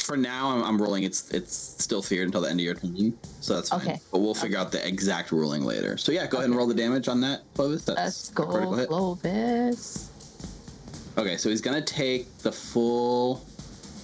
[0.00, 1.02] For now, I'm, I'm rolling.
[1.02, 3.80] It's it's still feared until the end of your turn, so that's fine.
[3.80, 4.00] Okay.
[4.12, 5.96] But we'll figure out the exact ruling later.
[5.96, 7.84] So yeah, go ahead and roll the damage on that, Clovis.
[7.84, 8.46] That's Let's go.
[8.86, 10.10] Clovis.
[11.18, 13.44] Okay, so he's gonna take the full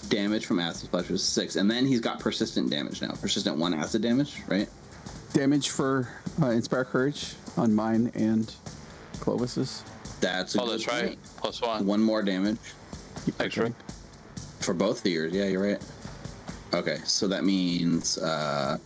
[0.08, 3.12] damage from acid splash, which is six, and then he's got persistent damage now.
[3.12, 4.68] Persistent one acid damage, right?
[5.32, 6.08] Damage for
[6.42, 8.52] uh, Inspire Courage on mine and
[9.20, 9.82] Clovis's.
[10.20, 11.18] That's a Oh, good that's right.
[11.36, 11.86] Plus one.
[11.86, 12.58] One more damage
[13.40, 13.72] Extra.
[14.64, 15.32] For both of yours.
[15.32, 15.82] Yeah, you're right.
[16.72, 18.78] Okay, so that means uh,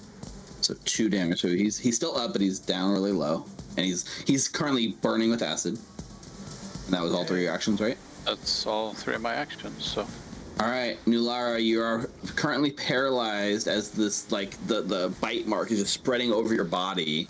[0.61, 1.41] so two damage.
[1.41, 3.47] So he's he's still up, but he's down really low,
[3.77, 5.79] and he's he's currently burning with acid.
[6.85, 7.97] And that was all three actions, right?
[8.27, 9.85] That's all three of my actions.
[9.85, 10.07] So
[10.61, 15.79] All right, Nulara, you are currently paralyzed as this like the the bite mark is
[15.81, 17.27] just spreading over your body.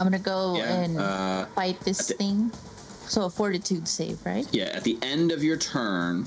[0.00, 2.50] I'm gonna go Yeah, and uh, fight this the- thing.
[3.06, 4.46] So a fortitude save, right?
[4.52, 6.26] Yeah, at the end of your turn,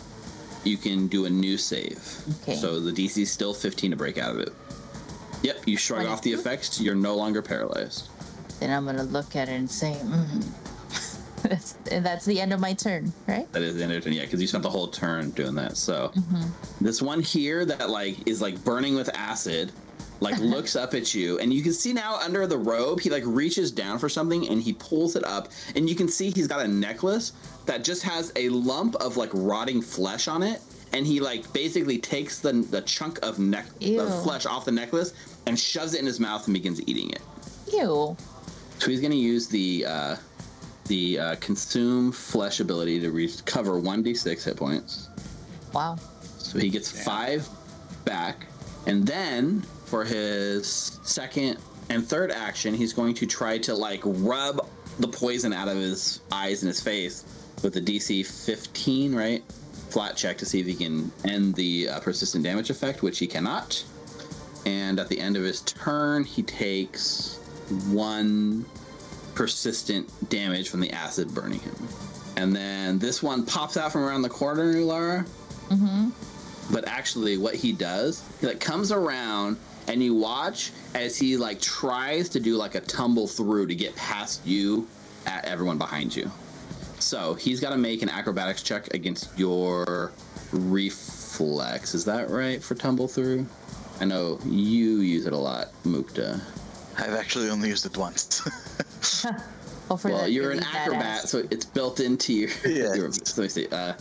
[0.66, 2.04] you can do a new save.
[2.44, 2.56] Okay.
[2.56, 4.54] So the DC is still 15 to break out of it.
[5.44, 6.82] Yep, you shrug off the effects.
[6.82, 8.10] You're no longer paralyzed.
[8.60, 10.44] Then I'm gonna look at it and say, mm.
[11.44, 13.52] that's, and that's the end of my turn, right?
[13.52, 15.56] That is the end of your turn, yeah, because you spent the whole turn doing
[15.56, 15.78] that.
[15.78, 16.84] So Mm-hmm.
[16.86, 19.72] this one here that like is like burning with acid,
[20.20, 23.24] like looks up at you, and you can see now under the robe, he like
[23.26, 26.64] reaches down for something and he pulls it up, and you can see he's got
[26.64, 27.34] a necklace
[27.66, 30.62] that just has a lump of like rotting flesh on it,
[30.94, 34.00] and he like basically takes the the chunk of neck Ew.
[34.00, 35.14] of flesh off the necklace
[35.46, 37.22] and shoves it in his mouth and begins eating it.
[37.72, 38.16] Ew.
[38.80, 40.16] So he's going to use the uh,
[40.88, 45.10] the uh, consume flesh ability to recover one d6 hit points.
[45.74, 45.98] Wow.
[46.38, 47.48] So he gets five
[48.06, 48.46] back,
[48.86, 49.64] and then
[49.96, 51.58] for his second
[51.90, 54.68] and third action, he's going to try to like rub
[55.00, 57.24] the poison out of his eyes and his face
[57.64, 59.42] with the DC 15, right?
[59.92, 63.26] Flat check to see if he can end the uh, persistent damage effect, which he
[63.26, 63.86] cannot.
[64.66, 67.38] And at the end of his turn, he takes
[67.88, 68.66] one
[69.34, 71.76] persistent damage from the acid burning him.
[72.36, 75.26] And then this one pops out from around the corner, Lara.
[76.70, 79.56] But actually, what he does, he like comes around
[79.88, 83.96] and you watch as he like tries to do like a tumble through to get
[83.96, 84.88] past you
[85.26, 86.30] at everyone behind you.
[87.00, 90.12] So he's got to make an acrobatics check against your
[90.52, 91.94] reflex.
[91.94, 93.46] Is that right for tumble through?
[94.00, 96.42] I know you use it a lot, Mukta.
[96.98, 98.42] I've actually only used it once.
[99.90, 102.50] Oh, Well, you're an acrobat, badass- so it's built into your.
[102.66, 102.98] Yes.
[102.98, 103.68] your- let me see.
[103.68, 103.94] Uh,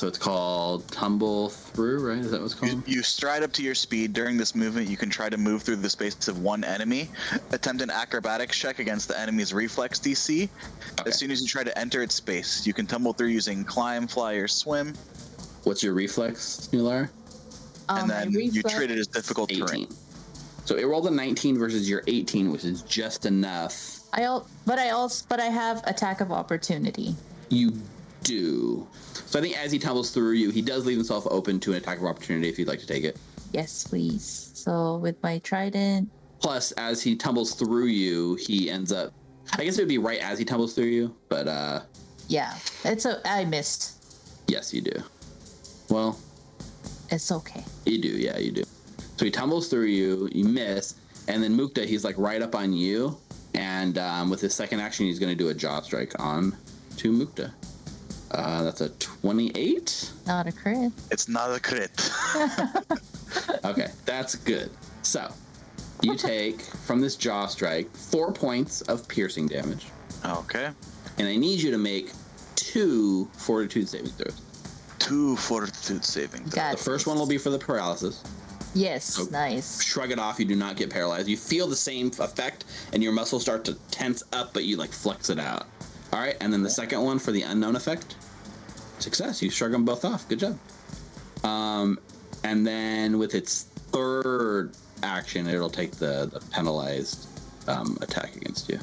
[0.00, 2.16] So it's called tumble through, right?
[2.16, 2.88] Is that what's it's You, called?
[2.88, 4.14] you stride up to your speed.
[4.14, 7.10] During this movement, you can try to move through the space of one enemy.
[7.52, 10.48] Attempt an acrobatics check against the enemy's reflex DC.
[11.00, 11.02] Okay.
[11.06, 14.06] As soon as you try to enter its space, you can tumble through using climb,
[14.06, 14.94] fly, or swim,
[15.64, 17.10] What's your reflex, Nulara?
[17.90, 19.66] Um, and my then you treat it as difficult 18.
[19.66, 19.88] terrain.
[20.64, 23.98] So it rolled a 19 versus your 18, which is just enough.
[24.14, 27.16] I al- but I also but I have attack of opportunity.
[27.50, 27.74] You
[28.24, 28.86] do.
[29.30, 31.76] So I think as he tumbles through you, he does leave himself open to an
[31.76, 33.16] attack of opportunity if you'd like to take it.
[33.52, 34.50] Yes, please.
[34.54, 39.12] So with my trident, Plus, as he tumbles through you, he ends up.
[39.56, 41.82] I guess it would be right as he tumbles through you, but uh,
[42.28, 44.02] yeah, it's a I missed.
[44.48, 45.02] yes, you do.
[45.90, 46.18] Well,
[47.10, 47.62] It's okay.
[47.86, 48.64] You do, yeah, you do.
[49.16, 50.94] So he tumbles through you, you miss,
[51.28, 53.18] and then Mukta, he's like right up on you,
[53.54, 56.56] and um, with his second action, he's going to do a jaw strike on
[56.96, 57.52] to Mukta.
[58.30, 60.10] Uh, that's a 28.
[60.26, 60.92] Not a crit.
[61.10, 62.10] It's not a crit.
[63.64, 64.70] Okay, that's good.
[65.02, 65.32] So
[66.02, 69.86] you take from this jaw strike four points of piercing damage,
[70.24, 70.70] okay.
[71.18, 72.10] and I need you to make
[72.56, 74.40] two fortitude saving throws.
[74.98, 76.40] Two fortitude saving.
[76.40, 76.54] throws.
[76.54, 78.22] Got The first one will be for the paralysis.
[78.74, 79.28] Yes, Oh.
[79.30, 79.80] nice.
[79.82, 83.12] shrug it off you do not get paralyzed you feel the same effect and your
[83.12, 85.66] muscles start to tense up but you like flex it out
[86.12, 88.14] all right and then the second one for the unknown effect
[89.02, 90.58] success you shrug them both off good job
[91.44, 91.98] um
[92.44, 94.72] and then with its third
[95.02, 97.28] action it'll take the, the penalized
[97.68, 98.78] um, attack against you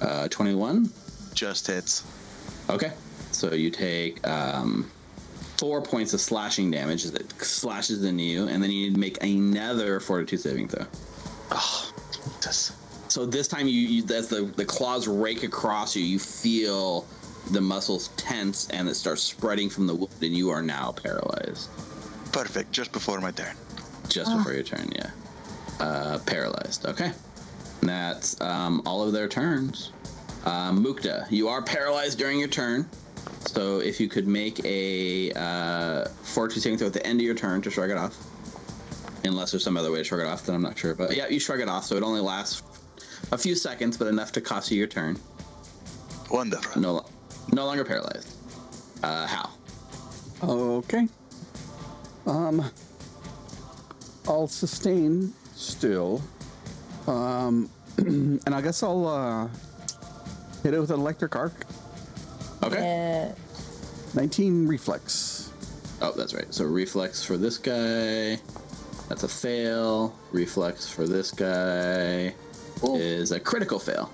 [0.00, 0.90] uh 21
[1.34, 2.04] Just hits.
[2.68, 2.92] Okay.
[3.32, 4.90] So you take um,
[5.56, 9.00] four points of slashing damage as it slashes into you, and then you need to
[9.00, 10.86] make another fortitude saving throw.
[11.50, 12.72] Oh, Jesus.
[13.08, 17.06] So this time, you, you as the, the claws rake across you, you feel
[17.50, 21.68] the muscles tense, and it starts spreading from the wound, and you are now paralyzed.
[22.32, 22.72] Perfect.
[22.72, 23.56] Just before my turn.
[24.08, 25.10] Just before your turn, yeah.
[25.78, 26.86] Uh, paralyzed.
[26.86, 27.12] Okay.
[27.82, 29.92] That's um, all of their turns.
[30.44, 32.88] Um, Mukta, you are paralyzed during your turn.
[33.46, 37.34] So if you could make a uh, fortitude saving throw at the end of your
[37.34, 38.16] turn to shrug it off.
[39.24, 40.94] Unless there's some other way to shrug it off, then I'm not sure.
[40.94, 42.62] But yeah, you shrug it off, so it only lasts
[43.32, 45.18] a few seconds, but enough to cost you your turn.
[46.30, 46.80] Wonderful.
[46.80, 47.04] No,
[47.52, 48.36] no longer paralyzed.
[49.02, 49.58] Uh, Hal.
[50.42, 51.08] Okay.
[52.26, 52.64] Um,
[54.28, 56.22] I'll sustain still.
[57.06, 59.48] Um, and I guess I'll uh,
[60.62, 61.52] hit it with an electric arc.
[62.62, 63.32] Okay.
[63.32, 63.34] Uh,
[64.14, 65.52] 19 reflex.
[66.02, 66.52] Oh, that's right.
[66.52, 68.40] So reflex for this guy.
[69.08, 70.14] That's a fail.
[70.32, 72.34] Reflex for this guy
[72.82, 74.10] is a critical fail.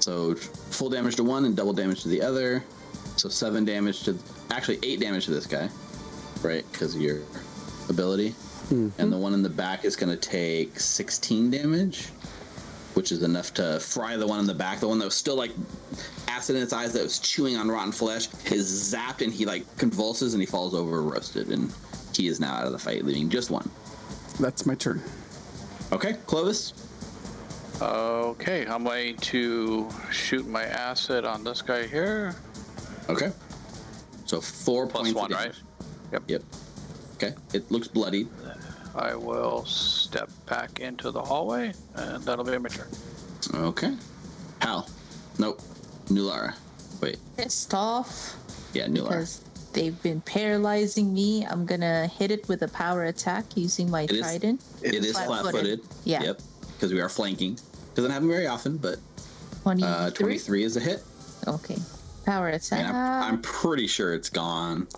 [0.00, 2.64] So full damage to one and double damage to the other.
[3.16, 4.18] So seven damage to,
[4.50, 5.68] actually eight damage to this guy,
[6.42, 6.64] right?
[6.72, 7.20] Because of your
[7.88, 8.30] ability.
[8.70, 9.00] Mm-hmm.
[9.00, 12.06] And the one in the back is going to take 16 damage,
[12.94, 14.80] which is enough to fry the one in the back.
[14.80, 15.52] The one that was still like
[16.28, 19.64] acid in its eyes that was chewing on rotten flesh is zapped and he like
[19.76, 21.72] convulses and he falls over roasted and
[22.14, 23.68] he is now out of the fight, leaving just one.
[24.40, 25.02] That's my turn.
[25.92, 26.72] Okay, Clovis.
[27.80, 32.34] Okay, I'm going to shoot my acid on this guy here.
[33.08, 33.30] Okay.
[34.26, 35.10] So four Plus points.
[35.10, 35.54] of one, right?
[36.12, 36.22] Yep.
[36.28, 36.42] Yep.
[37.16, 37.34] Okay.
[37.52, 38.28] It looks bloody.
[38.94, 42.86] I will step back into the hallway, and that'll be my turn.
[43.54, 43.96] Okay.
[44.60, 44.88] Hal.
[45.38, 45.60] Nope.
[46.06, 46.54] Nulara.
[47.00, 47.18] Wait.
[47.36, 48.36] pissed off
[48.72, 49.08] Yeah, Nulara.
[49.08, 49.40] because
[49.72, 51.44] they've been paralyzing me.
[51.44, 54.62] I'm gonna hit it with a power attack using my is- trident.
[54.80, 55.42] It is flat-footed.
[55.42, 55.80] flat-footed.
[56.04, 56.22] Yeah.
[56.22, 56.40] Yep.
[56.74, 57.58] Because we are flanking.
[57.94, 58.98] Doesn't happen very often, but
[59.62, 59.88] 23.
[59.88, 61.02] uh, 23 is a hit.
[61.46, 61.76] Okay.
[62.26, 62.80] Power attack.
[62.80, 64.88] And I'm, I'm pretty sure it's gone.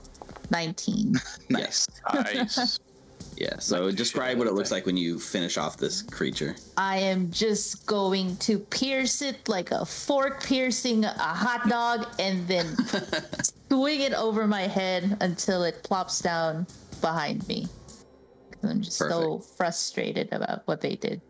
[0.51, 1.15] 19.
[1.49, 1.87] Nice.
[2.13, 2.79] Nice.
[3.37, 3.59] Yeah.
[3.59, 6.57] So describe what it looks like when you finish off this creature.
[6.79, 12.49] I am just going to pierce it like a fork piercing a hot dog and
[12.49, 12.75] then
[13.69, 16.67] swing it over my head until it plops down
[17.03, 17.69] behind me.
[18.63, 21.21] I'm just so frustrated about what they did.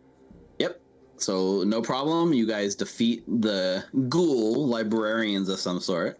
[1.17, 2.33] So no problem.
[2.33, 6.19] You guys defeat the ghoul librarians of some sort.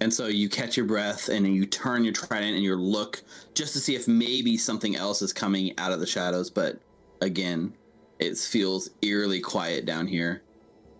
[0.00, 3.22] And so you catch your breath and you turn your trident and you look
[3.54, 6.50] just to see if maybe something else is coming out of the shadows.
[6.50, 6.80] But
[7.20, 7.72] again,
[8.18, 10.42] it feels eerily quiet down here.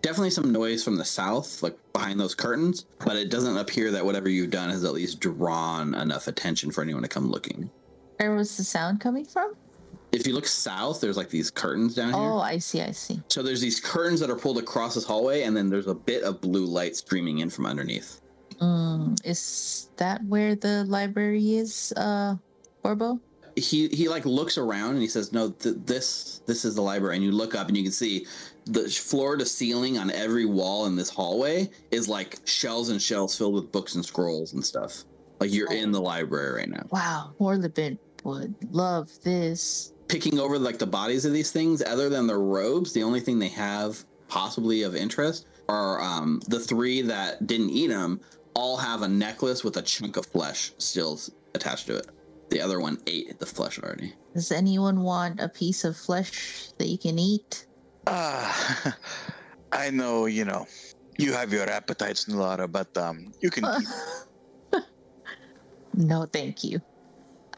[0.03, 4.05] Definitely some noise from the south, like behind those curtains, but it doesn't appear that
[4.05, 7.71] whatever you've done has at least drawn enough attention for anyone to come looking.
[8.19, 9.55] Where was the sound coming from?
[10.13, 12.23] If you look south, there's like these curtains down here.
[12.23, 13.21] Oh, I see, I see.
[13.29, 16.23] So there's these curtains that are pulled across this hallway, and then there's a bit
[16.23, 18.21] of blue light streaming in from underneath.
[18.61, 22.37] Mm, is that where the library is, uh,
[22.85, 23.21] Orbo?
[23.57, 27.17] he he like looks around and he says no th- this this is the library
[27.17, 28.27] and you look up and you can see
[28.65, 33.37] the floor to ceiling on every wall in this hallway is like shelves and shelves
[33.37, 35.05] filled with books and scrolls and stuff
[35.39, 39.93] like you're in the library right now Wow, Morlibint would love this.
[40.13, 43.39] Picking over like the bodies of these things other than the robes the only thing
[43.39, 48.21] they have possibly of interest are um, the three that didn't eat them
[48.53, 51.19] all have a necklace with a chunk of flesh still
[51.55, 52.09] attached to it
[52.51, 56.89] the other one ate the flesh already Does anyone want a piece of flesh that
[56.89, 57.67] you can eat?
[58.07, 58.95] Ah,
[59.73, 60.67] I know, you know,
[61.17, 64.83] you have your appetites, Nulara, but um, you can keep
[65.95, 66.81] no, thank you.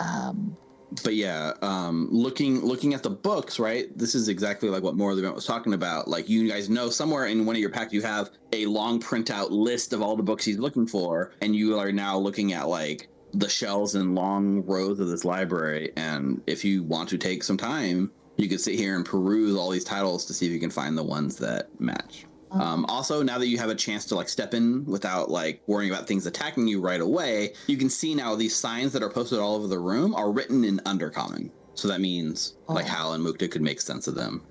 [0.01, 0.57] Um,
[1.03, 5.19] but yeah um looking looking at the books right this is exactly like what the
[5.19, 6.09] event was talking about.
[6.09, 9.51] Like you guys know somewhere in one of your packs you have a long printout
[9.51, 13.09] list of all the books he's looking for and you are now looking at like
[13.33, 15.93] the shelves and long rows of this library.
[15.97, 19.71] And if you want to take some time you could sit here and peruse all
[19.71, 22.27] these titles to see if you can find the ones that match
[22.61, 25.93] um, also, now that you have a chance to like step in without like worrying
[25.93, 29.39] about things attacking you right away, you can see now these signs that are posted
[29.39, 31.51] all over the room are written in Undercommon.
[31.75, 32.89] So that means like Oh.
[32.89, 34.43] Hal and Mukta could make sense of them.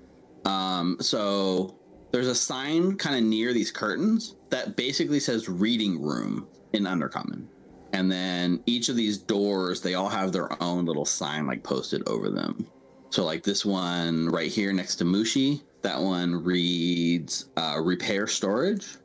[0.44, 1.78] Um, so
[2.12, 7.46] there's a sign kind of near these curtains that basically says reading room in Undercommon.
[7.92, 12.06] And then each of these doors, they all have their own little sign like posted
[12.08, 12.66] over them.
[13.10, 18.96] So like this one right here next to Mushi, that one reads uh, repair storage.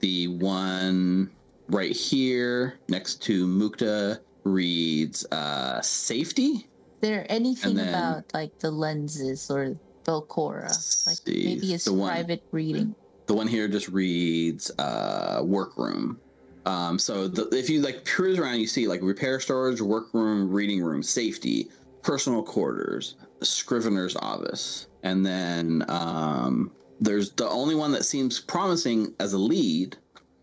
[0.00, 1.30] The one
[1.68, 6.50] right here next to Mukta reads uh, safety.
[6.50, 6.64] is
[7.00, 10.64] there anything then- about like the lenses or Belcora?
[11.06, 12.94] Like See, maybe it's the one- private reading.
[13.26, 16.20] The one here just reads uh, workroom.
[16.66, 20.82] Um, so the, if you like cruise around, you see like repair storage, workroom, reading
[20.82, 21.70] room, safety,
[22.02, 29.34] personal quarters, scrivener's office, and then um, there's the only one that seems promising as
[29.34, 29.96] a lead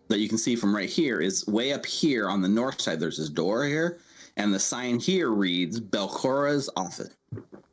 [0.08, 3.00] that you can see from right here is way up here on the north side.
[3.00, 3.98] There's this door here,
[4.36, 7.10] and the sign here reads Belcora's office.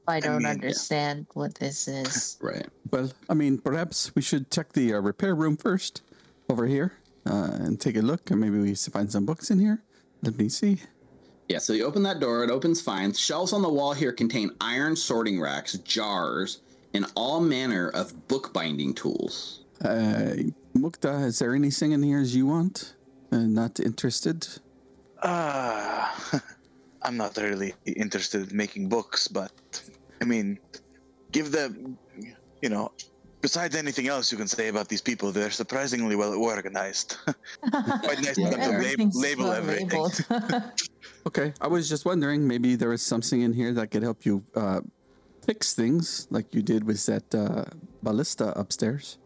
[0.08, 0.50] I don't mean, yeah.
[0.50, 2.38] understand what this is.
[2.42, 2.68] Right.
[2.90, 6.02] Well, I mean, perhaps we should check the uh, repair room first
[6.50, 6.94] over here
[7.30, 9.84] uh, and take a look, and maybe we find some books in here.
[10.24, 10.80] Let me see.
[11.50, 13.14] Yeah, so you open that door, it opens fine.
[13.14, 16.62] Shelves on the wall here contain iron sorting racks, jars,
[16.94, 19.66] and all manner of bookbinding tools.
[19.84, 20.34] Uh,
[20.76, 22.96] Mukta, is there anything in here as you want?
[23.32, 24.48] Uh, not interested?
[25.24, 26.42] Ah,
[27.02, 29.52] I'm not really interested in making books, but
[30.22, 30.60] I mean,
[31.32, 31.98] give them,
[32.62, 32.92] you know,
[33.42, 37.18] besides anything else you can say about these people, they're surprisingly well organized.
[37.72, 40.12] Quite nice of them to lab- label well everything.
[41.28, 44.44] Okay, I was just wondering maybe there was something in here that could help you
[44.56, 44.80] uh,
[45.44, 47.66] fix things like you did with that uh,
[48.04, 49.18] ballista upstairs.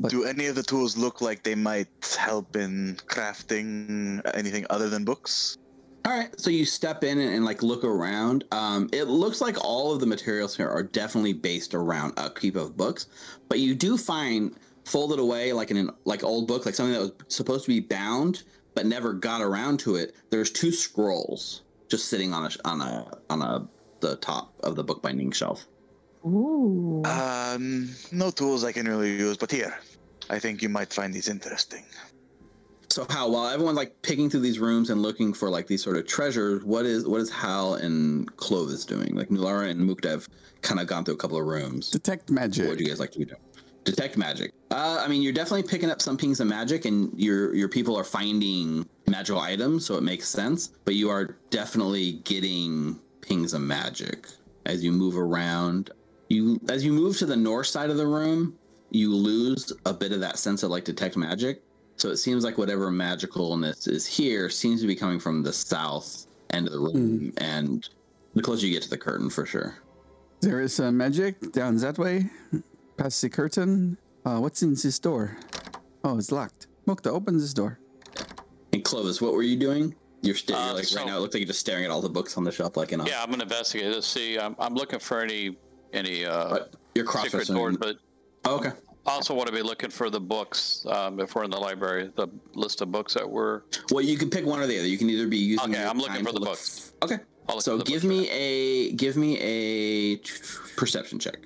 [0.00, 4.88] But Do any of the tools look like they might help in crafting anything other
[4.88, 5.58] than books?
[6.04, 8.44] All right, so you step in and, and, like look around.
[8.52, 12.54] Um, it looks like all of the materials here are definitely based around a upkeep
[12.56, 13.08] of books,
[13.48, 14.54] but you do find
[14.84, 17.80] folded away like in an like old book, like something that was supposed to be
[17.80, 18.44] bound
[18.78, 20.14] but never got around to it.
[20.30, 23.68] There's two scrolls just sitting on a on a on a
[24.00, 25.66] the top of the bookbinding shelf.
[26.24, 27.02] Ooh.
[27.04, 29.78] Um, no tools I can really use, but here,
[30.30, 31.84] I think you might find these interesting.
[32.90, 35.96] So Hal, while everyone's like picking through these rooms and looking for like these sort
[35.96, 39.14] of treasures, what is what is Hal and Clovis doing?
[39.14, 40.28] Like Nulara and Mukta have
[40.62, 41.90] kind of gone through a couple of rooms.
[41.90, 42.64] detect magic.
[42.64, 42.70] What magic.
[42.70, 43.34] would you guys like to do?
[43.84, 44.52] Detect magic.
[44.70, 47.96] Uh, I mean, you're definitely picking up some pings of magic, and your your people
[47.96, 50.68] are finding magical items, so it makes sense.
[50.84, 54.28] But you are definitely getting pings of magic
[54.66, 55.90] as you move around.
[56.28, 58.58] You as you move to the north side of the room,
[58.90, 61.62] you lose a bit of that sense of like detect magic.
[61.96, 66.26] So it seems like whatever magicalness is here seems to be coming from the south
[66.50, 67.88] end of the room, and
[68.34, 69.78] the closer you get to the curtain, for sure.
[70.40, 72.30] There is uh, magic down that way,
[72.96, 73.98] past the curtain.
[74.24, 75.36] Uh, what's in this door?
[76.04, 76.68] Oh, it's locked.
[76.86, 77.80] Mukta, open this door.
[78.72, 79.94] And Clovis, what were you doing?
[80.22, 81.16] You're, sta- Uh, like so- right now.
[81.16, 83.00] It looks like you're just staring at all the books on the shelf, like in
[83.00, 83.06] a.
[83.06, 84.06] Yeah, I'm gonna investigate this.
[84.06, 85.56] See, I'm, I'm looking for any
[85.92, 87.96] any uh, But you're secret cross doors, but
[88.44, 88.70] Oh, okay.
[89.06, 92.10] also want to be looking for the books um, if we're in the library.
[92.16, 93.64] The list of books that were.
[93.90, 94.86] Well, you can pick one or the other.
[94.88, 95.70] You can either be using.
[95.74, 96.92] Okay, I'm looking for to the look- books.
[97.02, 97.18] Okay.
[97.48, 100.16] I'll So give me a give me a
[100.76, 101.38] perception check.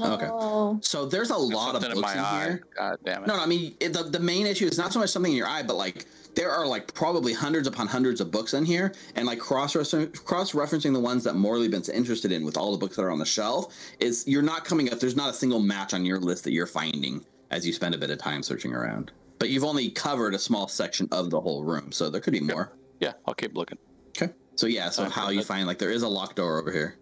[0.00, 0.26] Okay.
[0.28, 0.78] Oh.
[0.82, 2.42] So there's a lot of books in in, eye.
[2.44, 2.66] here.
[2.76, 3.26] God damn it.
[3.28, 5.36] No, no, I mean it, the the main issue is not so much something in
[5.38, 8.94] your eye, but like there are like probably hundreds upon hundreds of books in here,
[9.14, 12.96] and like cross cross referencing the ones that Morlibint's interested in with all the books
[12.96, 15.00] that are on the shelf is you're not coming up.
[15.00, 17.98] There's not a single match on your list that you're finding as you spend a
[17.98, 19.10] bit of time searching around.
[19.38, 22.40] But you've only covered a small section of the whole room, so there could be
[22.40, 22.72] more.
[23.00, 23.78] Yeah, I'll keep looking.
[24.10, 24.32] Okay.
[24.56, 26.96] So yeah, so Okay, how you find like there is a locked door over here.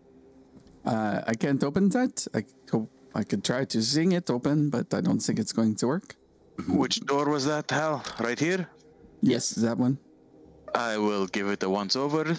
[0.85, 2.27] Uh, I can't open that.
[2.35, 5.75] I co- I could try to sing it open, but I don't think it's going
[5.77, 6.15] to work.
[6.69, 8.05] Which door was that, Hal?
[8.21, 8.69] Right here?
[9.21, 9.99] Yes, is that one.
[10.75, 12.37] I will give it a once over.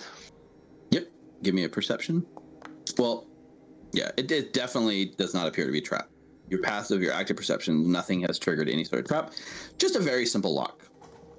[0.91, 1.07] Yep.
[1.43, 2.26] Give me a perception.
[2.97, 3.26] Well,
[3.91, 6.11] yeah, it, it definitely does not appear to be trapped.
[6.49, 9.34] Your passive, your active perception, nothing has triggered any sort of trap.
[9.77, 10.84] Just a very simple lock.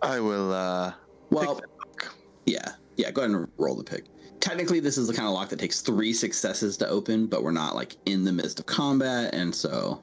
[0.02, 0.92] I will uh
[1.30, 2.08] Well, pick
[2.46, 3.10] yeah, yeah.
[3.10, 4.06] Go ahead and roll the pick.
[4.40, 7.50] Technically, this is the kind of lock that takes three successes to open, but we're
[7.50, 10.02] not like in the midst of combat, and so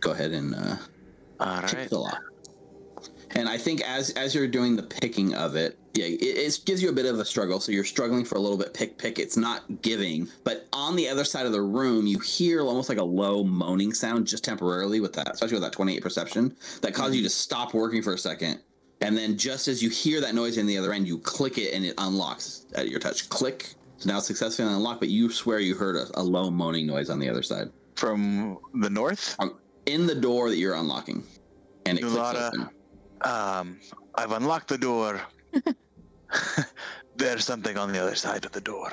[0.00, 0.76] go ahead and uh,
[1.40, 1.90] All pick right.
[1.90, 2.22] the lock.
[3.36, 6.82] And I think as as you're doing the picking of it, yeah, it, it gives
[6.82, 7.60] you a bit of a struggle.
[7.60, 8.72] So you're struggling for a little bit.
[8.72, 9.18] Pick, pick.
[9.18, 10.26] It's not giving.
[10.42, 13.92] But on the other side of the room, you hear almost like a low moaning
[13.92, 17.74] sound, just temporarily with that, especially with that 28 perception, that causes you to stop
[17.74, 18.60] working for a second.
[19.02, 21.74] And then just as you hear that noise in the other end, you click it
[21.74, 23.28] and it unlocks at your touch.
[23.28, 23.74] Click.
[23.98, 27.10] So now it's successfully unlocked, but you swear you heard a, a low moaning noise
[27.10, 27.70] on the other side.
[27.96, 29.36] From the north?
[29.38, 31.22] Um, in the door that you're unlocking.
[31.84, 32.70] And it clicks open.
[33.26, 33.78] Um
[34.14, 35.20] I've unlocked the door.
[37.16, 38.90] There's something on the other side of the door.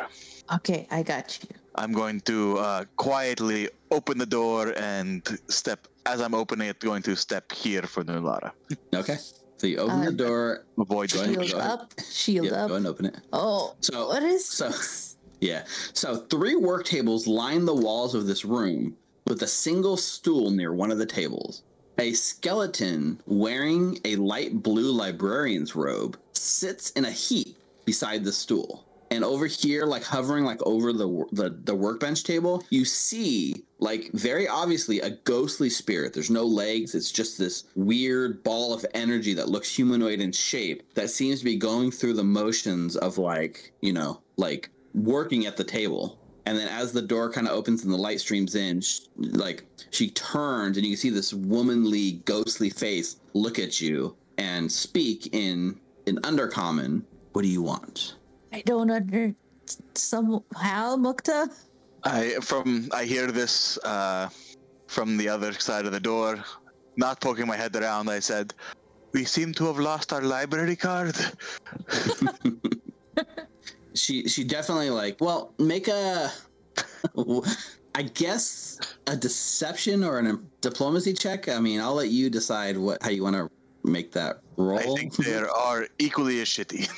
[0.53, 1.49] Okay, I got you.
[1.75, 6.79] I'm going to uh, quietly open the door and step as I'm opening it.
[6.79, 8.51] Going to step here for Nulara.
[8.95, 9.17] Okay.
[9.57, 10.65] So you open the Um, door.
[10.77, 11.33] Avoid Go ahead.
[11.45, 11.71] Shield ahead.
[11.71, 11.93] up.
[12.11, 12.67] Shield Yep, up.
[12.69, 13.15] go and open it.
[13.31, 15.15] Oh, So- what is so- this?
[15.41, 15.63] Yeah.
[15.93, 18.95] So three work tables line the walls of this room
[19.27, 21.63] with a single stool near one of the tables.
[21.99, 28.85] A skeleton wearing a light blue librarian's robe sits in a heap beside the stool.
[29.11, 34.09] And over here, like hovering like over the the, the workbench table, you see like
[34.13, 36.13] very obviously a ghostly spirit.
[36.13, 36.95] There's no legs.
[36.95, 41.45] It's just this weird ball of energy that looks humanoid in shape that seems to
[41.45, 46.17] be going through the motions of like, you know, like working at the table.
[46.45, 49.63] And then as the door kind of opens and the light streams in, sh- like
[49.91, 55.33] she turns and you can see this womanly, ghostly face look at you and speak
[55.33, 57.03] in in undercommon.
[57.31, 58.15] What do you want?
[58.51, 59.33] I don't under
[59.95, 61.49] somehow Mukta.
[62.03, 64.29] I from I hear this uh,
[64.87, 66.43] from the other side of the door.
[66.97, 68.53] Not poking my head around, I said,
[69.13, 71.15] "We seem to have lost our library card."
[73.95, 76.31] She she definitely like well make a
[77.95, 81.47] I guess a deception or a diplomacy check.
[81.47, 83.49] I mean, I'll let you decide what how you want to
[83.83, 84.79] make that roll.
[84.79, 86.89] I think there are equally as shitty.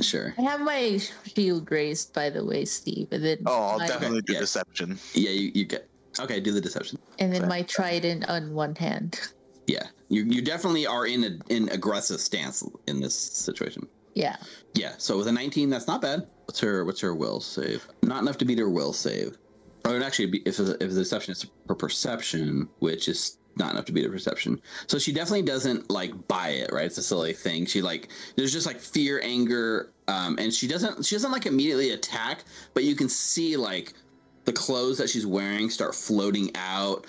[0.00, 0.34] sure.
[0.36, 0.98] I have my
[1.34, 4.40] shield raised, by the way, Steve, and then Oh, I'll my, definitely do yeah.
[4.40, 4.98] deception.
[5.14, 5.88] Yeah, you, you get
[6.20, 6.40] okay.
[6.40, 6.98] Do the deception.
[7.18, 9.18] and then my trident on one hand.
[9.66, 13.86] Yeah, you you definitely are in a in aggressive stance in this situation.
[14.14, 14.36] Yeah.
[14.74, 16.26] Yeah, so with a 19, that's not bad.
[16.46, 17.86] What's her what's her will save?
[18.02, 19.36] Not enough to beat her will save.
[19.84, 23.84] Or it actually be if if the deception is her perception, which is not enough
[23.86, 24.60] to beat her perception.
[24.86, 26.86] So she definitely doesn't like buy it, right?
[26.86, 27.66] It's a silly thing.
[27.66, 31.90] She like there's just like fear, anger, um, and she doesn't she doesn't like immediately
[31.90, 33.92] attack, but you can see like
[34.44, 37.06] the clothes that she's wearing start floating out.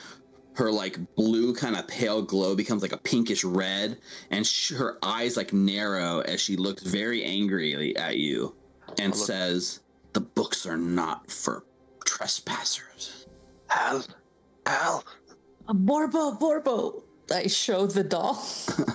[0.60, 3.98] Her like blue kind of pale glow becomes like a pinkish red,
[4.30, 8.58] and sh- her eyes like narrow as she looks very angrily at you,
[9.00, 9.80] and look- says,
[10.12, 11.64] "The books are not for
[12.06, 13.26] trespassers."
[13.68, 14.04] Hal,
[14.66, 15.06] Hal.
[15.70, 17.04] A Borbo, Borbo.
[17.34, 18.46] I show the doll.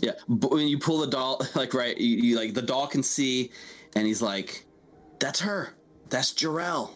[0.00, 3.04] Yeah, but when you pull the doll, like right, you, you like the doll can
[3.04, 3.52] see,
[3.94, 4.66] and he's like,
[5.20, 5.76] "That's her.
[6.08, 6.90] That's Jarelle.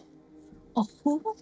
[0.75, 1.35] Oh, who?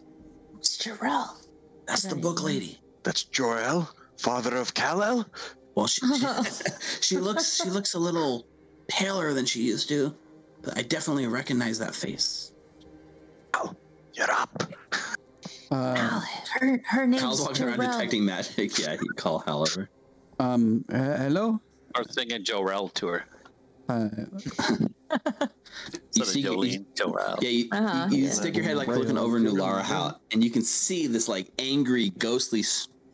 [0.60, 1.41] It's Jarelle.
[1.88, 5.26] That's the book lady." That's Jor-El, father of Kal-El.
[5.76, 6.26] Well, she, she
[7.02, 8.46] she looks she looks a little
[8.88, 10.14] paler than she used to,
[10.62, 12.54] but I definitely recognize that face.
[14.14, 14.64] You're up.
[15.72, 16.24] Uh, Hal,
[16.60, 17.92] her her name's Kyle's walking around Jarelle.
[17.94, 18.78] detecting magic.
[18.78, 19.90] Yeah, he call however.
[20.40, 21.62] um, uh, hello.
[21.96, 23.26] Or singing Jorel to her.
[23.92, 24.10] Uh,
[26.16, 27.42] You see- of Jolene, Jorel.
[27.42, 28.32] Yeah, you, Uh-huh, you, you yeah.
[28.32, 29.26] stick your head like looking on.
[29.26, 32.64] over Nulara Hal, and you can see this like angry, ghostly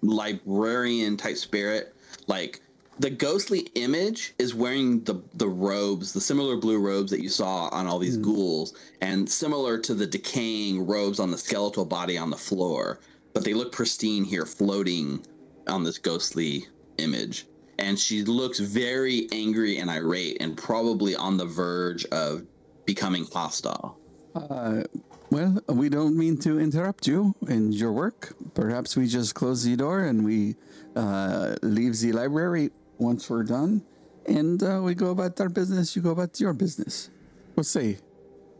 [0.01, 1.95] librarian type spirit.
[2.27, 2.61] Like
[2.99, 7.67] the ghostly image is wearing the the robes, the similar blue robes that you saw
[7.69, 12.29] on all these ghouls, and similar to the decaying robes on the skeletal body on
[12.29, 12.99] the floor.
[13.33, 15.25] But they look pristine here, floating
[15.67, 16.67] on this ghostly
[16.97, 17.45] image.
[17.79, 22.43] And she looks very angry and irate, and probably on the verge of
[22.85, 23.97] becoming hostile.
[24.35, 24.83] Uh,
[25.29, 28.33] well, we don't mean to interrupt you in your work.
[28.53, 30.55] Perhaps we just close the door and we
[30.95, 33.83] uh, leave the library once we're done,
[34.25, 35.95] and uh, we go about our business.
[35.95, 37.09] You go about your business.
[37.55, 37.97] What say?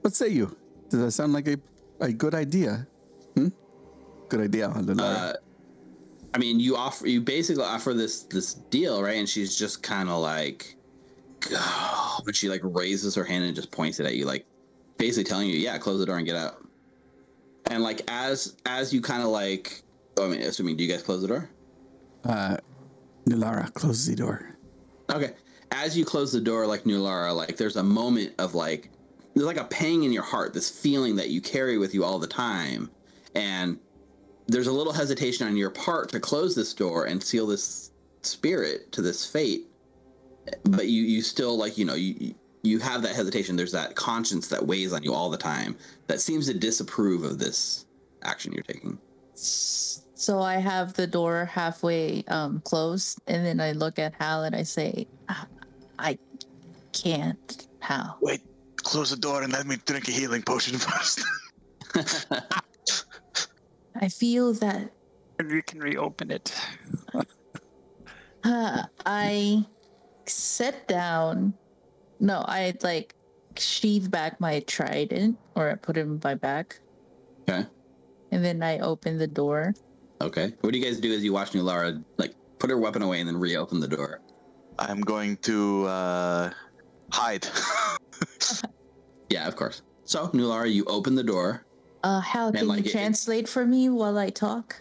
[0.02, 0.56] What say you?
[0.90, 1.58] Does that sound like a,
[2.00, 2.88] a good idea?
[3.36, 3.50] Hmm?
[4.30, 4.70] Good idea.
[4.70, 5.34] Uh,
[6.34, 9.18] I mean, you offer you basically offer this this deal, right?
[9.18, 10.76] And she's just kind of like,
[11.52, 14.46] oh, but she like raises her hand and just points it at you, like
[14.98, 16.64] basically telling you, yeah, close the door and get out.
[17.70, 19.84] And like as as you kind of like,
[20.20, 21.50] I mean, assuming, do you guys close the door?
[22.24, 22.58] Uh,
[23.26, 24.58] Nulara, close the door.
[25.12, 25.34] Okay.
[25.72, 28.90] As you close the door, like Nulara, like there's a moment of like
[29.34, 32.20] there's like a pang in your heart, this feeling that you carry with you all
[32.20, 32.90] the time,
[33.36, 33.78] and
[34.48, 37.92] there's a little hesitation on your part to close this door and seal this
[38.24, 39.68] spirit to this fate.
[40.64, 42.34] But you you still like you know you
[42.64, 43.56] you have that hesitation.
[43.56, 45.76] There's that conscience that weighs on you all the time
[46.08, 47.86] that seems to disapprove of this
[48.24, 48.98] action you're taking.
[49.36, 54.56] So I have the door halfway um, closed, and then I look at Hal and
[54.56, 55.46] I say, "I-
[56.00, 56.18] "I
[56.94, 58.42] can't, Hal." Wait,
[58.78, 61.24] close the door and let me drink a healing potion first.
[64.02, 64.92] I feel that
[65.40, 66.54] And we can reopen it.
[68.44, 69.66] uh, I
[70.26, 71.54] sit down.
[72.20, 73.16] No, I like
[73.58, 76.80] sheathe back my trident, or I put it in my back,
[77.50, 77.66] Okay.
[78.32, 79.74] and then I open the door.
[80.22, 80.54] Okay.
[80.62, 83.28] What do you guys do as you watch Nulara like put her weapon away and
[83.30, 84.22] then reopen the door?
[84.80, 86.52] I'm going to uh,
[87.12, 87.48] hide.
[89.30, 89.82] Yeah, of course.
[90.06, 91.66] So Nulara, you open the door.
[92.04, 94.76] Uh, Hal, can like you it- translate for me while I talk?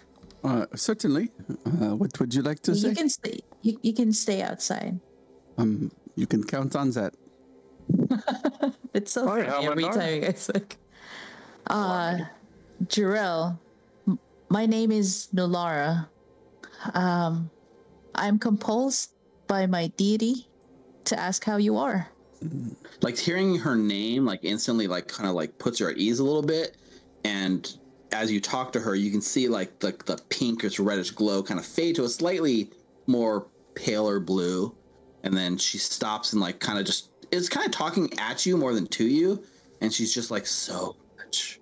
[0.45, 1.31] Uh, certainly.
[1.65, 2.91] Uh, what would you like to say?
[2.91, 3.41] You can stay.
[3.63, 5.01] You, you can stay outside.
[5.59, 7.15] Um, you can count on that.
[8.95, 10.77] It's so Hi, funny every time you guys like.
[11.67, 12.19] Uh,
[12.87, 13.59] Jarelle,
[14.09, 14.19] m-
[14.49, 16.09] my name is Nulara.
[16.95, 17.51] Um,
[18.15, 19.11] I'm composed
[19.49, 20.49] by my deity
[21.05, 22.09] to ask how you are.
[23.03, 26.25] Like hearing her name, like instantly, like kind of like puts her at ease a
[26.25, 26.77] little bit.
[27.25, 27.77] And
[28.13, 31.61] as you talk to her, you can see like the the pinkish reddish glow kind
[31.61, 32.71] of fade to a slightly
[33.07, 34.75] more paler blue,
[35.23, 38.57] and then she stops and like kind of just is kind of talking at you
[38.57, 39.43] more than to you,
[39.81, 41.61] and she's just like so much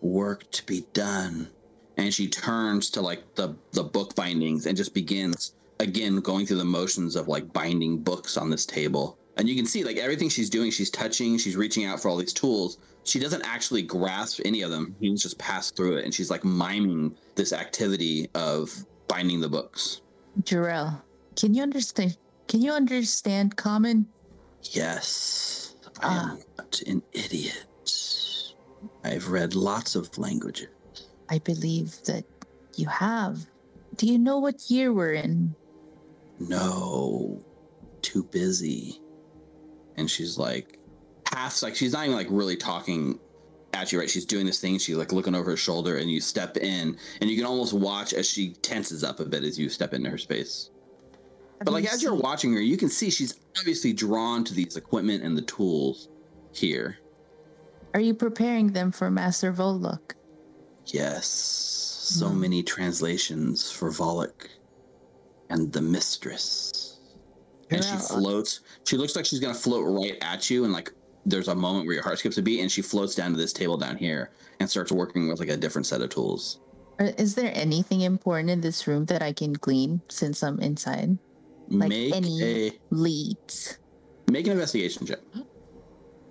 [0.00, 1.48] work to be done,
[1.96, 6.58] and she turns to like the the book bindings and just begins again going through
[6.58, 10.28] the motions of like binding books on this table and you can see like everything
[10.28, 14.40] she's doing she's touching she's reaching out for all these tools she doesn't actually grasp
[14.44, 18.84] any of them she's just passed through it and she's like miming this activity of
[19.08, 20.02] binding the books
[20.42, 21.02] Jarelle,
[21.36, 22.16] can you understand?
[22.46, 24.06] Can you understand common?
[24.62, 26.32] yes i Ah.
[26.32, 27.64] am not an idiot
[29.04, 30.68] i've read lots of languages
[31.30, 32.24] I believe that
[32.76, 33.44] you have.
[33.96, 35.54] Do you know what year we're in?
[36.38, 37.42] no
[38.00, 39.00] too busy
[39.98, 40.78] and she's like
[41.32, 43.18] half like she's not even like really talking
[43.74, 44.08] at you right?
[44.08, 47.28] She's doing this thing she's like looking over her shoulder and you step in and
[47.30, 50.18] you can almost watch as she tenses up a bit as you step into her
[50.18, 50.70] space.
[51.62, 55.22] But like as you're watching her you can see she's obviously drawn to these equipment
[55.22, 56.08] and the tools
[56.52, 56.98] here.
[57.94, 60.12] Are you preparing them for Master Volluk?
[60.86, 61.26] yes.
[61.26, 62.40] So Hmm.
[62.40, 64.46] many translations for Volluk
[65.50, 66.72] and the mistress
[67.70, 68.60] and she floats.
[68.84, 70.92] She looks like she's gonna float right at you, and like
[71.26, 73.52] there's a moment where your heart skips a beat, and she floats down to this
[73.52, 74.30] table down here
[74.60, 76.60] and starts working with like a different set of tools.
[77.00, 81.18] Uh, Is there anything important in this room that I can glean since I'm inside?
[81.68, 83.78] Like make any- a Leads.
[84.30, 85.20] make an investigation check.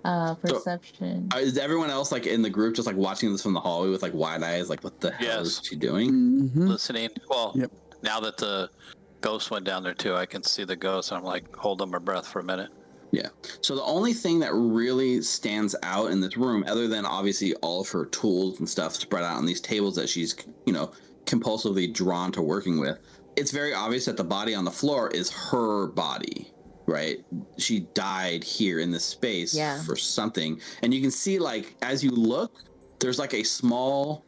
[0.04, 1.28] Uh, So- perception.
[1.34, 3.88] Uh, is everyone else like in the group just like watching this from the hallway
[3.90, 6.10] with like wide eyes, like what the hell is she doing?
[6.50, 6.68] Mhm.
[6.68, 7.10] Listening.
[7.28, 7.72] Well, Yep.
[8.02, 8.70] now that the
[9.20, 11.12] ghost went down there too, I can see the ghost.
[11.12, 12.70] I'm like holding my breath for a minute.
[13.10, 13.28] Yeah.
[13.62, 17.80] So the only thing that really stands out in this room, other than obviously all
[17.80, 20.36] of her tools and stuff spread out on these tables that she's,
[20.66, 20.92] you know,
[21.24, 22.98] compulsively drawn to working with,
[23.36, 26.52] it's very obvious that the body on the floor is her body,
[26.86, 27.24] right?
[27.56, 29.82] She died here in this space Yeah.
[29.84, 30.60] for something.
[30.82, 32.52] And you can see, like, as you look,
[33.00, 34.24] there's like a small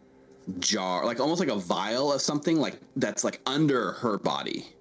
[0.59, 4.75] jar, like almost like a vial of something, like that's like under her body.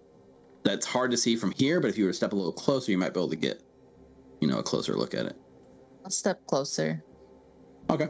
[0.64, 2.92] That's hard to see from here, but if you were to step a little closer,
[2.92, 3.64] you might be able to get
[4.40, 5.36] you know, a closer look at it.
[6.04, 7.04] I'll step closer.
[7.90, 8.08] Okay.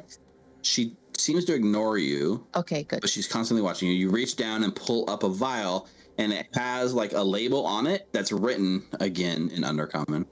[0.61, 3.01] She seems to ignore you, Okay, good.
[3.01, 3.95] but she's constantly watching you.
[3.95, 7.87] You reach down and pull up a vial, and it has like a label on
[7.87, 10.25] it that's written again in Undercommon.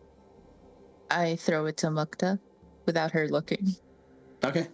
[1.10, 2.40] I throw it to Mukta
[2.86, 3.76] without her looking.
[4.44, 4.68] Okay.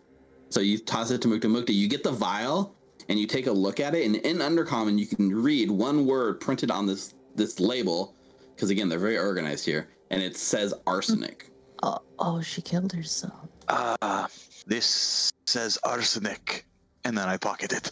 [0.49, 1.73] So you toss it to Mukta Mukta.
[1.73, 2.75] You get the vial
[3.09, 6.39] and you take a look at it, and in Undercommon you can read one word
[6.39, 8.15] printed on this this label,
[8.55, 11.49] because again they're very organized here, and it says arsenic.
[11.81, 13.49] Oh, oh, she killed herself.
[13.69, 14.27] Ah,
[14.65, 16.65] this says arsenic,
[17.05, 17.91] and then I pocket it.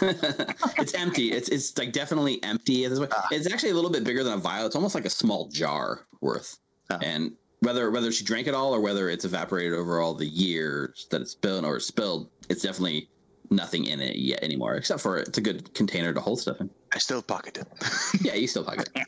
[0.78, 1.32] it's empty.
[1.32, 3.12] It's it's like definitely empty at this point.
[3.30, 4.66] It's actually a little bit bigger than a vial.
[4.66, 6.58] It's almost like a small jar worth.
[6.90, 6.98] Oh.
[7.02, 11.06] And whether whether she drank it all or whether it's evaporated over all the years
[11.10, 13.08] that it's been or spilled, it's definitely
[13.50, 14.74] nothing in it yet anymore.
[14.74, 16.70] Except for it's a good container to hold stuff in.
[16.92, 17.66] I still pocket it.
[18.22, 18.88] Yeah, you still pocket.
[18.94, 19.06] it.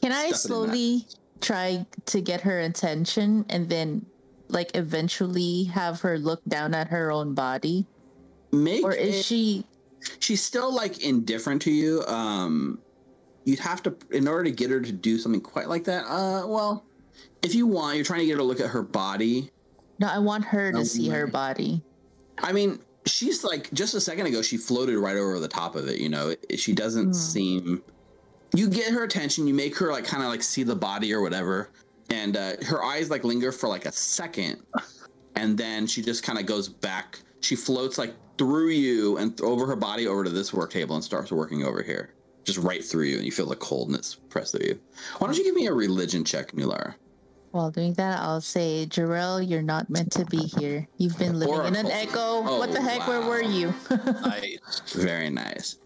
[0.00, 0.36] Can I Stuff it in that.
[0.38, 1.06] slowly
[1.40, 4.06] try to get her attention and then,
[4.48, 7.86] like, eventually have her look down at her own body?
[8.52, 9.64] Make Or is it- she.
[10.20, 12.04] she's still like indifferent to you.
[12.06, 12.78] Um,
[13.44, 16.04] you'd have to, in order to get her to do something quite like that.
[16.06, 16.84] Uh, well,
[17.42, 19.50] if you want, you're trying to get her to look at her body.
[19.98, 21.82] No, I want her to see her body.
[22.38, 25.88] I mean, she's like just a second ago, she floated right over the top of
[25.88, 25.98] it.
[26.00, 27.12] You know, she doesn't Hmm.
[27.12, 27.82] seem.
[28.54, 29.46] You get her attention.
[29.46, 31.68] You make her like kind of like see the body or whatever,
[32.10, 34.62] and uh, her eyes like linger for like a second,
[35.34, 37.18] and then she just kind of goes back.
[37.40, 40.94] She floats like through you and th- over her body over to this work table
[40.94, 42.10] and starts working over here,
[42.44, 44.78] just right through you, and you feel the coldness press through you.
[45.18, 46.94] Why don't you give me a religion check, Nulara?
[47.56, 50.86] While doing that, I'll say, Jarelle, you're not meant to be here.
[50.98, 52.12] You've been living Or a in an echo.
[52.18, 53.08] Oh, what the Oh, heck?
[53.08, 53.72] Where were you?
[54.22, 54.82] Nice.
[54.92, 55.76] Very nice.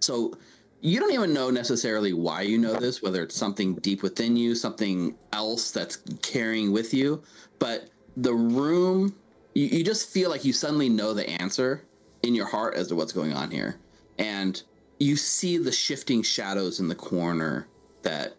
[0.00, 0.34] So
[0.80, 4.56] you don't even know necessarily why you know this, whether it's something deep within you,
[4.56, 7.22] something else that's carrying with you,
[7.60, 9.14] but the room,
[9.54, 11.84] you, you just feel like you suddenly know the answer
[12.24, 13.76] in your heart as to what's going on here.
[14.18, 14.60] And
[14.98, 17.68] you see the shifting shadows in the corner
[18.02, 18.34] that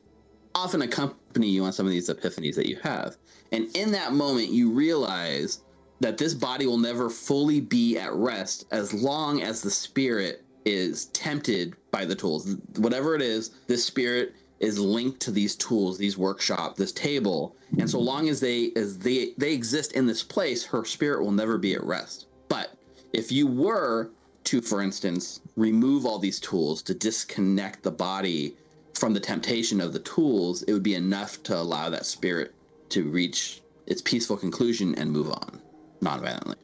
[0.56, 3.18] often accompany you on some of these epiphanies that you have.
[3.52, 5.62] And in that moment, you realize
[6.00, 11.06] that this body will never fully be at rest as long as the spirit is
[11.08, 12.56] tempted by the tools.
[12.78, 17.56] Whatever it is, this spirit is linked to these tools, these workshop, this table.
[17.80, 21.32] And so long as they as they they exist in this place, her spirit will
[21.32, 22.28] never be at rest.
[22.48, 22.76] But
[23.14, 24.12] if you were
[24.46, 28.56] to, for instance, remove all these tools to disconnect the body
[28.94, 32.54] from the temptation of the tools, it would be enough to allow that spirit
[32.90, 35.62] to reach its peaceful conclusion and move on
[36.02, 36.58] non-violently.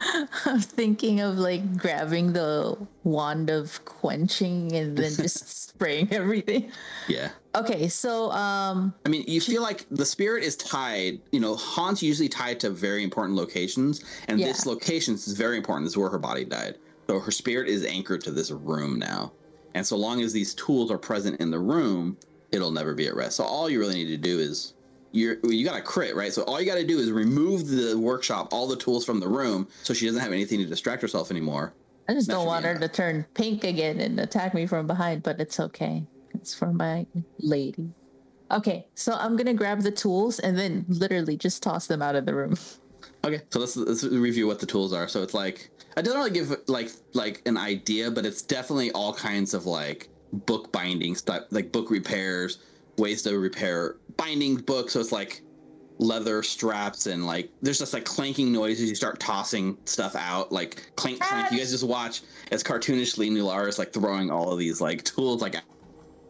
[0.44, 6.70] I'm thinking of like grabbing the wand of quenching and then just spraying everything.
[7.08, 7.30] Yeah.
[7.54, 12.02] Okay, so um I mean, you feel like the spirit is tied, you know, Han's
[12.02, 15.86] usually tied to very important locations, and this location is very important.
[15.86, 16.76] This is where her body died.
[17.08, 19.32] So her spirit is anchored to this room now.
[19.74, 22.16] And so long as these tools are present in the room,
[22.52, 23.36] it'll never be at rest.
[23.36, 24.74] So all you really need to do is
[25.12, 26.32] you're you got to crit, right?
[26.32, 29.28] So all you got to do is remove the workshop, all the tools from the
[29.28, 31.74] room, so she doesn't have anything to distract herself anymore.
[32.08, 35.22] I just That don't want her to turn pink again and attack me from behind,
[35.22, 36.04] but it's okay.
[36.34, 37.06] It's for my
[37.38, 37.90] lady.
[38.50, 42.26] Okay, so I'm gonna grab the tools and then literally just toss them out of
[42.26, 42.56] the room.
[43.24, 45.08] Okay, so let's, let's review what the tools are.
[45.08, 49.14] So it's like it don't really give like like an idea, but it's definitely all
[49.14, 52.58] kinds of like book binding stuff, like book repairs,
[52.98, 54.94] ways to repair binding books.
[54.94, 55.42] So it's like
[55.98, 58.88] leather straps and like there's just like clanking noises.
[58.88, 61.52] You start tossing stuff out, like clank clank.
[61.52, 65.40] You guys just watch as cartoonishly Nulara is like throwing all of these like tools.
[65.40, 65.56] Like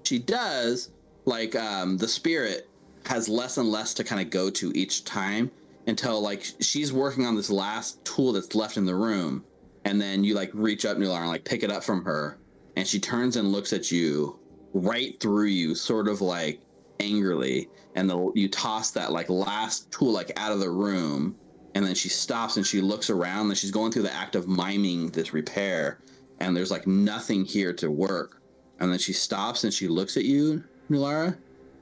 [0.04, 0.90] she does,
[1.24, 2.68] like um the spirit
[3.06, 5.50] has less and less to kind of go to each time
[5.86, 9.44] until like she's working on this last tool that's left in the room
[9.84, 12.38] and then you like reach up Nulara and like pick it up from her.
[12.76, 14.38] And she turns and looks at you
[14.72, 16.60] right through you sort of like
[17.00, 17.68] angrily.
[17.94, 21.36] And the, you toss that like last tool like out of the room.
[21.74, 24.48] And then she stops and she looks around and she's going through the act of
[24.48, 26.00] miming this repair.
[26.40, 28.40] And there's like nothing here to work.
[28.80, 31.36] And then she stops and she looks at you Nulara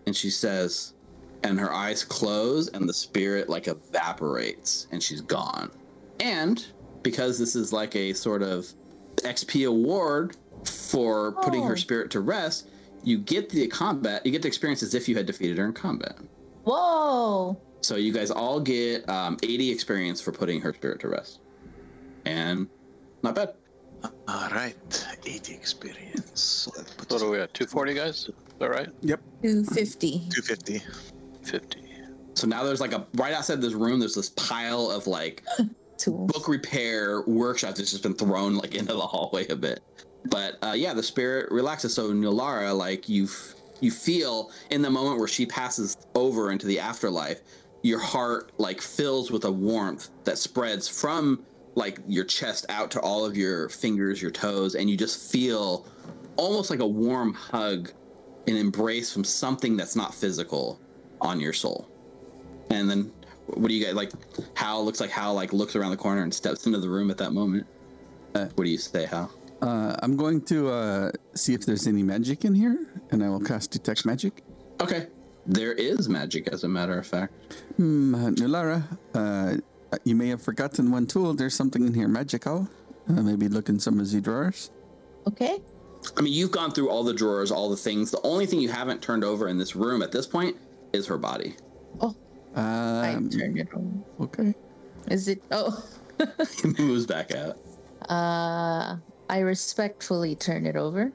[0.07, 0.95] and she says
[1.45, 5.71] and her eyes close and the spirit like evaporates and she's gone.
[6.21, 6.65] And
[7.03, 8.67] because this is like a sort of
[9.17, 11.77] XP award for putting her Oh.
[11.77, 12.69] spirit to rest,
[13.03, 15.73] you get the combat, you get to experience as if you had defeated her in
[15.73, 16.17] combat.
[16.65, 17.61] Whoa!
[17.81, 21.41] So you guys all get um, 80 experience for putting her spirit to rest.
[22.25, 22.69] And
[23.25, 23.55] not bad.
[24.29, 24.77] All right,
[25.27, 26.69] 80 experience.
[26.77, 27.53] That What are we at?
[27.55, 28.15] 240 guys?
[28.29, 28.31] Is
[28.61, 28.89] that right?
[29.03, 29.21] Yep.
[29.43, 30.29] 250.
[30.31, 30.83] 250.
[31.43, 31.79] 50.
[32.35, 35.45] So now there's like a right outside this room, there's this pile of like
[36.03, 36.31] Tools.
[36.33, 39.81] book repair workshop that's just been thrown like into the hallway a bit.
[40.27, 41.95] But uh, yeah, the spirit relaxes.
[41.95, 43.29] So Nulara, like you,
[43.81, 47.41] you feel in the moment where she passes over into the afterlife,
[47.83, 53.01] your heart like fills with a warmth that spreads from like your chest out to
[53.01, 55.87] all of your fingers, your toes, and you just feel
[56.37, 57.91] almost like a warm hug,
[58.47, 60.81] an embrace from something that's not physical
[61.21, 61.89] on your soul.
[62.71, 63.13] And then,
[63.47, 64.13] what do you guys like?
[64.55, 67.19] Hal looks like Hal like looks around the corner and steps into the room at
[67.19, 67.67] that moment.
[68.35, 69.31] Uh, what do you say, Hal?
[69.61, 73.41] Uh, I'm going to uh, see if there's any magic in here, and I will
[73.41, 74.43] cast detect magic.
[74.81, 75.07] Okay,
[75.47, 77.33] there is magic, as a matter of fact.
[77.77, 78.83] Hmm, uh, Nulara,
[79.15, 79.57] uh,
[80.05, 81.35] you may have forgotten one tool.
[81.35, 82.69] There's something in here magical.
[83.09, 84.71] Uh, maybe look in some of the drawers.
[85.27, 85.61] Okay.
[86.17, 88.11] I mean, you've gone through all the drawers, all the things.
[88.11, 90.57] The only thing you haven't turned over in this room at this point
[90.93, 91.55] is her body.
[92.01, 92.17] Oh,
[92.57, 93.87] I Um, turned it over.
[94.21, 94.55] okay.
[95.11, 95.43] Is it?
[95.51, 95.85] Oh,
[96.21, 97.59] It moves back out.
[98.09, 98.97] uh,
[99.31, 101.11] I respectfully turn it over.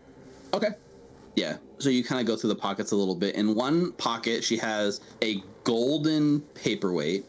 [0.54, 0.70] Okay.
[1.36, 1.58] Yeah.
[1.78, 3.36] So you kind of go through the pockets a little bit.
[3.36, 7.26] In one pocket, she has a golden paperweight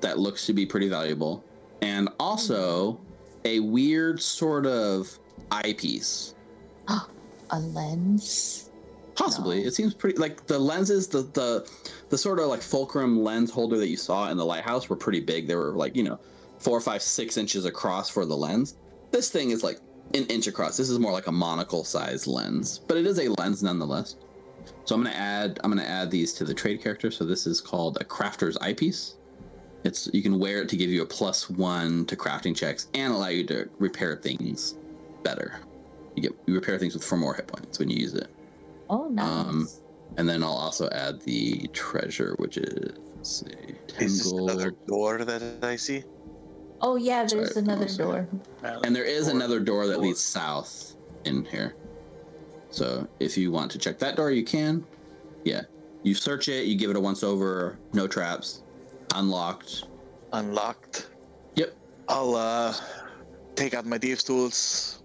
[0.00, 1.44] that looks to be pretty valuable,
[1.80, 2.98] and also
[3.44, 5.16] a weird sort of
[5.52, 6.34] eyepiece.
[7.50, 8.61] A lens.
[9.14, 9.60] Possibly.
[9.62, 9.68] No.
[9.68, 11.70] It seems pretty like the lenses, the the
[12.08, 15.20] the sort of like fulcrum lens holder that you saw in the lighthouse were pretty
[15.20, 15.46] big.
[15.46, 16.18] They were like, you know,
[16.58, 18.76] four, five, six inches across for the lens.
[19.10, 19.80] This thing is like
[20.14, 20.76] an inch across.
[20.76, 24.16] This is more like a monocle sized lens, but it is a lens nonetheless.
[24.84, 27.10] So I'm gonna add I'm gonna add these to the trade character.
[27.10, 29.16] So this is called a crafter's eyepiece.
[29.84, 33.12] It's you can wear it to give you a plus one to crafting checks and
[33.12, 34.76] allow you to repair things
[35.22, 35.60] better.
[36.14, 38.28] You get you repair things with four more hit points when you use it.
[38.92, 39.26] Oh, nice.
[39.26, 39.68] Um,
[40.18, 43.46] And then I'll also add the treasure, which is let's see,
[43.88, 46.04] 10 Is this another door that I see?
[46.82, 47.24] oh, yeah.
[47.24, 48.42] There's sorry, another one second.
[48.62, 48.80] door.
[48.84, 49.36] And there is Door.
[49.36, 51.74] another door that leads south in here.
[52.70, 54.84] So if you want to check that door, you can.
[55.44, 55.62] Yeah.
[56.02, 58.62] You search it, you give it a once over, no traps,
[59.14, 59.84] unlocked.
[60.32, 61.08] Unlocked.
[61.54, 61.74] Yep.
[62.08, 62.74] I'll uh
[63.54, 65.02] take out my thieves tools,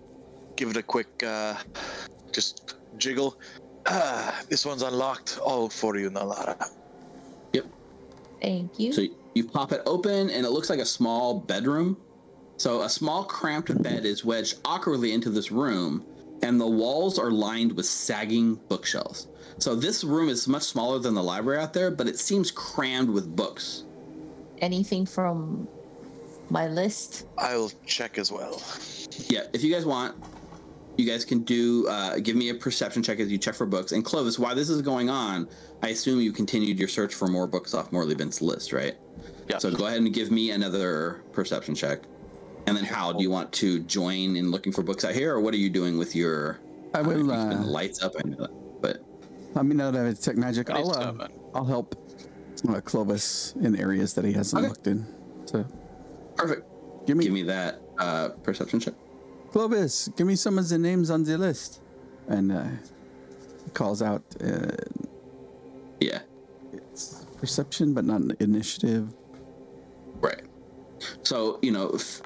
[0.55, 1.55] give it a quick uh
[2.34, 3.38] just jiggle.
[3.88, 5.39] Ah, this one's unlocked.
[5.43, 6.69] All for you, Nulara.
[7.53, 7.65] Yep.
[8.41, 8.91] Thank you.
[8.93, 9.03] So
[9.34, 11.97] you pop it open, and it looks like a small bedroom.
[12.57, 16.05] So a small cramped bed is wedged awkwardly into this room,
[16.41, 19.27] and the walls are lined with sagging bookshelves.
[19.59, 23.09] So this room is much smaller than the library out there, but it seems crammed
[23.09, 23.85] with books.
[24.59, 25.68] Anything from
[26.49, 27.27] my list?
[27.38, 28.61] I'll check as well.
[29.27, 30.15] Yeah, if you guys want,
[30.98, 33.91] you guys can do uh, give me a perception check as you check for books.
[33.91, 35.48] And Clovis, while this is going on,
[35.84, 38.95] I assume you continued your search for more books off Morlibint's list, right?
[39.48, 39.60] Yeah.
[39.60, 42.02] So go ahead and give me another perception check.
[42.65, 45.40] And then Hal, do you want to join in looking for books out here, or
[45.40, 46.60] what are you doing with your?
[46.94, 49.03] I will, you've uh, lights up, I know that, but
[49.56, 51.95] I mean, now that I have detect magic, I'll, uh, I'll help
[52.68, 54.69] uh, Clovis in areas that he hasn't Okay.
[54.69, 55.06] looked in.
[55.45, 55.65] So
[56.36, 56.65] perfect.
[57.06, 58.94] give me, Give me that uh, perception check.
[59.57, 61.81] Clovis, give me some of the names on the list.
[62.27, 62.67] And uh,
[63.73, 64.67] calls out uh,
[65.99, 66.19] Yeah,
[66.71, 69.09] it's perception, but not initiative.
[70.21, 70.43] Right.
[71.23, 72.21] So you know, f-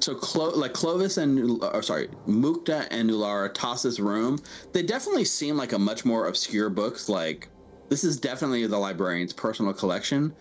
[0.00, 4.40] so Clo- like Clovis and or sorry, Mukta and Nulara toss this room.
[4.74, 7.08] They definitely seem like a much more obscure books.
[7.08, 7.48] Like
[7.88, 10.34] this is definitely the librarian's personal collection,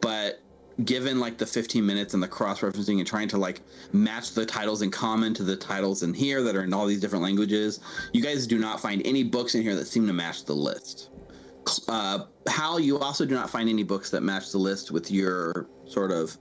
[0.00, 0.40] but
[0.84, 3.60] given like the 15 minutes and the cross referencing and trying to like
[3.92, 7.00] match the titles in common to the titles in here that are in all these
[7.00, 7.80] different languages,
[8.12, 11.10] you guys do not find any books in here that seem to match the list
[11.88, 15.68] uh, Hal, you also do not find any books that match the list with your
[15.86, 16.36] sort of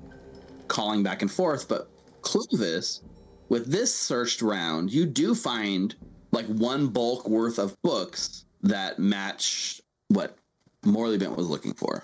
[0.67, 1.67] calling back and forth.
[1.67, 1.89] But
[2.21, 3.01] Clovis,
[3.49, 5.95] with this searched round, you do find
[6.31, 10.37] like one bulk worth of books that match what
[10.83, 12.03] Morlibint was looking for.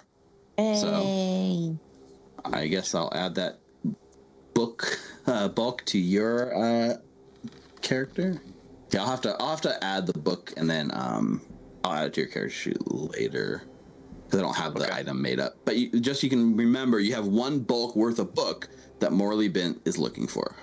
[0.58, 1.78] Hey.
[2.54, 3.60] I guess I'll add that
[4.54, 6.98] book uh, bulk to your uh,
[7.82, 8.42] character.
[8.92, 11.42] Yeah, I'll have to I'll have to add the book and then um,
[11.84, 13.64] I'll add it to your character sheet later
[14.26, 15.56] because I don't have the item made up.
[15.66, 18.70] But you, just you can remember, you have one bulk worth of book
[19.00, 20.56] that Morlibint is looking for.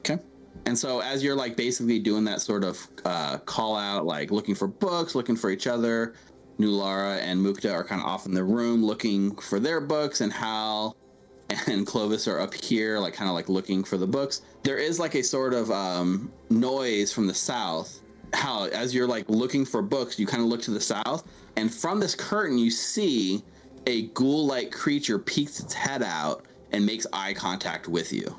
[0.00, 0.18] Okay.
[0.66, 4.54] And so as you're like basically doing that sort of uh, call out, like looking
[4.54, 6.14] for books, looking for each other,
[6.58, 10.32] Nulara and Mukta are kind of off in the room looking for their books, and
[10.32, 10.96] Hal
[11.66, 14.42] and Clovis are up here, like kind of like looking for the books.
[14.62, 18.00] There is like a sort of um, noise from the south.
[18.32, 21.24] How as you're like looking for books, you kind of look to the south,
[21.56, 23.42] and from this curtain you see
[23.86, 28.36] a ghoul-like creature peeks its head out and makes eye contact with you.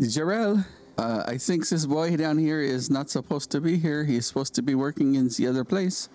[0.00, 0.64] Jarelle,
[0.98, 4.04] Uh, I think this boy down here is not supposed to be here.
[4.04, 6.08] He's supposed to be working in the other place.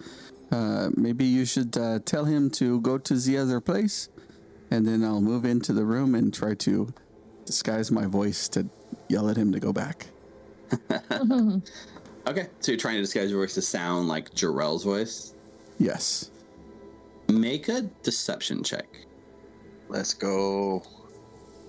[0.52, 4.10] Uh, maybe you should uh, tell him to go to the other place,
[4.70, 6.94] and then I'll move into the room and try to
[7.46, 8.68] disguise my voice to
[9.08, 10.08] yell at him to go back.
[12.28, 15.34] Okay, so you're trying to disguise your voice to sound like Jarelle's voice.
[15.80, 16.30] Yes.
[17.30, 18.88] Make a deception check.
[19.90, 20.84] Let's go.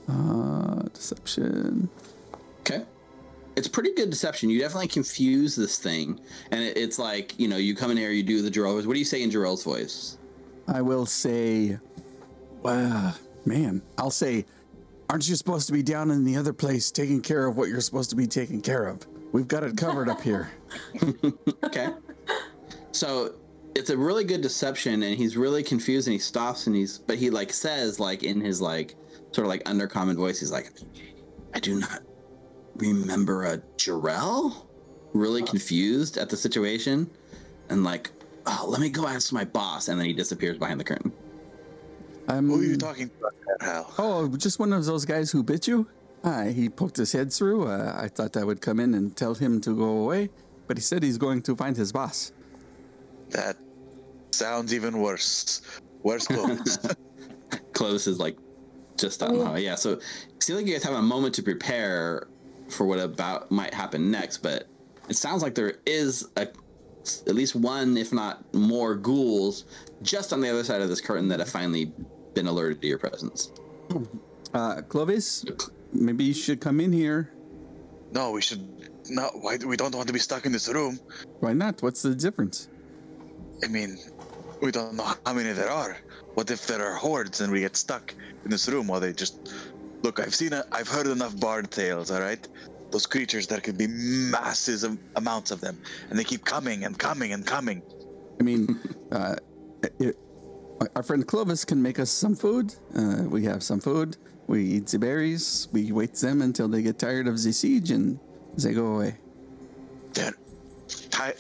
[0.09, 1.89] Uh, deception.
[3.57, 4.49] It's pretty good deception.
[4.51, 6.21] You definitely confuse this thing.
[6.51, 8.85] And it, it's like, you know, you come in here, you do the Jarelle.
[8.87, 10.19] What do you say in Jarelle's voice?
[10.69, 11.79] I will say,
[12.63, 13.15] wow,
[13.45, 14.47] man, I'll say,
[15.11, 17.81] aren't you supposed to be down in the other place taking care of what you're
[17.81, 19.07] supposed to be taking care of?
[19.33, 20.51] We've got it covered up here.
[21.65, 21.89] Okay.
[22.93, 23.35] So
[23.75, 27.17] it's a really good deception and he's really confused and he stops and he's but
[27.17, 28.95] he like says like in his like
[29.33, 30.71] sort of like undercommon voice, he's like,
[31.55, 32.03] I do not
[32.89, 34.67] remember a Jarelle?
[35.13, 37.11] Really confused at the situation
[37.69, 38.11] and like,
[38.47, 41.13] oh, let me go ask my boss, and then he disappears behind the curtain.
[42.29, 43.95] I'm, Who are you talking about, there, Hal?
[43.99, 45.87] Oh, just one of those guys who bit you?
[46.25, 47.67] Ah, he poked his head through.
[47.67, 50.31] Uh, I thought I would come in and tell him to go away,
[50.67, 52.33] but he said he's going to find his boss.
[53.31, 53.57] That
[54.31, 55.63] sounds even worse.
[56.03, 56.79] Worse clothes.
[57.73, 58.39] Clovis is like
[58.97, 59.75] just on Oh, yeah.
[59.75, 60.03] So it
[60.41, 62.29] seems like you guys have a moment to prepare
[62.73, 64.67] for what about might happen next, but
[65.09, 66.49] it sounds like there is a
[67.27, 69.65] at least one, if not more, ghouls
[70.03, 71.93] just on the other side of this curtain that have finally
[72.35, 73.51] been alerted to your presence.
[74.55, 75.45] Uh, Clovis,
[75.93, 77.31] maybe you should come in here.
[78.13, 78.63] no, we should.
[79.11, 79.57] No, why?
[79.67, 81.01] We don't want to be stuck in this room.
[81.41, 81.83] Why not?
[81.83, 82.69] What's the difference?
[83.65, 83.99] I mean,
[84.61, 85.97] we don't know how many there are.
[86.35, 89.53] What if there are hordes and we get stuck in this room while they just
[90.03, 90.21] look?
[90.21, 92.11] I've seen, I've heard enough bard tales.
[92.11, 92.47] All right,
[92.91, 95.79] those creatures there could be masses of amounts of them,
[96.11, 97.83] and they keep coming and coming and coming.
[98.39, 98.81] I mean,
[99.13, 99.37] uh,
[99.99, 100.19] it,
[100.97, 102.75] our friend Clovis can make us some food.
[102.95, 104.17] Uh, we have some food.
[104.47, 105.69] We eat the berries.
[105.73, 108.19] We wait them until they get tired of the siege and
[108.57, 109.17] they go away.
[110.13, 110.35] They're
[111.11, 111.37] tired.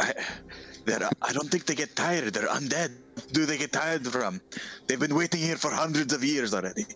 [0.00, 0.12] I,
[0.84, 2.32] they're, I don't think they get tired.
[2.32, 2.92] They're undead.
[3.32, 4.40] Do they get tired from?
[4.86, 6.86] They've been waiting here for hundreds of years already.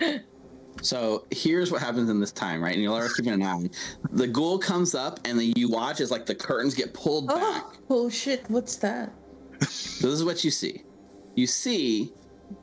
[0.82, 2.72] So here's what happens in this time, right?
[2.72, 3.68] And you'll always keep an eye.
[4.12, 7.64] The ghoul comes up, and then you watch as like the curtains get pulled back.
[7.64, 8.44] Oh, oh shit!
[8.48, 9.12] What's that?
[9.60, 10.84] So this is what you see.
[11.34, 12.12] You see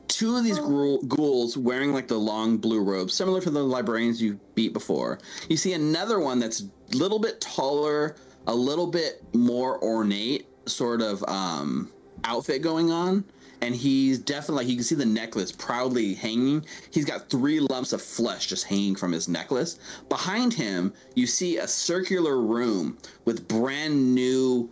[0.08, 4.22] two of these ghoul- ghouls wearing like the long blue robes, similar to the librarians
[4.22, 5.20] you beat before.
[5.50, 8.16] You see another one that's a little bit taller,
[8.48, 11.92] a little bit more ornate, sort of um,
[12.24, 13.24] outfit going on.
[13.60, 16.64] And he's definitely like you can see the necklace proudly hanging.
[16.92, 19.80] He's got three lumps of flesh just hanging from his necklace.
[20.10, 24.72] Behind him, you see a circular room with brand new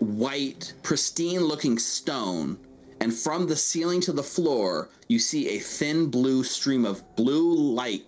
[0.00, 2.58] white, pristine looking stone,
[3.00, 7.54] and from the ceiling to the floor, you see a thin blue stream of blue
[7.54, 8.04] light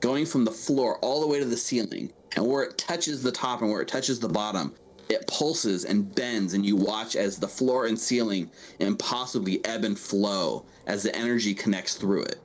[0.00, 2.12] going from the floor all the way to the ceiling.
[2.36, 4.74] And where it touches the top and where it touches the bottom,
[5.08, 9.98] it pulses and bends, and you watch as the floor and ceiling impossibly ebb and
[9.98, 12.40] flow as the energy connects through it.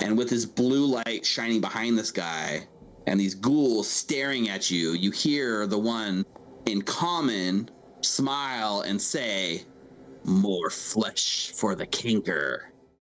[0.00, 2.66] And with this blue light shining behind this guy
[3.06, 6.24] and these ghouls staring at you, you hear the one
[6.66, 7.70] in common
[8.00, 9.64] smile and say,
[10.24, 12.69] More flesh for the kinker.